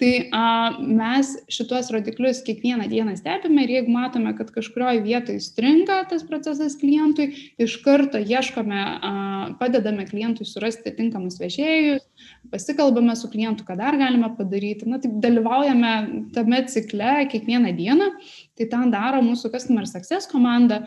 Tai 0.00 0.12
a, 0.32 0.42
mes 0.80 1.34
šituos 1.52 1.90
rodiklius 1.92 2.38
kiekvieną 2.46 2.86
dieną 2.88 3.18
stebime 3.18 3.66
ir 3.66 3.72
jeigu 3.74 3.92
matome, 3.92 4.32
kad 4.38 4.48
kažkurioje 4.54 5.02
vietoje 5.04 5.42
stringa 5.44 5.98
tas 6.08 6.24
procesas 6.24 6.78
klientui, 6.80 7.26
iš 7.60 7.74
karto 7.84 8.16
ieškome, 8.16 8.80
a, 8.80 9.12
padedame 9.60 10.06
klientui 10.08 10.48
surasti 10.48 10.94
tinkamus 10.96 11.36
vežėjus, 11.42 12.06
pasikalbame 12.50 13.14
su 13.16 13.28
klientu, 13.30 13.64
ką 13.66 13.76
dar 13.78 13.96
galime 14.00 14.30
padaryti. 14.36 14.88
Na, 14.88 14.98
taip 15.02 15.18
dalyvaujame 15.22 15.92
tame 16.34 16.64
cikle 16.72 17.26
kiekvieną 17.30 17.72
dieną, 17.76 18.10
tai 18.58 18.66
ten 18.70 18.92
daro 18.92 19.22
mūsų 19.24 19.52
Customer 19.52 19.86
Success 19.88 20.28
komanda 20.30 20.82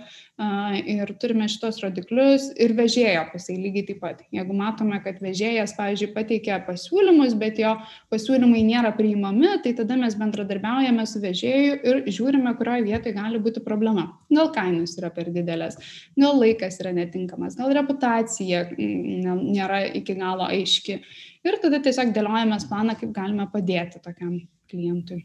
ir 0.89 1.12
turime 1.22 1.45
šitos 1.51 1.78
rodiklius 1.84 2.47
ir 2.58 2.74
vežėjo 2.74 3.28
pusėje 3.30 3.60
lygiai 3.62 3.86
taip 3.91 3.99
pat. 4.01 4.24
Jeigu 4.34 4.56
matome, 4.58 4.97
kad 5.06 5.20
vežėjas, 5.22 5.76
pavyzdžiui, 5.78 6.10
pateikia 6.16 6.58
pasiūlymus, 6.66 7.36
bet 7.38 7.62
jo 7.62 7.76
pasiūlymai 8.12 8.64
nėra 8.66 8.95
priimami, 8.97 9.60
tai 9.64 9.76
tada 9.78 9.97
mes 9.99 10.18
bendradarbiaujame 10.18 11.06
su 11.10 11.22
vežėju 11.22 11.76
ir 11.86 12.01
žiūrime, 12.10 12.56
kurioje 12.58 12.88
vietoje 12.89 13.14
gali 13.14 13.41
būti 13.43 13.62
problema. 13.66 14.10
Gal 14.34 14.49
kainos 14.56 14.97
yra 14.97 15.14
per 15.14 15.30
didelės, 15.34 15.78
gal 16.18 16.41
laikas 16.41 16.82
yra 16.82 16.95
netinkamas, 16.97 17.60
gal 17.60 17.70
reputacija 17.78 18.66
mm, 18.74 19.45
nėra 19.54 19.86
iki 20.01 20.18
galo 20.18 20.49
aiški. 20.49 21.04
Ir 21.44 21.60
tada 21.62 21.82
tiesiog 21.84 22.14
dėliojame 22.16 22.58
planą, 22.70 22.98
kaip 23.00 23.14
galime 23.16 23.48
padėti 23.52 24.00
tokiam 24.04 24.36
klientui. 24.72 25.24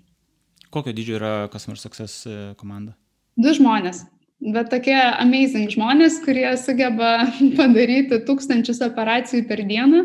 Kokio 0.75 0.93
dydžio 0.93 1.17
yra 1.21 1.33
Customer 1.53 1.79
Success 1.81 2.27
e, 2.27 2.39
komanda? 2.59 2.97
Du 3.39 3.55
žmonės 3.55 4.05
bet 4.39 4.71
tokie 4.73 4.97
amazing 4.97 5.71
žmonės, 5.73 6.21
kurie 6.25 6.47
sugeba 6.61 7.27
padaryti 7.59 8.21
tūkstančius 8.27 8.83
operacijų 8.87 9.47
per 9.49 9.65
dieną. 9.67 10.05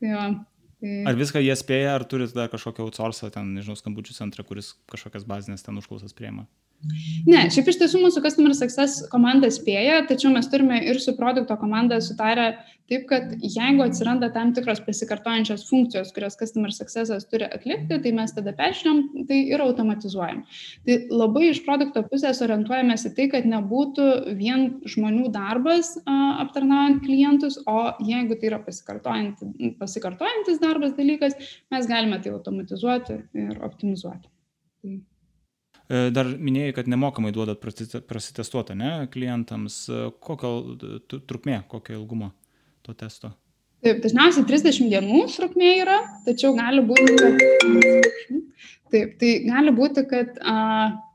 Tai 0.00 0.10
jo, 0.10 0.26
tai... 0.82 0.98
Ar 1.08 1.18
viską 1.18 1.42
jie 1.42 1.56
spėja, 1.58 1.94
ar 1.96 2.04
turit 2.08 2.34
dar 2.36 2.50
kažkokią 2.52 2.84
outsourcą, 2.86 3.32
ten, 3.34 3.54
nežinau, 3.56 3.78
skambučių 3.80 4.16
centrą, 4.18 4.44
kuris 4.46 4.74
kažkokias 4.92 5.26
bazinės 5.28 5.64
ten 5.64 5.80
užklausas 5.80 6.16
prieima? 6.16 6.46
Ne, 7.24 7.46
šiaip 7.52 7.70
iš 7.70 7.78
tiesų 7.80 8.02
mūsų 8.02 8.20
Customer 8.24 8.52
Success 8.56 9.04
komanda 9.12 9.48
spėja, 9.52 10.02
tačiau 10.08 10.32
mes 10.34 10.48
turime 10.52 10.82
ir 10.84 11.00
su 11.00 11.14
produkto 11.16 11.56
komanda 11.60 11.96
sutarę 12.04 12.50
taip, 12.90 13.06
kad 13.08 13.30
jeigu 13.40 13.86
atsiranda 13.86 14.28
tam 14.34 14.52
tikros 14.56 14.82
pasikartojančios 14.84 15.64
funkcijos, 15.70 16.12
kurias 16.16 16.36
Customer 16.40 16.72
Successas 16.74 17.24
turi 17.30 17.48
atlikti, 17.48 17.96
tai 18.04 18.12
mes 18.16 18.34
tada 18.36 18.52
peržiūrėm 18.58 19.24
tai 19.30 19.38
ir 19.54 19.64
automatizuojam. 19.64 20.42
Tai 20.84 20.98
labai 21.22 21.46
iš 21.52 21.62
produkto 21.64 22.04
pusės 22.10 22.42
orientuojamės 22.44 23.06
į 23.08 23.14
tai, 23.16 23.28
kad 23.32 23.48
nebūtų 23.48 24.10
vien 24.40 24.66
žmonių 24.90 25.30
darbas 25.32 25.94
aptarnaujant 26.04 27.00
klientus, 27.06 27.56
o 27.64 27.94
jeigu 28.04 28.36
tai 28.36 28.52
yra 28.52 28.60
pasikartojantis, 28.66 29.72
pasikartojantis 29.80 30.60
darbas 30.60 30.92
dalykas, 31.00 31.40
mes 31.72 31.88
galime 31.88 32.20
tai 32.20 32.36
automatizuoti 32.36 33.22
ir 33.46 33.64
optimizuoti. 33.64 34.28
Tai 34.84 35.00
dar 35.88 36.28
minėjai, 36.40 36.72
kad 36.78 36.88
nemokamai 36.88 37.32
duodat 37.34 37.60
prasitestuotą 37.60 38.76
ne, 38.78 38.92
klientams. 39.12 39.84
E, 39.92 40.04
kokio 40.24 40.52
trukmė, 41.12 41.60
kokio 41.68 41.98
ilgumo 41.98 42.30
to 42.84 42.94
testo? 42.96 43.34
Taip, 43.84 43.98
dažniausiai 44.00 44.46
30 44.48 44.88
dienų 44.88 45.26
trukmė 45.34 45.74
yra, 45.82 45.98
tačiau 46.24 46.54
gali 46.56 46.80
būti, 46.88 47.18
kad, 47.20 47.42
taip, 48.94 49.10
tai 49.20 49.32
gali 49.44 49.74
būti, 49.76 50.06
kad 50.08 50.38
a, 50.40 50.54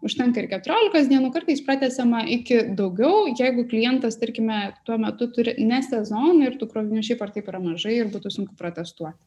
užtenka 0.06 0.44
ir 0.44 0.52
14 0.52 1.10
dienų, 1.10 1.32
kartais 1.34 1.64
pratesiama 1.66 2.22
iki 2.38 2.62
daugiau, 2.78 3.26
jeigu 3.34 3.66
klientas, 3.72 4.20
tarkime, 4.22 4.76
tuo 4.86 5.00
metu 5.02 5.32
turi 5.34 5.58
ne 5.66 5.82
sezoną 5.82 6.46
ir 6.46 6.62
tų 6.62 6.70
krovinių 6.70 7.02
šiaip 7.10 7.26
ar 7.26 7.34
taip 7.34 7.50
yra 7.50 7.64
mažai 7.64 7.98
ir 8.04 8.14
būtų 8.14 8.36
sunku 8.38 8.54
protestuoti. 8.60 9.18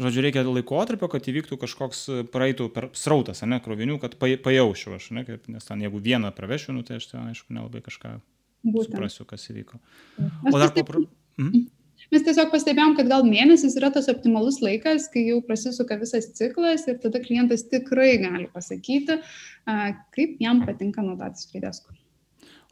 Žodžiu, 0.00 0.22
reikia 0.24 0.44
laikotarpio, 0.46 1.08
kad 1.12 1.26
įvyktų 1.28 1.58
kažkoks 1.60 2.04
praeitų 2.32 2.70
per 2.72 2.88
srautas, 2.96 3.42
ne, 3.44 3.58
krovinių, 3.60 3.98
kad 4.00 4.16
pajaučiu 4.20 4.94
aš, 4.96 5.10
ne, 5.16 5.26
kaip, 5.28 5.44
nes 5.52 5.66
ten 5.66 5.82
jeigu 5.84 6.00
vieną 6.00 6.30
pravešiu, 6.36 6.72
nu, 6.76 6.84
tai 6.86 6.96
aš 7.00 7.10
ten, 7.10 7.26
aišku, 7.32 7.52
nelabai 7.52 7.82
kažką 7.84 8.14
Būtent. 8.64 8.94
suprasiu, 8.94 9.28
kas 9.28 9.44
įvyko. 9.52 9.80
O 10.48 10.56
dar 10.56 10.72
papra... 10.76 11.04
Mhm. 11.36 11.68
Mes 12.10 12.24
tiesiog 12.26 12.48
pastebėjom, 12.50 12.96
kad 12.98 13.10
gal 13.10 13.22
mėnesis 13.28 13.76
yra 13.78 13.90
tas 13.94 14.08
optimalus 14.10 14.58
laikas, 14.64 15.06
kai 15.12 15.26
jau 15.28 15.38
prasisuka 15.46 15.98
visas 16.00 16.30
ciklas 16.34 16.88
ir 16.90 16.96
tada 17.02 17.20
klientas 17.22 17.66
tikrai 17.70 18.14
gali 18.22 18.48
pasakyti, 18.50 19.20
kaip 20.16 20.40
jam 20.42 20.64
patinka 20.64 21.04
naudotis 21.04 21.46
Freidesku. 21.52 21.94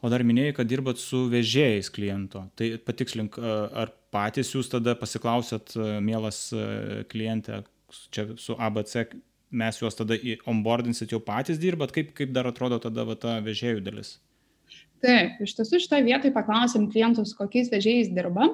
O 0.01 0.11
dar 0.11 0.25
minėjai, 0.27 0.57
kad 0.57 0.67
dirbat 0.67 0.99
su 0.99 1.25
vežėjais 1.31 1.91
kliento. 1.91 2.45
Tai 2.59 2.71
patikslink, 2.87 3.37
ar 3.39 3.93
patys 4.13 4.53
jūs 4.55 4.71
tada 4.71 4.95
pasiklausėt, 4.99 5.75
mielas 6.05 6.47
klientė, 7.11 7.63
čia 8.13 8.29
su 8.41 8.57
ABC, 8.59 9.05
mes 9.49 9.81
juos 9.81 9.97
tada 9.97 10.17
onboardinsit 10.49 11.13
jau 11.13 11.21
patys 11.23 11.61
dirbat, 11.61 11.93
kaip, 11.95 12.13
kaip 12.17 12.33
dar 12.35 12.49
atrodo 12.49 12.79
tada 12.81 13.05
va, 13.07 13.17
ta 13.19 13.39
vežėjų 13.45 13.85
dalis? 13.85 14.17
Taip, 14.99 15.37
iš 15.39 15.53
tiesų 15.55 15.79
šitoje 15.79 16.03
vietoje 16.03 16.33
paklausėm 16.35 16.89
klientus, 16.91 17.31
kokiais 17.37 17.69
vežėjais 17.71 18.09
dirba. 18.11 18.49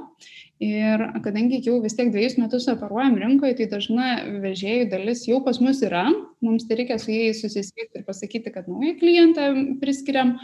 Ir 0.62 1.02
kadangi 1.26 1.58
jau 1.66 1.80
vis 1.84 1.98
tiek 1.98 2.12
dviejus 2.14 2.38
metus 2.38 2.68
operuojam 2.72 3.18
rinkoje, 3.18 3.56
tai 3.58 3.68
dažna 3.72 4.10
vežėjų 4.44 4.86
dalis 4.92 5.26
jau 5.26 5.42
pas 5.44 5.58
mus 5.60 5.82
yra. 5.84 6.06
Mums 6.46 6.68
tai 6.70 6.78
reikia 6.80 7.00
su 7.02 7.10
jais 7.12 7.42
susisiekti 7.42 8.00
ir 8.00 8.06
pasakyti, 8.06 8.54
kad 8.54 8.70
naują 8.70 8.94
klientą 9.02 9.50
priskiriam. 9.82 10.36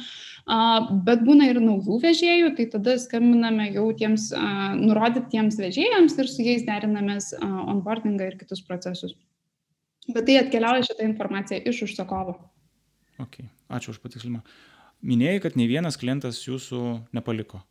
Bet 0.47 1.21
būna 1.27 1.51
ir 1.51 1.59
naujų 1.63 1.99
vežėjų, 2.01 2.53
tai 2.57 2.65
tada 2.73 2.97
skambiname 3.01 3.69
jau 3.75 3.85
tiems 3.97 4.31
nurodytiems 4.79 5.59
vežėjams 5.61 6.17
ir 6.17 6.31
su 6.31 6.47
jais 6.47 6.65
derinamės 6.67 7.33
onboardingą 7.41 8.31
ir 8.31 8.39
kitus 8.41 8.63
procesus. 8.65 9.13
Bet 10.09 10.25
tai 10.27 10.39
atkeliauja 10.41 10.89
šitą 10.89 11.05
informaciją 11.05 11.61
iš 11.69 11.85
užsakovo. 11.85 12.39
Okay. 13.21 13.45
Ačiū 13.69 13.93
už 13.93 14.01
patikslimą 14.01 14.41
minėjai, 15.01 15.41
kad 15.45 15.57
nei 15.57 15.67
vienas 15.69 15.97
klientas 15.99 16.41
jūsų 16.45 16.81
nepaliko. 17.15 17.61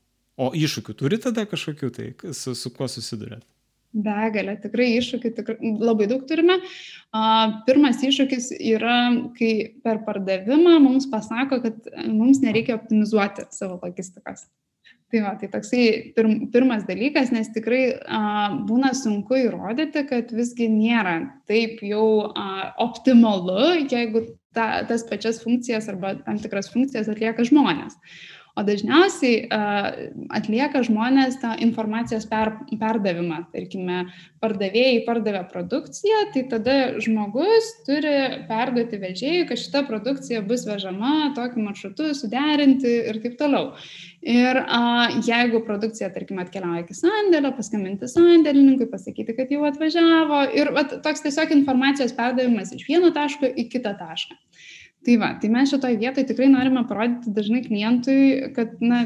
O 0.40 0.50
iššūkių 0.56 0.96
turi 0.96 1.18
tada 1.20 1.44
kažkokių 1.48 1.90
tai, 1.94 2.06
su, 2.36 2.54
su 2.56 2.72
kuo 2.74 2.88
susidurėt? 2.90 3.44
Begalė, 3.90 4.54
tikrai 4.62 4.92
iššūkių 5.00 5.30
tikrai, 5.34 5.72
labai 5.82 6.06
daug 6.10 6.22
turime. 6.28 6.60
Pirmas 7.66 8.04
iššūkis 8.06 8.52
yra, 8.76 9.00
kai 9.34 9.52
per 9.82 10.04
pardavimą 10.06 10.76
mums 10.84 11.08
pasako, 11.10 11.58
kad 11.64 11.90
mums 12.06 12.38
nereikia 12.44 12.78
optimizuoti 12.78 13.48
savo 13.50 13.80
logistikos. 13.82 14.46
Tai 15.10 15.24
va, 15.24 15.32
tai 15.34 15.48
toksai 15.50 15.84
pirm, 16.14 16.36
pirmas 16.54 16.84
dalykas, 16.86 17.32
nes 17.34 17.48
tikrai 17.50 17.82
a, 17.98 18.20
būna 18.68 18.92
sunku 18.94 19.40
įrodyti, 19.40 20.04
kad 20.06 20.30
visgi 20.30 20.68
nėra 20.70 21.16
taip 21.50 21.82
jau 21.82 22.30
a, 22.30 22.68
optimalu, 22.78 23.88
jeigu 23.90 24.22
ta, 24.54 24.84
tas 24.86 25.02
pačias 25.08 25.42
funkcijas 25.42 25.90
arba 25.90 26.14
tam 26.22 26.38
tikras 26.38 26.70
funkcijas 26.70 27.10
atlieka 27.10 27.42
žmonės. 27.48 27.98
O 28.58 28.64
dažniausiai 28.66 29.46
atlieka 30.34 30.82
žmonės 30.86 31.38
tą 31.42 31.52
informacijos 31.62 32.26
per, 32.30 32.52
perdavimą. 32.80 33.44
Tarkime, 33.54 34.02
pardavėjai 34.42 35.04
pardavė 35.06 35.44
produkciją, 35.52 36.24
tai 36.34 36.42
tada 36.50 36.76
žmogus 37.02 37.70
turi 37.86 38.14
perduoti 38.48 38.98
vežėjui, 39.00 39.46
kad 39.50 39.62
šita 39.62 39.84
produkcija 39.88 40.42
bus 40.46 40.66
vežama 40.68 41.30
tokiu 41.36 41.62
maršrutu, 41.66 42.10
suderinti 42.18 42.96
ir 43.12 43.20
taip 43.22 43.38
toliau. 43.40 43.70
Ir 44.20 44.58
a, 44.60 44.82
jeigu 45.24 45.62
produkcija, 45.64 46.10
tarkim, 46.12 46.42
atkeliauja 46.42 46.82
iki 46.82 46.96
sandėlio, 46.98 47.54
paskambinti 47.56 48.10
sandėlininkui, 48.10 48.90
pasakyti, 48.90 49.32
kad 49.38 49.54
jau 49.54 49.62
atvažiavo 49.68 50.42
ir 50.58 50.74
at, 50.76 50.98
toks 51.06 51.24
tiesiog 51.24 51.54
informacijos 51.56 52.12
perdavimas 52.18 52.74
iš 52.76 52.84
vieno 52.90 53.14
taško 53.16 53.48
į 53.48 53.70
kitą 53.72 53.94
tašką. 53.96 54.36
Tai 55.00 55.14
va, 55.16 55.30
tai 55.40 55.48
mes 55.48 55.70
šitoje 55.72 55.96
vietoje 55.96 56.26
tikrai 56.28 56.50
norime 56.52 56.82
parodyti 56.88 57.32
dažnai 57.32 57.62
klientui, 57.64 58.52
kad 58.52 58.74
na, 58.84 59.00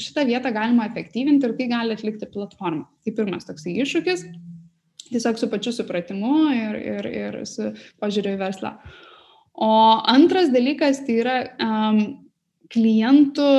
šitą 0.00 0.24
vietą 0.24 0.54
galima 0.54 0.86
efektyvinti 0.88 1.44
ir 1.44 1.52
tai 1.58 1.66
gali 1.68 1.96
atlikti 1.96 2.28
platforma. 2.32 2.86
Tai 3.04 3.12
pirmas 3.18 3.44
toksai 3.44 3.74
iššūkis, 3.84 4.24
tiesiog 5.10 5.40
su 5.40 5.50
pačiu 5.52 5.74
supratimu 5.76 6.34
ir, 6.56 6.78
ir, 6.80 7.10
ir 7.20 7.40
su 7.48 7.74
požiūriu 8.00 8.38
į 8.38 8.40
verslą. 8.40 8.72
O 9.54 9.70
antras 10.10 10.48
dalykas 10.50 11.02
tai 11.04 11.18
yra 11.20 11.36
um, 11.60 12.00
klientų 12.72 13.50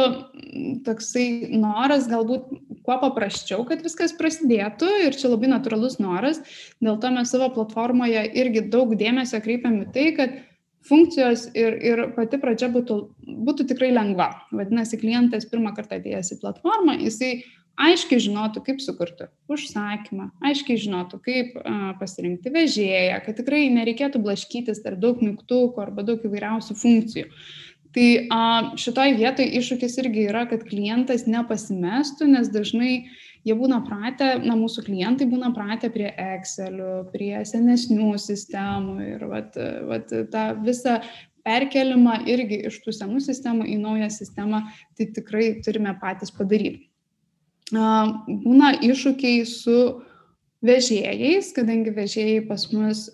toksai 0.88 1.28
noras 1.54 2.10
galbūt 2.10 2.50
kuo 2.86 2.98
paprasčiau, 3.02 3.62
kad 3.70 3.86
viskas 3.86 4.14
prasidėtų 4.18 4.90
ir 5.06 5.16
čia 5.18 5.30
labai 5.32 5.54
natūralus 5.54 6.00
noras. 6.02 6.42
Dėl 6.84 6.98
to 7.02 7.14
mes 7.14 7.32
savo 7.32 7.54
platformoje 7.56 8.26
irgi 8.42 8.66
daug 8.74 8.98
dėmesio 8.98 9.40
kreipiam 9.46 9.84
į 9.86 9.88
tai, 9.94 10.10
kad 10.18 10.36
funkcijos 10.86 11.50
ir, 11.58 11.76
ir 11.82 12.02
pati 12.16 12.40
pradžia 12.42 12.70
būtų, 12.74 12.98
būtų 13.48 13.68
tikrai 13.72 13.92
lengva. 13.96 14.32
Vadinasi, 14.56 15.00
klientas 15.02 15.48
pirmą 15.50 15.74
kartą 15.78 16.00
atėjęs 16.00 16.36
į 16.36 16.42
platformą, 16.44 16.98
jisai 17.02 17.40
aiškiai 17.76 18.22
žinotų, 18.24 18.64
kaip 18.66 18.82
sukurti 18.84 19.28
užsakymą, 19.52 20.30
aiškiai 20.48 20.80
žinotų, 20.86 21.20
kaip 21.26 21.58
a, 21.60 21.94
pasirinkti 22.00 22.54
vežėją, 22.54 23.20
kad 23.26 23.40
tikrai 23.42 23.66
nereikėtų 23.74 24.22
blaškytis 24.24 24.82
tarp 24.86 25.02
daug 25.04 25.24
mygtukų 25.24 25.84
arba 25.84 26.06
daug 26.08 26.24
įvairiausių 26.24 26.78
funkcijų. 26.80 27.28
Tai 27.96 28.08
a, 28.32 28.40
šitoj 28.80 29.16
vietoj 29.20 29.52
iššūkis 29.60 30.00
irgi 30.04 30.28
yra, 30.30 30.46
kad 30.52 30.64
klientas 30.68 31.28
nepasimestų, 31.28 32.28
nes 32.32 32.52
dažnai 32.52 32.96
jie 33.46 33.56
būna 33.58 33.82
pratę, 33.86 34.32
na, 34.44 34.58
mūsų 34.58 34.86
klientai 34.88 35.28
būna 35.30 35.52
pratę 35.56 35.92
prie 35.94 36.10
Excel, 36.10 36.82
prie 37.14 37.38
senesnių 37.46 38.16
sistemų 38.22 38.98
ir 39.06 39.26
vat, 39.30 39.58
vat, 39.90 40.12
tą 40.34 40.48
visą 40.66 40.98
perkelimą 41.46 42.24
irgi 42.30 42.64
iš 42.72 42.82
tų 42.84 42.96
senų 42.98 43.22
sistemų 43.22 43.68
į 43.70 43.78
naują 43.84 44.10
sistemą, 44.14 44.64
tai 44.98 45.10
tikrai 45.14 45.52
turime 45.66 45.94
patys 46.02 46.34
padaryti. 46.34 46.90
Būna 47.72 48.76
iššūkiai 48.86 49.46
su 49.50 49.80
vežėjais, 50.66 51.52
kadangi 51.54 51.94
vežėjai 51.94 52.42
pas 52.50 52.66
mus 52.74 53.08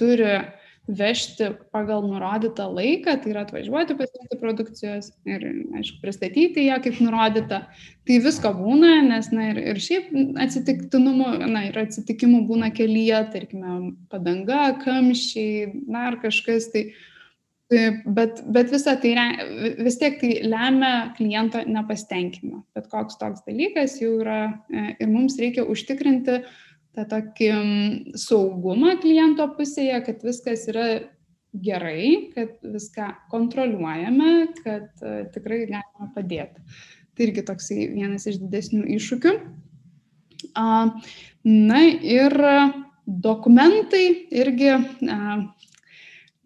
turi 0.00 0.38
vežti 0.86 1.48
pagal 1.74 2.04
nurodytą 2.06 2.68
laiką, 2.70 3.16
tai 3.22 3.32
yra 3.32 3.42
atvažiuoti 3.42 3.96
pasiimti 3.98 4.38
produkcijos 4.38 5.10
ir, 5.26 5.42
aišku, 5.80 5.98
pristatyti 6.02 6.68
ją 6.68 6.78
kaip 6.84 7.00
nurodyta. 7.02 7.64
Tai 8.06 8.18
visko 8.22 8.52
būna, 8.54 9.00
nes, 9.08 9.32
na, 9.34 9.48
ir, 9.50 9.60
ir 9.72 9.82
šiaip 9.82 10.12
atsitiktinumų, 10.46 11.32
na, 11.50 11.66
ir 11.70 11.80
atsitikimų 11.82 12.44
būna 12.46 12.70
kelyje, 12.74 13.18
tarkime, 13.34 13.74
padanga, 14.12 14.68
kamščiai, 14.84 15.72
dar 15.90 16.20
kažkas, 16.22 16.70
tai, 16.70 16.84
bet, 18.06 18.44
bet 18.46 18.70
visa 18.70 18.94
tai 19.02 19.16
vis 19.82 19.98
tiek 19.98 20.20
tai 20.20 20.36
lemia 20.46 20.92
kliento 21.18 21.64
nepastenkinimą. 21.66 22.62
Bet 22.78 22.86
koks 22.92 23.18
toks 23.18 23.42
dalykas 23.48 23.98
jau 23.98 24.20
yra 24.20 24.44
e, 24.70 24.92
ir 25.02 25.10
mums 25.10 25.34
reikia 25.42 25.66
užtikrinti, 25.66 26.44
tą 26.96 27.04
tokį 27.10 27.50
saugumą 28.18 28.96
kliento 29.02 29.46
pusėje, 29.58 30.00
kad 30.08 30.24
viskas 30.24 30.66
yra 30.72 30.86
gerai, 31.56 32.32
kad 32.34 32.56
viską 32.64 33.10
kontroliuojame, 33.32 34.32
kad 34.62 34.88
uh, 35.04 35.24
tikrai 35.32 35.64
galima 35.68 36.10
padėti. 36.16 36.64
Tai 37.16 37.28
irgi 37.28 37.44
toksai 37.48 37.86
vienas 37.94 38.26
iš 38.28 38.40
didesnių 38.42 38.82
iššūkių. 38.96 39.32
Na 41.46 41.80
ir 42.04 42.34
dokumentai 43.06 44.04
irgi 44.36 44.74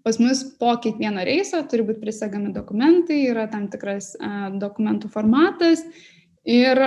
pas 0.05 0.19
mus 0.23 0.45
po 0.61 0.77
kiekvieno 0.83 1.25
reiso 1.27 1.61
turi 1.69 1.85
būti 1.89 2.05
prisegami 2.05 2.53
dokumentai, 2.55 3.19
yra 3.33 3.49
tam 3.51 3.67
tikras 3.73 4.13
dokumentų 4.63 5.11
formatas 5.13 5.83
ir 6.47 6.81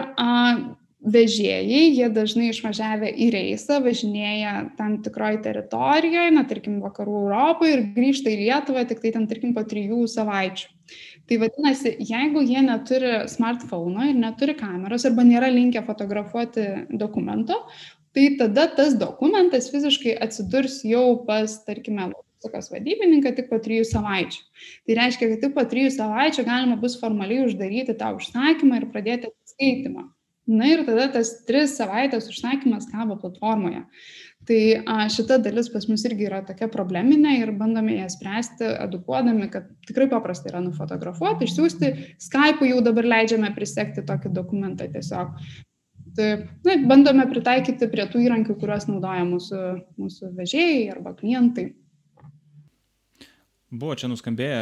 vežėjai, 1.03 1.81
jie 1.91 2.07
dažnai 2.13 2.49
išvažiavę 2.51 3.09
į 3.11 3.29
reisą, 3.33 3.79
važinėja 3.83 4.53
tam 4.77 4.97
tikroje 5.03 5.41
teritorijoje, 5.43 6.31
na, 6.35 6.45
tarkim, 6.47 6.79
vakarų 6.83 7.25
Europoje 7.25 7.75
ir 7.75 7.83
grįžta 7.95 8.31
į 8.31 8.37
Lietuvą 8.45 8.85
tik 8.87 9.03
tai 9.03 9.11
ten, 9.15 9.27
tarkim, 9.27 9.51
po 9.55 9.65
trijų 9.67 10.05
savaičių. 10.11 10.69
Tai 11.27 11.39
vadinasi, 11.43 11.95
jeigu 12.03 12.43
jie 12.43 12.63
neturi 12.63 13.13
smartphone 13.31 14.09
ir 14.11 14.19
neturi 14.19 14.55
kameros 14.59 15.07
arba 15.09 15.25
nėra 15.27 15.51
linkę 15.51 15.83
fotografuoti 15.87 16.65
dokumento, 16.91 17.61
tai 18.15 18.33
tada 18.39 18.67
tas 18.77 18.95
dokumentas 18.99 19.71
fiziškai 19.73 20.17
atsidurs 20.23 20.81
jau 20.87 21.23
pas, 21.27 21.59
tarkime, 21.67 22.11
logistikos 22.11 22.71
vadybininką 22.71 23.35
tik 23.35 23.47
po 23.51 23.59
trijų 23.63 23.87
savaičių. 23.91 24.41
Tai 24.87 24.99
reiškia, 24.99 25.31
kad 25.31 25.45
tik 25.47 25.55
po 25.55 25.67
trijų 25.67 25.93
savaičių 25.95 26.47
galima 26.47 26.79
bus 26.79 26.99
formaliai 26.99 27.47
uždaryti 27.47 27.95
tą 27.99 28.15
užsakymą 28.19 28.81
ir 28.81 28.91
pradėti 28.91 29.31
atskaitimą. 29.31 30.11
Na 30.47 30.67
ir 30.67 30.83
tada 30.83 31.07
tas 31.13 31.29
tris 31.47 31.77
savaitės 31.77 32.27
užsakymas 32.27 32.89
kabo 32.91 33.15
platformoje. 33.21 33.85
Tai 34.43 34.59
a, 34.83 34.95
šita 35.07 35.37
dalis 35.39 35.69
pas 35.71 35.85
mus 35.87 36.03
irgi 36.03 36.25
yra 36.27 36.41
tokia 36.43 36.67
probleminė 36.71 37.37
ir 37.39 37.53
bandome 37.55 37.95
ją 37.95 38.09
spręsti, 38.11 38.65
edukuodami, 38.83 39.47
kad 39.53 39.69
tikrai 39.87 40.09
paprastai 40.11 40.51
yra 40.51 40.59
nufotografuoti, 40.65 41.47
išsiųsti. 41.47 41.91
Skype 42.25 42.67
jau 42.67 42.81
dabar 42.83 43.07
leidžiame 43.13 43.53
prisekti 43.55 44.03
tokį 44.03 44.33
dokumentą 44.35 44.89
tiesiog. 44.91 45.37
Tai 46.17 46.27
na, 46.67 46.75
bandome 46.89 47.23
pritaikyti 47.31 47.87
prie 47.89 48.03
tų 48.11 48.25
įrankių, 48.25 48.57
kuriuos 48.59 48.89
naudoja 48.91 49.23
mūsų, 49.29 49.61
mūsų 50.01 50.33
vežėjai 50.41 50.83
arba 50.91 51.15
klientai. 51.17 51.71
Buvo 53.73 53.95
čia 53.97 54.05
nuskambėję, 54.11 54.57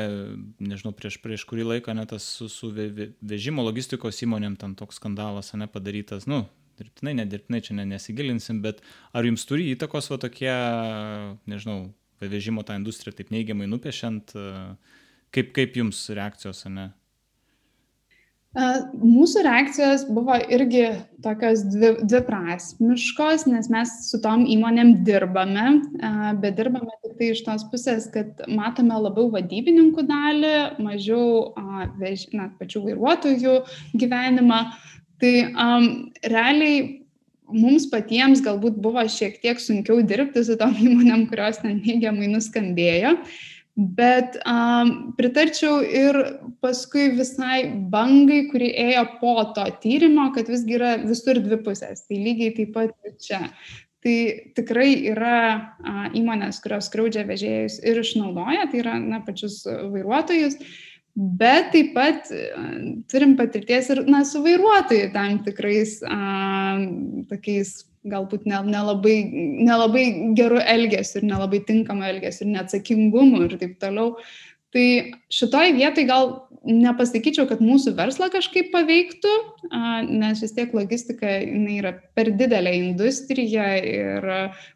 nežinau, 0.64 0.93
prieš, 0.95 1.18
prieš 1.20 1.43
kurį 1.49 1.66
laiką 1.68 1.95
net 1.97 2.14
tas 2.14 2.24
su, 2.38 2.47
su 2.47 2.70
vežimo 2.72 3.66
logistikos 3.66 4.22
įmonėm 4.24 4.55
ten 4.59 4.76
toks 4.80 5.01
skandalas, 5.01 5.51
ne 5.59 5.68
padarytas, 5.68 6.30
nu, 6.32 6.45
dirbtinai, 6.80 7.18
nedirbtinai 7.20 7.59
čia 7.66 7.76
ne, 7.76 7.86
nesigilinsim, 7.91 8.62
bet 8.64 8.80
ar 9.12 9.28
jums 9.28 9.43
turi 9.49 9.68
įtakos 9.74 10.07
va 10.14 10.20
tokie, 10.22 10.53
nežinau, 11.51 11.91
vežimo 12.22 12.64
tą 12.64 12.78
industriją 12.80 13.18
taip 13.18 13.34
neigiamai 13.36 13.68
nupiešiant, 13.68 14.32
kaip, 15.36 15.53
kaip 15.57 15.78
jums 15.82 16.05
reakcijos, 16.16 16.64
ne? 16.72 16.91
Mūsų 18.52 19.45
reakcijos 19.45 20.02
buvo 20.12 20.36
irgi 20.52 20.89
tokios 21.24 21.62
dvi, 21.72 21.93
dviprasmiškos, 22.04 23.45
nes 23.47 23.70
mes 23.72 23.93
su 24.10 24.20
tom 24.20 24.43
įmonėm 24.43 25.06
dirbame, 25.08 25.78
bet 26.43 26.58
dirbame 26.58 26.91
tik 26.99 27.14
tai 27.16 27.30
iš 27.32 27.45
tos 27.45 27.64
pusės, 27.72 28.10
kad 28.12 28.43
matome 28.52 28.97
labiau 28.99 29.30
vadybininkų 29.32 30.04
dalį, 30.10 30.56
mažiau 30.84 31.54
vež, 32.02 32.28
na, 32.36 32.49
pačių 32.60 32.84
vairuotojų 32.89 33.56
gyvenimą. 34.02 34.60
Tai 35.22 35.34
um, 35.47 35.88
realiai 36.28 37.06
mums 37.56 37.86
patiems 37.88 38.43
galbūt 38.43 38.82
buvo 38.84 39.06
šiek 39.08 39.39
tiek 39.39 39.64
sunkiau 39.64 40.04
dirbti 40.04 40.43
su 40.43 40.60
tom 40.60 40.76
įmonėm, 40.76 41.24
kurios 41.32 41.64
ten 41.64 41.80
neigiamai 41.80 42.28
nuskambėjo. 42.34 43.16
Uh, 43.16 43.39
Bet 43.82 44.36
um, 44.45 45.13
pritarčiau 45.17 45.79
ir 45.82 46.17
paskui 46.61 47.07
visai 47.15 47.63
bangai, 47.89 48.43
kuri 48.51 48.67
ėjo 48.77 49.05
po 49.21 49.34
to 49.55 49.63
tyrimo, 49.82 50.27
kad 50.36 50.51
visgi 50.51 50.75
yra 50.77 50.91
visur 51.01 51.39
dvi 51.41 51.57
pusės. 51.65 52.03
Tai 52.05 52.19
lygiai 52.19 52.53
taip 52.57 52.75
pat 52.75 52.93
ir 53.07 53.15
čia. 53.23 53.39
Tai 54.01 54.15
tikrai 54.57 54.91
yra 55.11 55.39
a, 55.53 56.05
įmonės, 56.17 56.59
kurios 56.61 56.88
skriaudžia 56.89 57.23
vežėjus 57.29 57.79
ir 57.86 57.99
išnaudoja, 58.01 58.67
tai 58.71 58.79
yra 58.82 58.95
na, 59.01 59.19
pačius 59.25 59.59
vairuotojus, 59.65 60.57
bet 61.13 61.69
taip 61.75 61.93
pat 61.97 62.32
a, 62.34 62.65
turim 63.13 63.38
patirties 63.38 63.91
ir 63.93 64.03
na, 64.09 64.23
su 64.25 64.41
vairuotojai 64.45 65.11
tam 65.13 65.38
tikrais 65.45 65.99
a, 66.05 66.17
tokiais 67.29 67.77
galbūt 68.10 68.47
nelabai 68.49 69.18
ne, 69.24 69.41
ne 69.62 69.66
nelabai 69.68 70.06
geru 70.38 70.62
elgesiu 70.62 71.22
ir 71.22 71.28
nelabai 71.30 71.60
tinkamu 71.68 72.08
elgesiu 72.08 72.47
ir 72.47 72.56
neatsakingumu 72.56 73.43
ir 73.45 73.58
taip 73.62 73.78
toliau. 73.82 74.16
Tai 74.72 74.88
šitoj 75.28 75.74
vietoj 75.76 76.06
gal 76.08 76.30
nepasakyčiau, 76.64 77.43
kad 77.49 77.60
mūsų 77.60 77.91
verslą 77.97 78.30
kažkaip 78.32 78.70
paveiktų, 78.72 79.32
nes 80.08 80.39
vis 80.43 80.54
tiek 80.56 80.72
logistika 80.78 81.39
yra 81.43 81.91
per 82.16 82.32
didelė 82.39 82.78
industrija 82.78 83.66
ir 83.82 84.30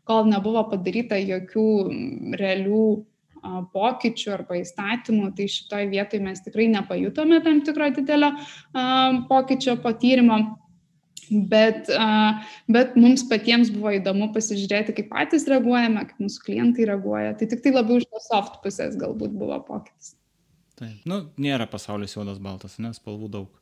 kol 0.04 0.28
nebuvo 0.28 0.66
padaryta 0.72 1.20
jokių 1.22 1.68
realių 2.42 2.88
pokyčių 3.72 4.34
arba 4.34 4.60
įstatymų, 4.60 5.30
tai 5.38 5.48
šitoj 5.54 5.88
vietoj 5.94 6.22
mes 6.26 6.42
tikrai 6.44 6.68
nepajutome 6.74 7.40
tam 7.46 7.62
tikro 7.64 7.92
didelio 7.94 8.34
pokyčio 9.30 9.78
po 9.84 9.94
tyrimo. 9.94 10.42
Bet, 11.30 11.90
bet 12.72 12.94
mums 13.00 13.24
patiems 13.30 13.72
buvo 13.74 13.94
įdomu 13.98 14.30
pasižiūrėti, 14.36 14.94
kaip 15.00 15.10
patys 15.14 15.48
reaguojame, 15.50 16.06
kaip 16.10 16.22
mūsų 16.22 16.46
klientai 16.46 16.88
reaguoja. 16.92 17.34
Tai 17.40 17.50
tik 17.52 17.64
tai 17.66 17.74
labiau 17.76 18.02
iš 18.02 18.08
tos 18.12 18.30
soft 18.30 18.62
pusės 18.66 18.98
galbūt 19.02 19.34
buvo 19.38 19.58
pokytis. 19.68 20.14
Taip, 20.76 21.06
nu, 21.08 21.22
nėra 21.42 21.70
pasaulis 21.72 22.14
juodas 22.18 22.42
baltas, 22.44 22.78
nes 22.84 23.00
spalvų 23.00 23.32
daug. 23.38 23.62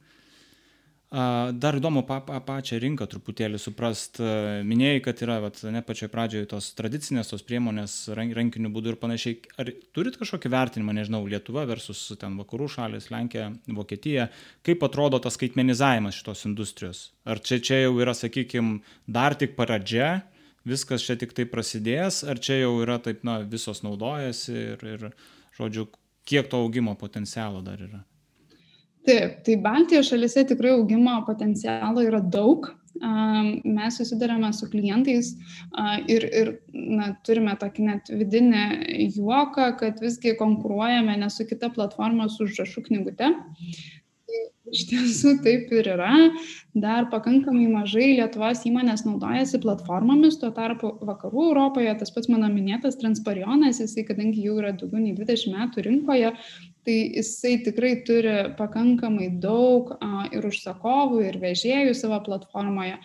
Dar 1.14 1.76
įdomu 1.78 2.02
pa, 2.10 2.16
pa, 2.26 2.40
pačią 2.42 2.80
rinką 2.82 3.06
truputėlį 3.06 3.60
suprast. 3.62 4.18
Minėjai, 4.66 5.02
kad 5.06 5.20
yra, 5.22 5.36
vat, 5.44 5.60
ne 5.70 5.84
pačioje 5.86 6.10
pradžioje 6.10 6.48
tos 6.50 6.72
tradicinės, 6.74 7.28
tos 7.30 7.44
priemonės 7.46 7.98
rankinių 8.18 8.72
būdų 8.74 8.96
ir 8.96 8.98
panašiai. 8.98 9.36
Ar 9.62 9.70
turit 9.94 10.18
kažkokį 10.18 10.50
vertinimą, 10.50 10.96
nežinau, 10.98 11.20
Lietuva 11.30 11.68
versus 11.70 12.02
ten 12.18 12.34
vakarų 12.40 12.70
šalis, 12.74 13.12
Lenkija, 13.14 13.52
Vokietija, 13.78 14.26
kaip 14.66 14.86
atrodo 14.88 15.20
tas 15.22 15.38
skaitmenizavimas 15.38 16.18
šitos 16.18 16.42
industrijos? 16.50 17.04
Ar 17.30 17.44
čia, 17.46 17.60
čia 17.62 17.84
jau 17.84 17.94
yra, 18.02 18.16
sakykime, 18.18 18.80
dar 19.06 19.38
tik 19.38 19.54
pradžia, 19.60 20.24
viskas 20.66 21.06
čia 21.06 21.14
tik 21.22 21.36
tai 21.38 21.46
prasidės, 21.52 22.24
ar 22.26 22.42
čia 22.42 22.58
jau 22.64 22.80
yra 22.82 22.98
taip, 23.06 23.22
na, 23.22 23.38
visos 23.46 23.84
naudojasi 23.86 24.58
ir, 24.64 24.90
ir 24.96 25.06
žodžiu, 25.60 25.86
kiek 26.26 26.50
to 26.50 26.64
augimo 26.66 26.98
potencialo 26.98 27.62
dar 27.62 27.86
yra? 27.86 28.02
Taip, 29.04 29.42
tai 29.44 29.58
Baltijos 29.60 30.08
šalise 30.12 30.46
tikrai 30.48 30.72
augimo 30.78 31.18
potencialo 31.28 32.06
yra 32.08 32.22
daug. 32.24 32.70
Mes 33.04 33.98
susidarėme 33.98 34.52
su 34.54 34.70
klientais 34.72 35.32
ir, 36.08 36.28
ir 36.30 36.52
na, 36.72 37.10
turime 37.26 37.56
tokį 37.60 37.88
net 37.88 38.12
vidinį 38.14 38.62
juoką, 39.18 39.72
kad 39.80 40.00
visgi 40.04 40.36
konkuruojame 40.40 41.18
ne 41.20 41.30
su 41.34 41.48
kita 41.50 41.72
platforma, 41.74 42.30
su 42.30 42.46
užrašų 42.46 42.86
knygute. 42.88 43.34
Iš 44.74 44.86
tiesų 44.90 45.34
taip 45.44 45.74
ir 45.76 45.90
yra. 45.98 46.14
Dar 46.74 47.10
pakankamai 47.12 47.66
mažai 47.70 48.14
Lietuvos 48.22 48.64
įmonės 48.70 49.04
naudojasi 49.06 49.60
platformomis, 49.66 50.40
tuo 50.42 50.54
tarpu 50.56 50.94
vakarų 51.04 51.50
Europoje 51.50 51.92
tas 52.00 52.14
pats 52.16 52.32
mano 52.32 52.48
minėtas 52.54 52.98
Transparionas, 53.02 53.82
jisai, 53.84 54.06
kadangi 54.08 54.46
jau 54.48 54.56
yra 54.62 54.72
daugiau 54.78 55.04
nei 55.04 55.14
20 55.18 55.52
metų 55.58 55.84
rinkoje, 55.90 56.32
tai 56.86 56.96
jisai 57.16 57.58
tikrai 57.66 57.94
turi 58.08 58.34
pakankamai 58.58 59.30
daug 59.44 59.94
a, 60.00 60.28
ir 60.36 60.46
užsakovų, 60.48 61.22
ir 61.30 61.38
vežėjų 61.42 61.94
savo 61.98 62.20
platformoje. 62.26 62.98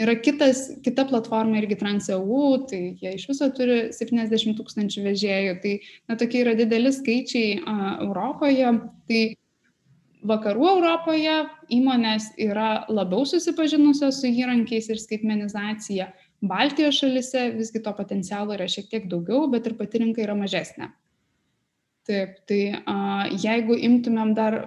Yra 0.00 0.16
kitas, 0.18 0.64
kita 0.82 1.04
platforma 1.06 1.60
irgi 1.60 1.78
TransEU, 1.78 2.66
tai 2.70 2.80
jie 2.98 3.14
iš 3.14 3.28
viso 3.30 3.46
turi 3.54 3.78
70 3.94 4.56
tūkstančių 4.58 5.04
vežėjų. 5.04 5.54
Tai 5.62 5.74
na, 6.10 6.18
tokie 6.18 6.42
yra 6.42 6.56
dideli 6.58 6.90
skaičiai 6.94 7.60
a, 7.62 7.76
Europoje. 8.06 8.74
Tai 9.10 9.22
vakarų 10.24 10.66
Europoje 10.72 11.36
įmonės 11.78 12.32
yra 12.40 12.84
labiau 12.88 13.26
susipažinusios 13.28 14.22
su 14.22 14.30
įrankiais 14.30 14.90
ir 14.90 15.02
skaitmenizacija. 15.02 16.10
Baltijos 16.44 16.98
šalise 17.00 17.48
visgi 17.54 17.80
to 17.84 17.94
potencialo 17.96 18.56
yra 18.56 18.66
šiek 18.68 18.90
tiek 18.90 19.08
daugiau, 19.08 19.46
bet 19.52 19.68
ir 19.68 19.78
pati 19.78 20.02
rinka 20.02 20.24
yra 20.24 20.36
mažesnė. 20.36 20.90
Taip, 22.04 22.36
tai 22.44 22.60
a, 22.84 23.24
jeigu 23.32 23.78
imtumėm 23.80 24.34
dar, 24.36 24.58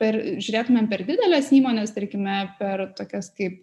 per, 0.00 0.16
žiūrėtumėm 0.42 0.88
per 0.90 1.04
didelės 1.06 1.52
įmonės, 1.54 1.92
tarkime, 1.94 2.40
per 2.58 2.88
tokias 2.98 3.30
kaip 3.38 3.60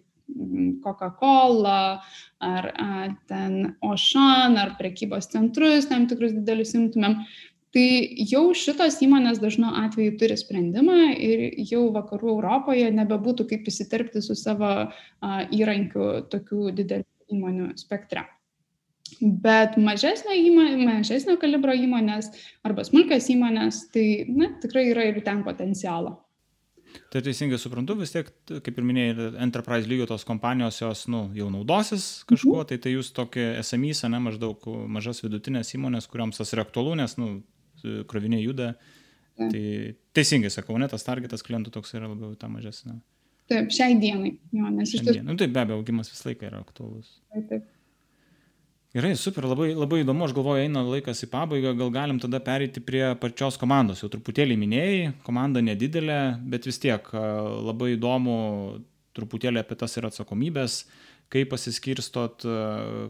Coca-Cola 0.80 2.00
ar 2.40 2.68
a, 2.72 2.86
ten 3.28 3.74
Ocean 3.84 4.56
ar 4.56 4.72
prekybos 4.78 5.28
centrus, 5.34 5.90
tam 5.90 6.06
tikrus 6.08 6.32
didelius 6.32 6.72
imtumėm, 6.78 7.18
tai 7.76 7.86
jau 8.30 8.46
šitos 8.56 8.96
įmonės 9.04 9.42
dažnu 9.42 9.74
atveju 9.82 10.16
turi 10.22 10.38
sprendimą 10.40 11.12
ir 11.12 11.44
jau 11.68 11.90
vakarų 11.92 12.38
Europoje 12.38 12.88
nebebūtų 12.94 13.50
kaip 13.50 13.68
įsiterpti 13.68 14.24
su 14.24 14.38
savo 14.38 14.72
a, 14.88 14.88
įrankiu 15.52 16.24
tokių 16.32 16.72
didelių 16.80 17.36
įmonių 17.36 17.74
spektre. 17.84 18.24
Bet 19.20 19.78
mažesnio, 19.80 20.34
įmonė, 20.34 20.76
mažesnio 20.84 21.36
kalibro 21.40 21.74
įmonės 21.76 22.30
arba 22.66 22.84
smulkios 22.86 23.30
įmonės, 23.32 23.86
tai 23.94 24.06
na, 24.30 24.52
tikrai 24.62 24.88
yra 24.90 25.08
ir 25.10 25.20
ten 25.26 25.44
potencialo. 25.46 26.18
Tai 27.10 27.22
teisingai 27.26 27.58
suprantu, 27.58 27.96
vis 27.98 28.12
tiek, 28.14 28.28
kaip 28.46 28.76
ir 28.78 28.84
minėjai, 28.86 29.32
enterprise 29.42 29.88
lygio 29.90 30.06
tos 30.06 30.22
kompanijos 30.26 30.78
jos 30.78 31.06
nu, 31.10 31.24
jau 31.34 31.48
naudosis 31.50 32.24
kažkuo, 32.30 32.60
mhm. 32.60 32.68
tai 32.70 32.78
tai 32.82 32.94
jūs 32.94 33.10
tokie 33.16 33.48
SMIs, 33.62 34.04
ne 34.10 34.20
maždaug 34.22 34.68
mažas 34.90 35.22
vidutinės 35.24 35.74
įmonės, 35.74 36.06
kuriams 36.10 36.38
tas 36.38 36.54
yra 36.54 36.62
aktualu, 36.66 36.94
nes 37.02 37.16
nu, 37.18 37.32
kroviniai 38.10 38.44
juda. 38.44 38.74
Ja. 39.34 39.48
Tai 39.50 39.64
teisingai 40.14 40.52
sakau, 40.54 40.78
ne 40.78 40.86
tas 40.90 41.02
targetas 41.06 41.42
klientų 41.42 41.74
toks 41.74 41.96
yra 41.98 42.06
labiau 42.06 42.36
ta 42.38 42.46
mažesnė. 42.50 43.00
Taip, 43.50 43.72
šiai 43.74 43.98
dienai. 44.00 44.36
Jo, 44.54 44.70
nes 44.72 44.94
iš 44.94 45.02
tiesų. 45.04 45.24
Nu, 45.26 45.34
taip, 45.40 45.52
be 45.52 45.60
abejo, 45.60 45.82
augimas 45.82 46.08
visą 46.08 46.30
laiką 46.30 46.46
yra 46.48 46.62
aktuolus. 46.62 47.18
Taip, 47.34 47.48
taip. 47.50 47.66
Gerai, 48.94 49.16
super, 49.18 49.42
labai, 49.50 49.72
labai 49.74 50.04
įdomu, 50.04 50.22
aš 50.22 50.32
galvoju, 50.36 50.62
eina 50.68 50.84
laikas 50.86 51.24
į 51.24 51.28
pabaigą, 51.32 51.72
gal 51.74 51.88
galim 51.90 52.20
tada 52.22 52.38
pereiti 52.38 52.78
prie 52.78 53.02
pačios 53.18 53.56
komandos. 53.58 54.04
Jau 54.04 54.10
truputėlį 54.12 54.54
minėjai, 54.60 55.08
komanda 55.26 55.58
nedidelė, 55.66 56.18
bet 56.52 56.68
vis 56.68 56.78
tiek 56.78 57.08
labai 57.10 57.96
įdomu 57.96 58.36
truputėlį 59.18 59.64
apie 59.64 59.74
tas 59.80 59.98
ir 59.98 60.06
atsakomybės, 60.06 60.76
kaip 61.34 61.50
pasiskirstot, 61.50 62.46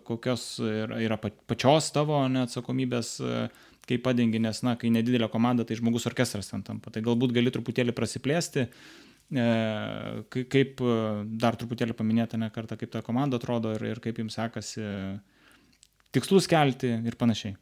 kokios 0.09 0.47
yra, 0.65 1.21
pačios 1.21 1.91
tavo 1.93 2.23
neatsakomybės, 2.33 3.13
kaip 3.85 4.07
padengi, 4.09 4.41
nes, 4.41 4.63
na, 4.65 4.79
kai 4.81 4.89
nedidelė 4.89 5.29
komanda, 5.29 5.69
tai 5.69 5.77
žmogus 5.83 6.09
orkestras 6.09 6.49
ten 6.49 6.65
tampa. 6.65 6.95
Tai 6.97 7.05
galbūt 7.05 7.37
gali 7.37 7.53
truputėlį 7.53 7.93
prasiplėsti 7.93 8.71
kaip 10.33 10.83
dar 11.45 11.61
truputėlį 11.61 12.01
paminėti 12.01 12.41
ne 12.41 12.49
kartą, 12.57 12.81
kaip 12.81 12.97
ta 12.97 13.05
komanda 13.05 13.37
atrodo 13.37 13.77
ir, 13.77 13.85
ir 13.93 14.01
kaip 14.05 14.25
jums 14.25 14.41
sekasi 14.41 14.89
tikslus 16.15 16.49
kelti 16.51 16.91
ir 17.05 17.19
panašiai. 17.21 17.57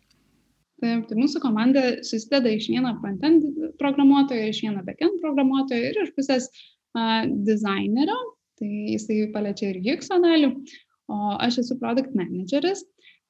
Taip, 0.83 1.05
tai 1.07 1.17
mūsų 1.19 1.39
komanda 1.45 1.83
susideda 2.03 2.51
iš 2.51 2.67
vieno 2.73 2.97
frontend 2.99 3.45
programuotojo, 3.79 4.49
iš 4.51 4.65
vieno 4.65 4.83
backend 4.87 5.21
programuotojo 5.23 5.91
ir 5.93 6.01
iš 6.03 6.11
pusės 6.17 6.49
uh, 6.51 7.23
dizainerio, 7.47 8.17
tai 8.59 8.71
jisai 8.97 9.29
paliečia 9.35 9.71
ir 9.71 9.79
UX 9.79 10.11
dalį, 10.11 10.51
o 11.13 11.37
aš 11.39 11.61
esu 11.63 11.79
product 11.79 12.17
manageris. 12.19 12.83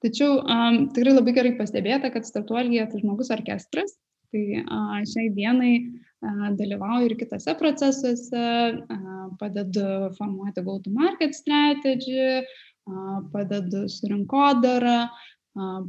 Tačiau 0.03 0.41
um, 0.41 0.79
tikrai 0.97 1.12
labai 1.12 1.37
gerai 1.37 1.53
pastebėta, 1.59 2.09
kad 2.14 2.25
startuolyje 2.27 2.89
tai 2.91 3.03
žmogus 3.05 3.31
orkestras, 3.37 3.93
tai 4.33 4.62
uh, 4.62 4.97
šiai 5.12 5.29
dienai 5.37 5.75
uh, 5.77 6.49
dalyvauju 6.57 7.11
ir 7.12 7.18
kitose 7.20 7.53
procesuose, 7.61 8.49
uh, 8.81 9.29
padedu 9.39 10.09
formuoti 10.16 10.64
go-to-market 10.64 11.37
strategy, 11.37 12.16
uh, 12.41 12.72
padedu 13.33 13.87
su 13.93 14.09
rinkodara, 14.11 15.07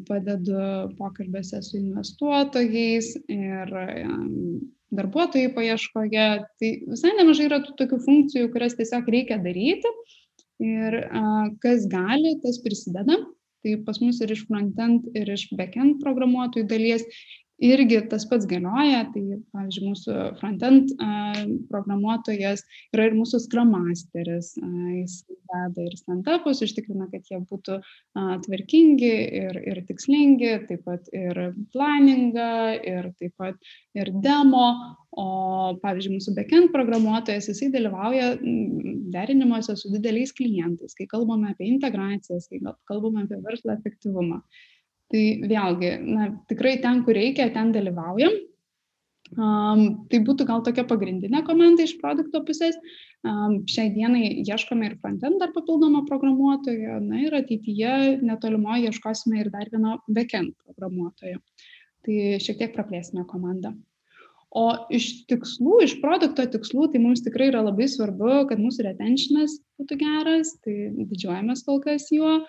padedu 0.07 0.59
pokalbėse 0.97 1.61
su 1.63 1.77
investuotojais 1.79 3.13
ir 3.31 3.71
darbuotojų 4.93 5.53
paieškoje. 5.55 6.25
Tai 6.59 6.71
visai 6.91 7.13
nemažai 7.17 7.47
yra 7.49 7.61
tų 7.63 7.77
tokių 7.79 8.01
funkcijų, 8.05 8.51
kurias 8.53 8.75
tiesiog 8.79 9.07
reikia 9.15 9.39
daryti 9.41 9.93
ir 10.63 10.99
kas 11.63 11.87
gali, 11.91 12.35
tas 12.43 12.59
prisideda. 12.63 13.17
Tai 13.63 13.77
pas 13.87 13.95
mus 14.03 14.19
ir 14.19 14.33
iš 14.35 14.41
frontend, 14.49 15.05
ir 15.15 15.29
iš 15.31 15.47
backend 15.55 16.01
programuotojų 16.03 16.67
dalies 16.67 17.05
irgi 17.63 17.99
tas 18.11 18.25
pats 18.29 18.47
galioja. 18.49 19.03
Tai, 19.13 19.23
pavyzdžiui, 19.55 19.91
mūsų 19.91 20.17
frontend 20.39 20.93
programuotojas 21.71 22.65
yra 22.95 23.09
ir 23.09 23.17
mūsų 23.17 23.41
Scrum 23.45 23.73
Masteris. 23.73 24.53
Jis 24.59 25.21
veda 25.29 25.85
ir 25.85 25.95
stand-upus, 25.99 26.63
užtikrina, 26.65 27.07
kad 27.11 27.29
jie 27.29 27.39
būtų 27.49 27.79
tvarkingi 28.47 29.13
ir, 29.43 29.61
ir 29.61 29.83
tikslingi, 29.87 30.55
taip 30.69 30.83
pat 30.87 31.07
ir 31.15 31.39
planingą, 31.75 32.51
ir 32.81 33.13
taip 33.19 33.37
pat 33.41 33.73
ir 33.97 34.11
demo. 34.23 34.67
O, 35.13 35.75
pavyzdžiui, 35.83 36.15
mūsų 36.17 36.31
backend 36.33 36.71
programuotojas, 36.73 37.45
jisai 37.51 37.67
dalyvauja 37.69 38.31
derinimuose 39.13 39.75
su 39.77 39.91
dideliais 39.93 40.33
klientais, 40.33 40.95
kai 40.97 41.05
kalbame 41.11 41.51
apie 41.51 41.67
integracijas, 41.69 42.47
kai 42.49 42.57
kalbame 42.89 43.27
apie 43.27 43.37
verslo 43.45 43.75
efektyvumą. 43.75 44.39
Tai 45.11 45.23
vėlgi, 45.49 45.91
na, 46.07 46.31
tikrai 46.49 46.77
ten, 46.81 47.03
kur 47.05 47.17
reikia, 47.17 47.49
ten 47.53 47.71
dalyvaujam. 47.75 48.39
Um, 49.33 50.05
tai 50.11 50.19
būtų 50.21 50.45
gal 50.45 50.61
tokia 50.65 50.83
pagrindinė 50.85 51.41
komanda 51.47 51.85
iš 51.85 51.95
produkto 52.01 52.43
pusės. 52.45 52.75
Um, 53.25 53.63
šiai 53.69 53.89
dienai 53.95 54.43
ieškome 54.43 54.89
ir 54.89 54.97
frontend 55.01 55.39
dar 55.41 55.53
papildomą 55.55 56.03
programuotoją, 56.09 56.99
na 57.01 57.23
ir 57.23 57.33
ateityje 57.37 58.19
netolimoje 58.21 58.91
ieškosime 58.91 59.39
ir 59.41 59.49
dar 59.53 59.71
vieno 59.73 59.95
backend 60.07 60.53
programuotojo. 60.67 61.39
Tai 62.03 62.19
šiek 62.43 62.59
tiek 62.59 62.75
praplėsime 62.75 63.25
komandą. 63.29 63.73
O 64.53 64.67
iš 64.93 65.23
tikslų, 65.31 65.79
iš 65.87 65.95
produkto 66.03 66.45
tikslų, 66.45 66.91
tai 66.93 66.99
mums 67.01 67.23
tikrai 67.25 67.47
yra 67.49 67.63
labai 67.65 67.87
svarbu, 67.89 68.43
kad 68.51 68.61
mūsų 68.61 68.85
retentionas 68.85 69.55
būtų 69.81 69.97
geras, 70.03 70.53
tai 70.61 70.91
didžiuojamės 70.99 71.65
kol 71.65 71.81
kas 71.81 72.11
juo. 72.13 72.43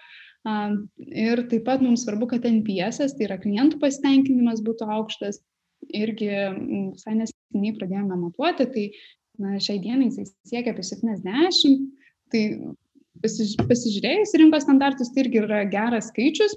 Ir 0.44 1.42
taip 1.48 1.64
pat 1.64 1.82
mums 1.84 2.04
svarbu, 2.04 2.28
kad 2.34 2.44
NPS, 2.48 3.00
tai 3.16 3.28
yra 3.28 3.38
klientų 3.40 3.80
pasitenkinimas, 3.82 4.62
būtų 4.64 4.88
aukštas. 4.98 5.40
Irgi 5.94 6.28
visai 6.28 7.18
neseniai 7.18 7.74
pradėjome 7.76 8.16
matuoti, 8.16 8.66
tai 8.72 8.84
na, 9.40 9.58
šiai 9.60 9.80
dienai 9.84 10.10
jis 10.10 10.32
siekia 10.48 10.72
apie 10.72 10.84
70. 10.84 11.88
Tai 12.32 12.42
pasižiūrėjus 13.24 14.36
rinkos 14.40 14.64
standartus, 14.66 15.12
tai 15.12 15.24
irgi 15.24 15.42
yra 15.44 15.62
geras 15.70 16.10
skaičius, 16.10 16.56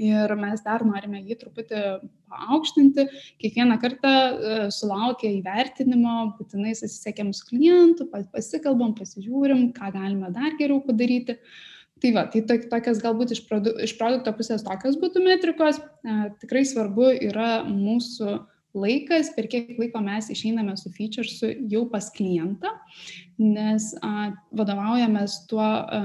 ir 0.00 0.34
mes 0.38 0.62
dar 0.64 0.82
norime 0.86 1.20
jį 1.24 1.36
truputį 1.40 1.80
paaukštinti. 2.30 3.06
Kiekvieną 3.42 3.76
kartą 3.82 4.12
e, 4.12 4.54
sulaukę 4.74 5.28
įvertinimo, 5.38 6.16
būtinai 6.38 6.72
susisiekėm 6.78 7.34
su 7.36 7.46
klientu, 7.50 8.08
pasikalbam, 8.34 8.94
pasižiūrim, 8.98 9.70
ką 9.76 9.92
galime 9.96 10.32
dar 10.34 10.56
geriau 10.60 10.80
padaryti. 10.86 11.36
Tai 12.00 12.12
va, 12.16 12.24
tai 12.32 12.40
tokias 12.48 13.02
galbūt 13.02 13.34
iš, 13.34 13.42
produ, 13.48 13.74
iš 13.84 13.92
produkto 13.98 14.32
pusės 14.36 14.64
tokios 14.64 14.96
būtų 15.00 15.20
metrikos. 15.24 15.80
E, 15.80 16.14
tikrai 16.40 16.62
svarbu 16.64 17.10
yra 17.28 17.60
mūsų 17.68 18.38
laikas, 18.76 19.32
per 19.34 19.48
kiek 19.50 19.74
laiko 19.80 20.00
mes 20.04 20.30
išeiname 20.32 20.76
su 20.78 20.92
featuresu 20.94 21.50
jau 21.70 21.84
pas 21.90 22.06
klientą, 22.14 22.70
nes 23.40 23.90
a, 24.06 24.30
vadovaujamės 24.56 25.42
tuo, 25.50 25.66
a, 25.66 26.00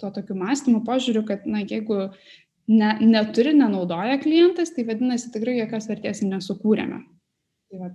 tuo 0.00 0.12
tokiu 0.14 0.38
mąstymu 0.38 0.84
požiūriu, 0.86 1.24
kad 1.28 1.46
na, 1.50 1.64
jeigu 1.66 2.06
ne, 2.70 2.90
neturi, 3.02 3.54
nenaudoja 3.58 4.20
klientas, 4.22 4.72
tai 4.76 4.86
vadinasi 4.88 5.32
tikrai 5.34 5.58
jokios 5.60 5.88
vertės 5.90 6.22
nesukūrėme. 6.26 7.02
Tai, 7.66 7.80
va. 7.82 7.90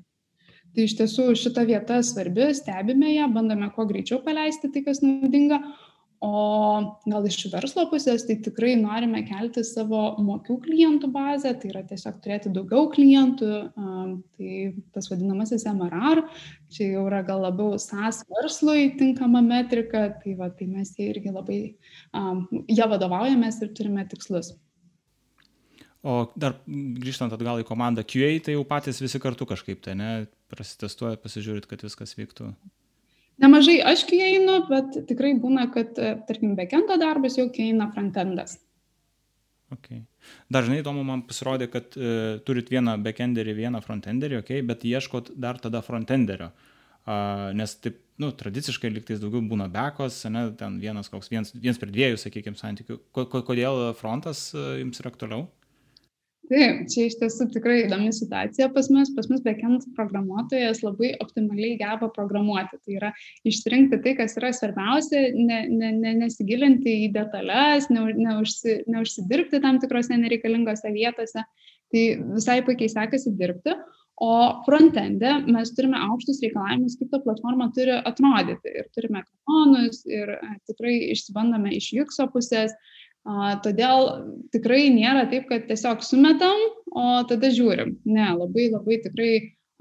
tai 0.75 0.87
iš 0.87 0.97
tiesų 0.99 1.31
šita 1.39 1.63
vieta 1.69 2.01
svarbi, 2.05 2.51
stebime 2.57 3.15
ją, 3.15 3.31
bandome 3.31 3.71
kuo 3.75 3.87
greičiau 3.87 4.19
paleisti 4.25 4.71
tai, 4.73 4.83
kas 4.87 4.99
naudinga, 5.05 5.61
O 6.21 7.01
gal 7.09 7.23
iš 7.25 7.47
verslo 7.49 7.87
pusės, 7.89 8.27
tai 8.27 8.35
tikrai 8.45 8.75
norime 8.77 9.23
kelti 9.25 9.63
savo 9.65 10.03
mokių 10.21 10.59
klientų 10.67 11.07
bazę, 11.09 11.55
tai 11.57 11.71
yra 11.71 11.81
tiesiog 11.89 12.19
turėti 12.21 12.51
daugiau 12.53 12.91
klientų, 12.93 13.47
tai 14.37 14.59
tas 14.93 15.09
vadinamasis 15.09 15.65
MRR, 15.71 16.21
čia 16.69 16.91
jau 16.91 17.07
yra 17.09 17.23
gal 17.25 17.41
labiau 17.41 17.73
SAS 17.81 18.21
verslui 18.29 18.91
tinkama 18.99 19.41
metrika, 19.41 20.11
tai, 20.21 20.35
va, 20.37 20.51
tai 20.53 20.67
mes 20.69 20.93
jie 20.93 21.07
irgi 21.09 21.33
labai, 21.33 21.61
ją 22.69 22.87
vadovaujamės 22.93 23.57
ir 23.65 23.73
turime 23.79 24.05
tikslus. 24.11 24.53
O 26.05 26.27
dar 26.37 26.59
grįžtant 26.69 27.33
atgal 27.33 27.63
į 27.63 27.65
komandą 27.65 28.05
QA, 28.05 28.29
tai 28.45 28.59
jau 28.59 28.61
patys 28.69 29.01
visi 29.01 29.17
kartu 29.21 29.49
kažkaip 29.49 29.81
tai, 29.85 29.97
ne, 29.97 30.11
prasitestuojat, 30.53 31.25
pasižiūrit, 31.25 31.65
kad 31.69 31.81
viskas 31.85 32.13
vyktų. 32.17 32.53
Nemažai 33.41 33.79
aš 33.91 34.03
einu, 34.13 34.59
bet 34.69 34.99
tikrai 35.09 35.33
būna, 35.41 35.67
kad, 35.73 35.97
e, 35.97 36.13
tarkim, 36.27 36.53
backendo 36.57 36.97
darbas 37.01 37.37
jau 37.39 37.47
eina 37.49 37.89
frontendas. 37.93 38.59
Okay. 39.71 40.03
Dažnai 40.51 40.81
įdomu 40.81 41.03
man 41.07 41.23
pasirodė, 41.25 41.69
kad 41.71 41.95
e, 41.95 42.39
turit 42.45 42.69
vieną 42.69 42.97
backenderį, 43.01 43.55
vieną 43.55 43.81
frontenderį, 43.81 44.41
okay, 44.43 44.61
bet 44.67 44.83
ieškot 44.85 45.31
dar 45.39 45.57
tada 45.63 45.81
frontenderio. 45.81 46.51
Uh, 47.01 47.47
nes 47.57 47.71
taip, 47.81 47.95
nu, 48.21 48.27
tradiciškai 48.37 48.91
liktais 48.93 49.17
daugiau 49.17 49.41
būna 49.49 49.65
bekos, 49.73 50.19
ne, 50.29 50.43
ten 50.53 50.75
vienas 50.77 51.09
koks, 51.09 51.31
viens, 51.33 51.49
viens 51.57 51.79
per 51.81 51.89
dviejų, 51.89 52.19
sakykime, 52.21 52.59
santykių. 52.59 52.99
Kodėl 53.09 53.87
frontas 53.97 54.51
uh, 54.53 54.75
jums 54.77 55.01
yra 55.01 55.09
aktualiau? 55.09 55.47
Taip, 56.49 56.79
čia 56.91 57.05
iš 57.07 57.15
tiesų 57.19 57.45
tikrai 57.53 57.75
įdomi 57.83 58.09
situacija 58.15 58.67
pas 58.73 58.89
mus. 58.91 59.11
Pas 59.15 59.27
mus 59.31 59.43
backend 59.45 59.85
programuotojas 59.95 60.81
labai 60.83 61.13
optimaliai 61.23 61.77
geba 61.79 62.09
programuoti. 62.11 62.79
Tai 62.81 62.97
yra 62.97 63.11
išsirinkti 63.47 64.01
tai, 64.03 64.15
kas 64.17 64.35
yra 64.39 64.49
svarbiausia, 64.55 65.27
ne, 65.37 65.61
ne, 65.69 65.93
ne, 65.99 66.15
nesigilinti 66.23 66.97
į 67.05 67.11
detalės, 67.15 67.87
ne, 67.93 68.03
neužsi, 68.17 68.81
neužsidirbti 68.91 69.61
tam 69.63 69.79
tikrose 69.83 70.17
nereikalingose 70.17 70.91
vietose. 70.95 71.45
Tai 71.91 72.05
visai 72.33 72.59
puikiai 72.65 72.91
sekasi 72.91 73.35
dirbti. 73.37 73.77
O 74.21 74.33
frontende 74.67 75.31
mes 75.49 75.71
turime 75.73 75.97
aukštus 75.97 76.43
reikalavimus, 76.43 76.97
kaip 76.99 77.09
ta 77.09 77.19
platforma 77.23 77.71
turi 77.73 77.95
atrodyti. 77.95 78.73
Ir 78.81 78.89
turime 78.93 79.23
kanonus, 79.25 80.03
ir 80.05 80.35
e, 80.35 80.49
tikrai 80.69 80.93
išsibandome 81.15 81.71
iš 81.73 81.87
JUXO 81.95 82.27
pusės, 82.35 82.75
todėl 83.65 84.09
tikrai 84.53 84.89
nėra 84.93 85.27
taip, 85.29 85.47
kad 85.49 85.67
tiesiog 85.69 86.03
sumetam, 86.05 86.57
o 86.91 87.23
tada 87.29 87.51
žiūrim. 87.53 87.97
Ne, 88.05 88.27
labai 88.37 88.69
labai 88.71 88.99
tikrai 89.03 89.31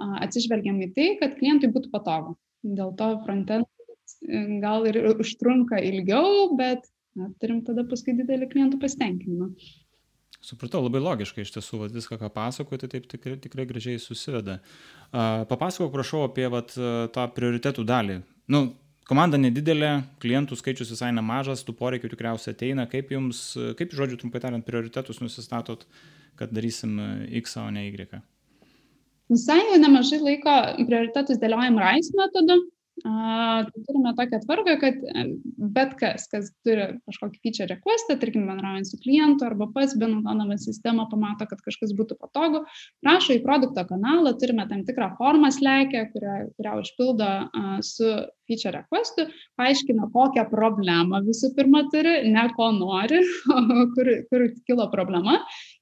atsižvelgiam 0.01 0.81
į 0.85 0.93
tai, 0.97 1.09
kad 1.21 1.37
klientui 1.39 1.73
būtų 1.73 1.93
patogu. 1.93 2.37
Dėl 2.63 2.95
to 2.97 3.13
frontend 3.25 3.69
gal 4.61 4.87
ir 4.89 4.99
užtrunka 5.15 5.81
ilgiau, 5.81 6.51
bet 6.57 6.85
na, 7.17 7.31
turim 7.41 7.63
tada 7.65 7.85
paskui 7.89 8.15
didelį 8.19 8.51
klientų 8.51 8.81
pasitenkinimą. 8.83 9.51
Supratau, 10.41 10.81
labai 10.87 11.03
logiškai 11.05 11.45
iš 11.45 11.53
tiesų, 11.53 11.83
vat, 11.83 11.93
viską, 11.93 12.17
ką 12.21 12.31
pasakojate, 12.33 12.89
taip 12.89 13.09
tikrai, 13.11 13.35
tikrai 13.41 13.67
gražiai 13.69 14.01
susiveda. 14.01 14.57
Uh, 15.13 15.43
papasakok, 15.51 15.91
prašau, 15.93 16.23
apie 16.31 16.47
vat, 16.53 16.73
tą 17.13 17.27
prioritetų 17.37 17.85
dalį. 17.85 18.21
Nu, 18.53 18.63
komanda 19.11 19.39
nedidelė 19.41 19.93
klientų 20.23 20.59
skaičius 20.59 20.93
visai 20.95 21.11
nemažas 21.17 21.65
tų 21.67 21.75
poreikių 21.79 22.13
tikriausiai 22.13 22.55
ateina. 22.55 22.87
Kaip 22.91 23.11
jums 23.15 23.43
kaip 23.79 23.95
žodžiu 23.97 24.21
trumpai 24.21 24.43
tariant 24.43 24.67
prioritetus 24.67 25.19
nusistatot 25.23 25.87
kad 26.39 26.53
darysim 26.55 26.97
x 27.43 27.59
o 27.61 27.67
ne 27.75 27.89
y? 27.89 28.21
Visai 29.31 29.61
nemažai 29.79 30.21
laiko 30.23 30.55
prioritetus 30.87 31.39
dėliojam 31.43 31.79
rais 31.83 32.11
metodu 32.19 32.63
turime 33.87 34.15
tokią 34.17 34.41
tvarką, 34.45 34.77
kad 34.81 34.95
e, 34.95 35.25
bet 35.59 35.95
kas, 36.01 36.27
kas 36.33 36.51
turi 36.67 36.87
kažkokį 37.09 37.41
feature 37.45 37.69
requestą, 37.71 38.17
tarkim, 38.21 38.47
bendraujant 38.49 38.89
su 38.89 38.99
klientu 39.03 39.47
arba 39.47 39.69
pats 39.75 39.97
benaudodamas 40.01 40.67
sistemą, 40.69 41.07
pamato, 41.11 41.47
kad 41.51 41.63
kažkas 41.65 41.95
būtų 41.97 42.19
patogu, 42.21 42.65
prašo 43.05 43.37
į 43.39 43.43
produkto 43.45 43.85
kanalą, 43.89 44.35
turime 44.41 44.67
tam 44.71 44.85
tikrą 44.89 45.13
formą 45.19 45.53
slekę, 45.55 46.07
kurią, 46.13 46.37
kurią 46.59 46.77
užpildo 46.83 47.31
su 47.87 48.11
feature 48.51 48.77
requestu, 48.81 49.29
paaiškina, 49.61 50.11
kokią 50.15 50.47
problemą 50.51 51.23
visų 51.27 51.53
pirma 51.57 51.85
turi, 51.93 52.17
ne 52.35 52.49
ko 52.57 52.71
nori, 52.77 53.23
kur, 53.95 54.15
kur 54.31 54.49
kilo 54.67 54.91
problema 54.93 55.39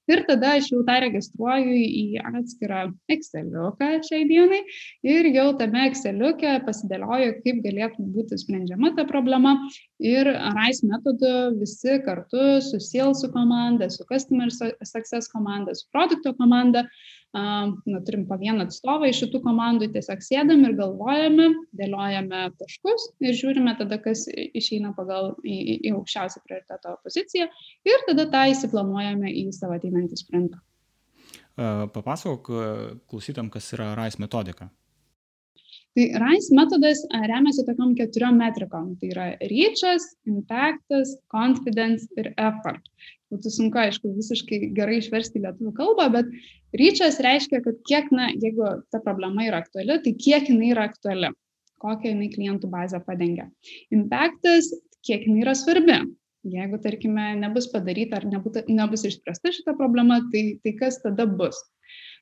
Ir 0.08 0.22
tada 0.28 0.54
aš 0.56 0.70
jau 0.72 0.80
tą 0.88 0.94
registruoju 1.04 1.74
į 1.84 2.04
atskirą 2.30 2.86
Exceliuką 3.12 3.90
šiai 4.06 4.24
dienai 4.30 4.62
ir 5.04 5.28
jau 5.34 5.50
tame 5.60 5.84
Exceliuke 5.90 6.54
pasidėlioju, 6.64 7.34
kaip 7.44 7.60
galėtų 7.66 8.06
būti 8.14 8.38
sprendžiama 8.40 8.94
ta 8.96 9.04
problema. 9.08 9.54
Ir 10.00 10.30
RISE 10.56 10.88
metodu 10.88 11.34
visi 11.60 11.98
kartu 12.06 12.58
su 12.64 12.80
Sales 12.80 13.24
komanda, 13.34 13.90
su 13.92 14.06
Customer 14.08 14.48
Success 14.50 15.28
komanda, 15.32 15.76
su 15.76 15.88
produkto 15.92 16.32
komanda 16.40 16.86
na, 17.34 18.00
turim 18.06 18.24
po 18.28 18.38
vieną 18.40 18.64
atstovą 18.66 19.08
iš 19.10 19.22
šitų 19.24 19.42
komandų, 19.44 19.90
tiesiog 19.94 20.22
sėdam 20.24 20.64
ir 20.64 20.76
galvojame, 20.78 21.48
dėliojame 21.76 22.46
taškus 22.60 23.10
ir 23.20 23.36
žiūrime 23.36 23.74
tada, 23.78 24.00
kas 24.02 24.24
išeina 24.32 24.94
pagal 24.96 25.34
į, 25.44 25.58
į, 25.58 25.76
į 25.90 25.94
aukščiausią 25.98 26.42
prioriteto 26.46 26.96
poziciją 27.04 27.50
ir 27.88 28.08
tada 28.08 28.28
tą 28.32 28.46
įsiplanuojame 28.54 29.32
į 29.34 29.48
savo 29.56 29.76
ateinantį 29.76 30.20
sprintą. 30.22 30.62
Papasakok 31.58 32.50
klausytam, 33.10 33.48
kas 33.50 33.72
yra 33.74 33.92
RISE 33.98 34.22
metodika. 34.22 34.68
Tai 35.98 36.04
RISE 36.22 36.54
metodas 36.54 37.00
remiasi 37.10 37.64
tokiam 37.66 37.94
keturiom 37.98 38.36
metrikom. 38.38 38.92
Tai 39.00 39.08
yra 39.10 39.24
reachas, 39.50 40.04
impactas, 40.30 41.16
confidence 41.34 42.06
ir 42.20 42.30
effort. 42.36 42.84
Būtų 43.28 43.50
sunku, 43.52 43.76
aišku, 43.76 44.10
visiškai 44.16 44.70
gerai 44.76 45.02
išversti 45.02 45.42
lietuvių 45.42 45.74
kalbą, 45.76 46.06
bet 46.14 46.30
reachas 46.80 47.18
reiškia, 47.24 47.60
kad 47.64 47.82
kiek, 47.88 48.08
na, 48.14 48.30
jeigu 48.32 48.70
ta 48.92 49.02
problema 49.04 49.44
yra 49.44 49.60
aktuali, 49.60 49.98
tai 50.04 50.14
kiek 50.16 50.48
jinai 50.48 50.70
yra 50.72 50.86
aktuali, 50.88 51.28
kokią 51.82 52.14
jinai 52.14 52.30
klientų 52.32 52.70
bazę 52.72 53.02
padengia. 53.04 53.50
Impactas, 53.92 54.70
kiek 55.04 55.28
jinai 55.28 55.44
yra 55.44 55.54
svarbi. 55.58 55.98
Jeigu, 56.48 56.78
tarkime, 56.80 57.34
nebus 57.36 57.66
padaryta 57.68 58.20
ar 58.20 58.24
nebus, 58.30 58.62
nebus 58.70 59.04
išspręsta 59.04 59.52
šita 59.52 59.74
problema, 59.76 60.22
tai, 60.32 60.44
tai 60.64 60.72
kas 60.78 61.00
tada 61.02 61.26
bus? 61.28 61.58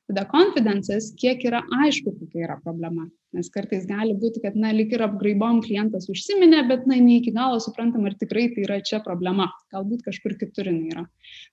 Tada 0.07 0.23
confidences, 0.31 1.09
kiek 1.19 1.41
yra 1.49 1.59
aišku, 1.83 2.13
kokia 2.15 2.45
yra 2.45 2.55
problema. 2.63 3.09
Nes 3.35 3.49
kartais 3.51 3.83
gali 3.89 4.13
būti, 4.15 4.39
kad, 4.45 4.55
na, 4.55 4.71
lik 4.71 4.93
ir 4.95 5.03
apgraibom 5.03 5.59
klientas 5.65 6.07
užsiminė, 6.13 6.61
bet, 6.69 6.85
na, 6.87 6.95
ne 7.03 7.17
iki 7.19 7.33
galo 7.35 7.59
suprantam, 7.63 8.07
ar 8.07 8.15
tikrai 8.15 8.45
tai 8.53 8.63
yra 8.63 8.79
čia 8.87 9.01
problema. 9.03 9.49
Galbūt 9.75 10.05
kažkur 10.07 10.37
kitur 10.39 10.71
jinai 10.71 10.95
yra. 10.95 11.03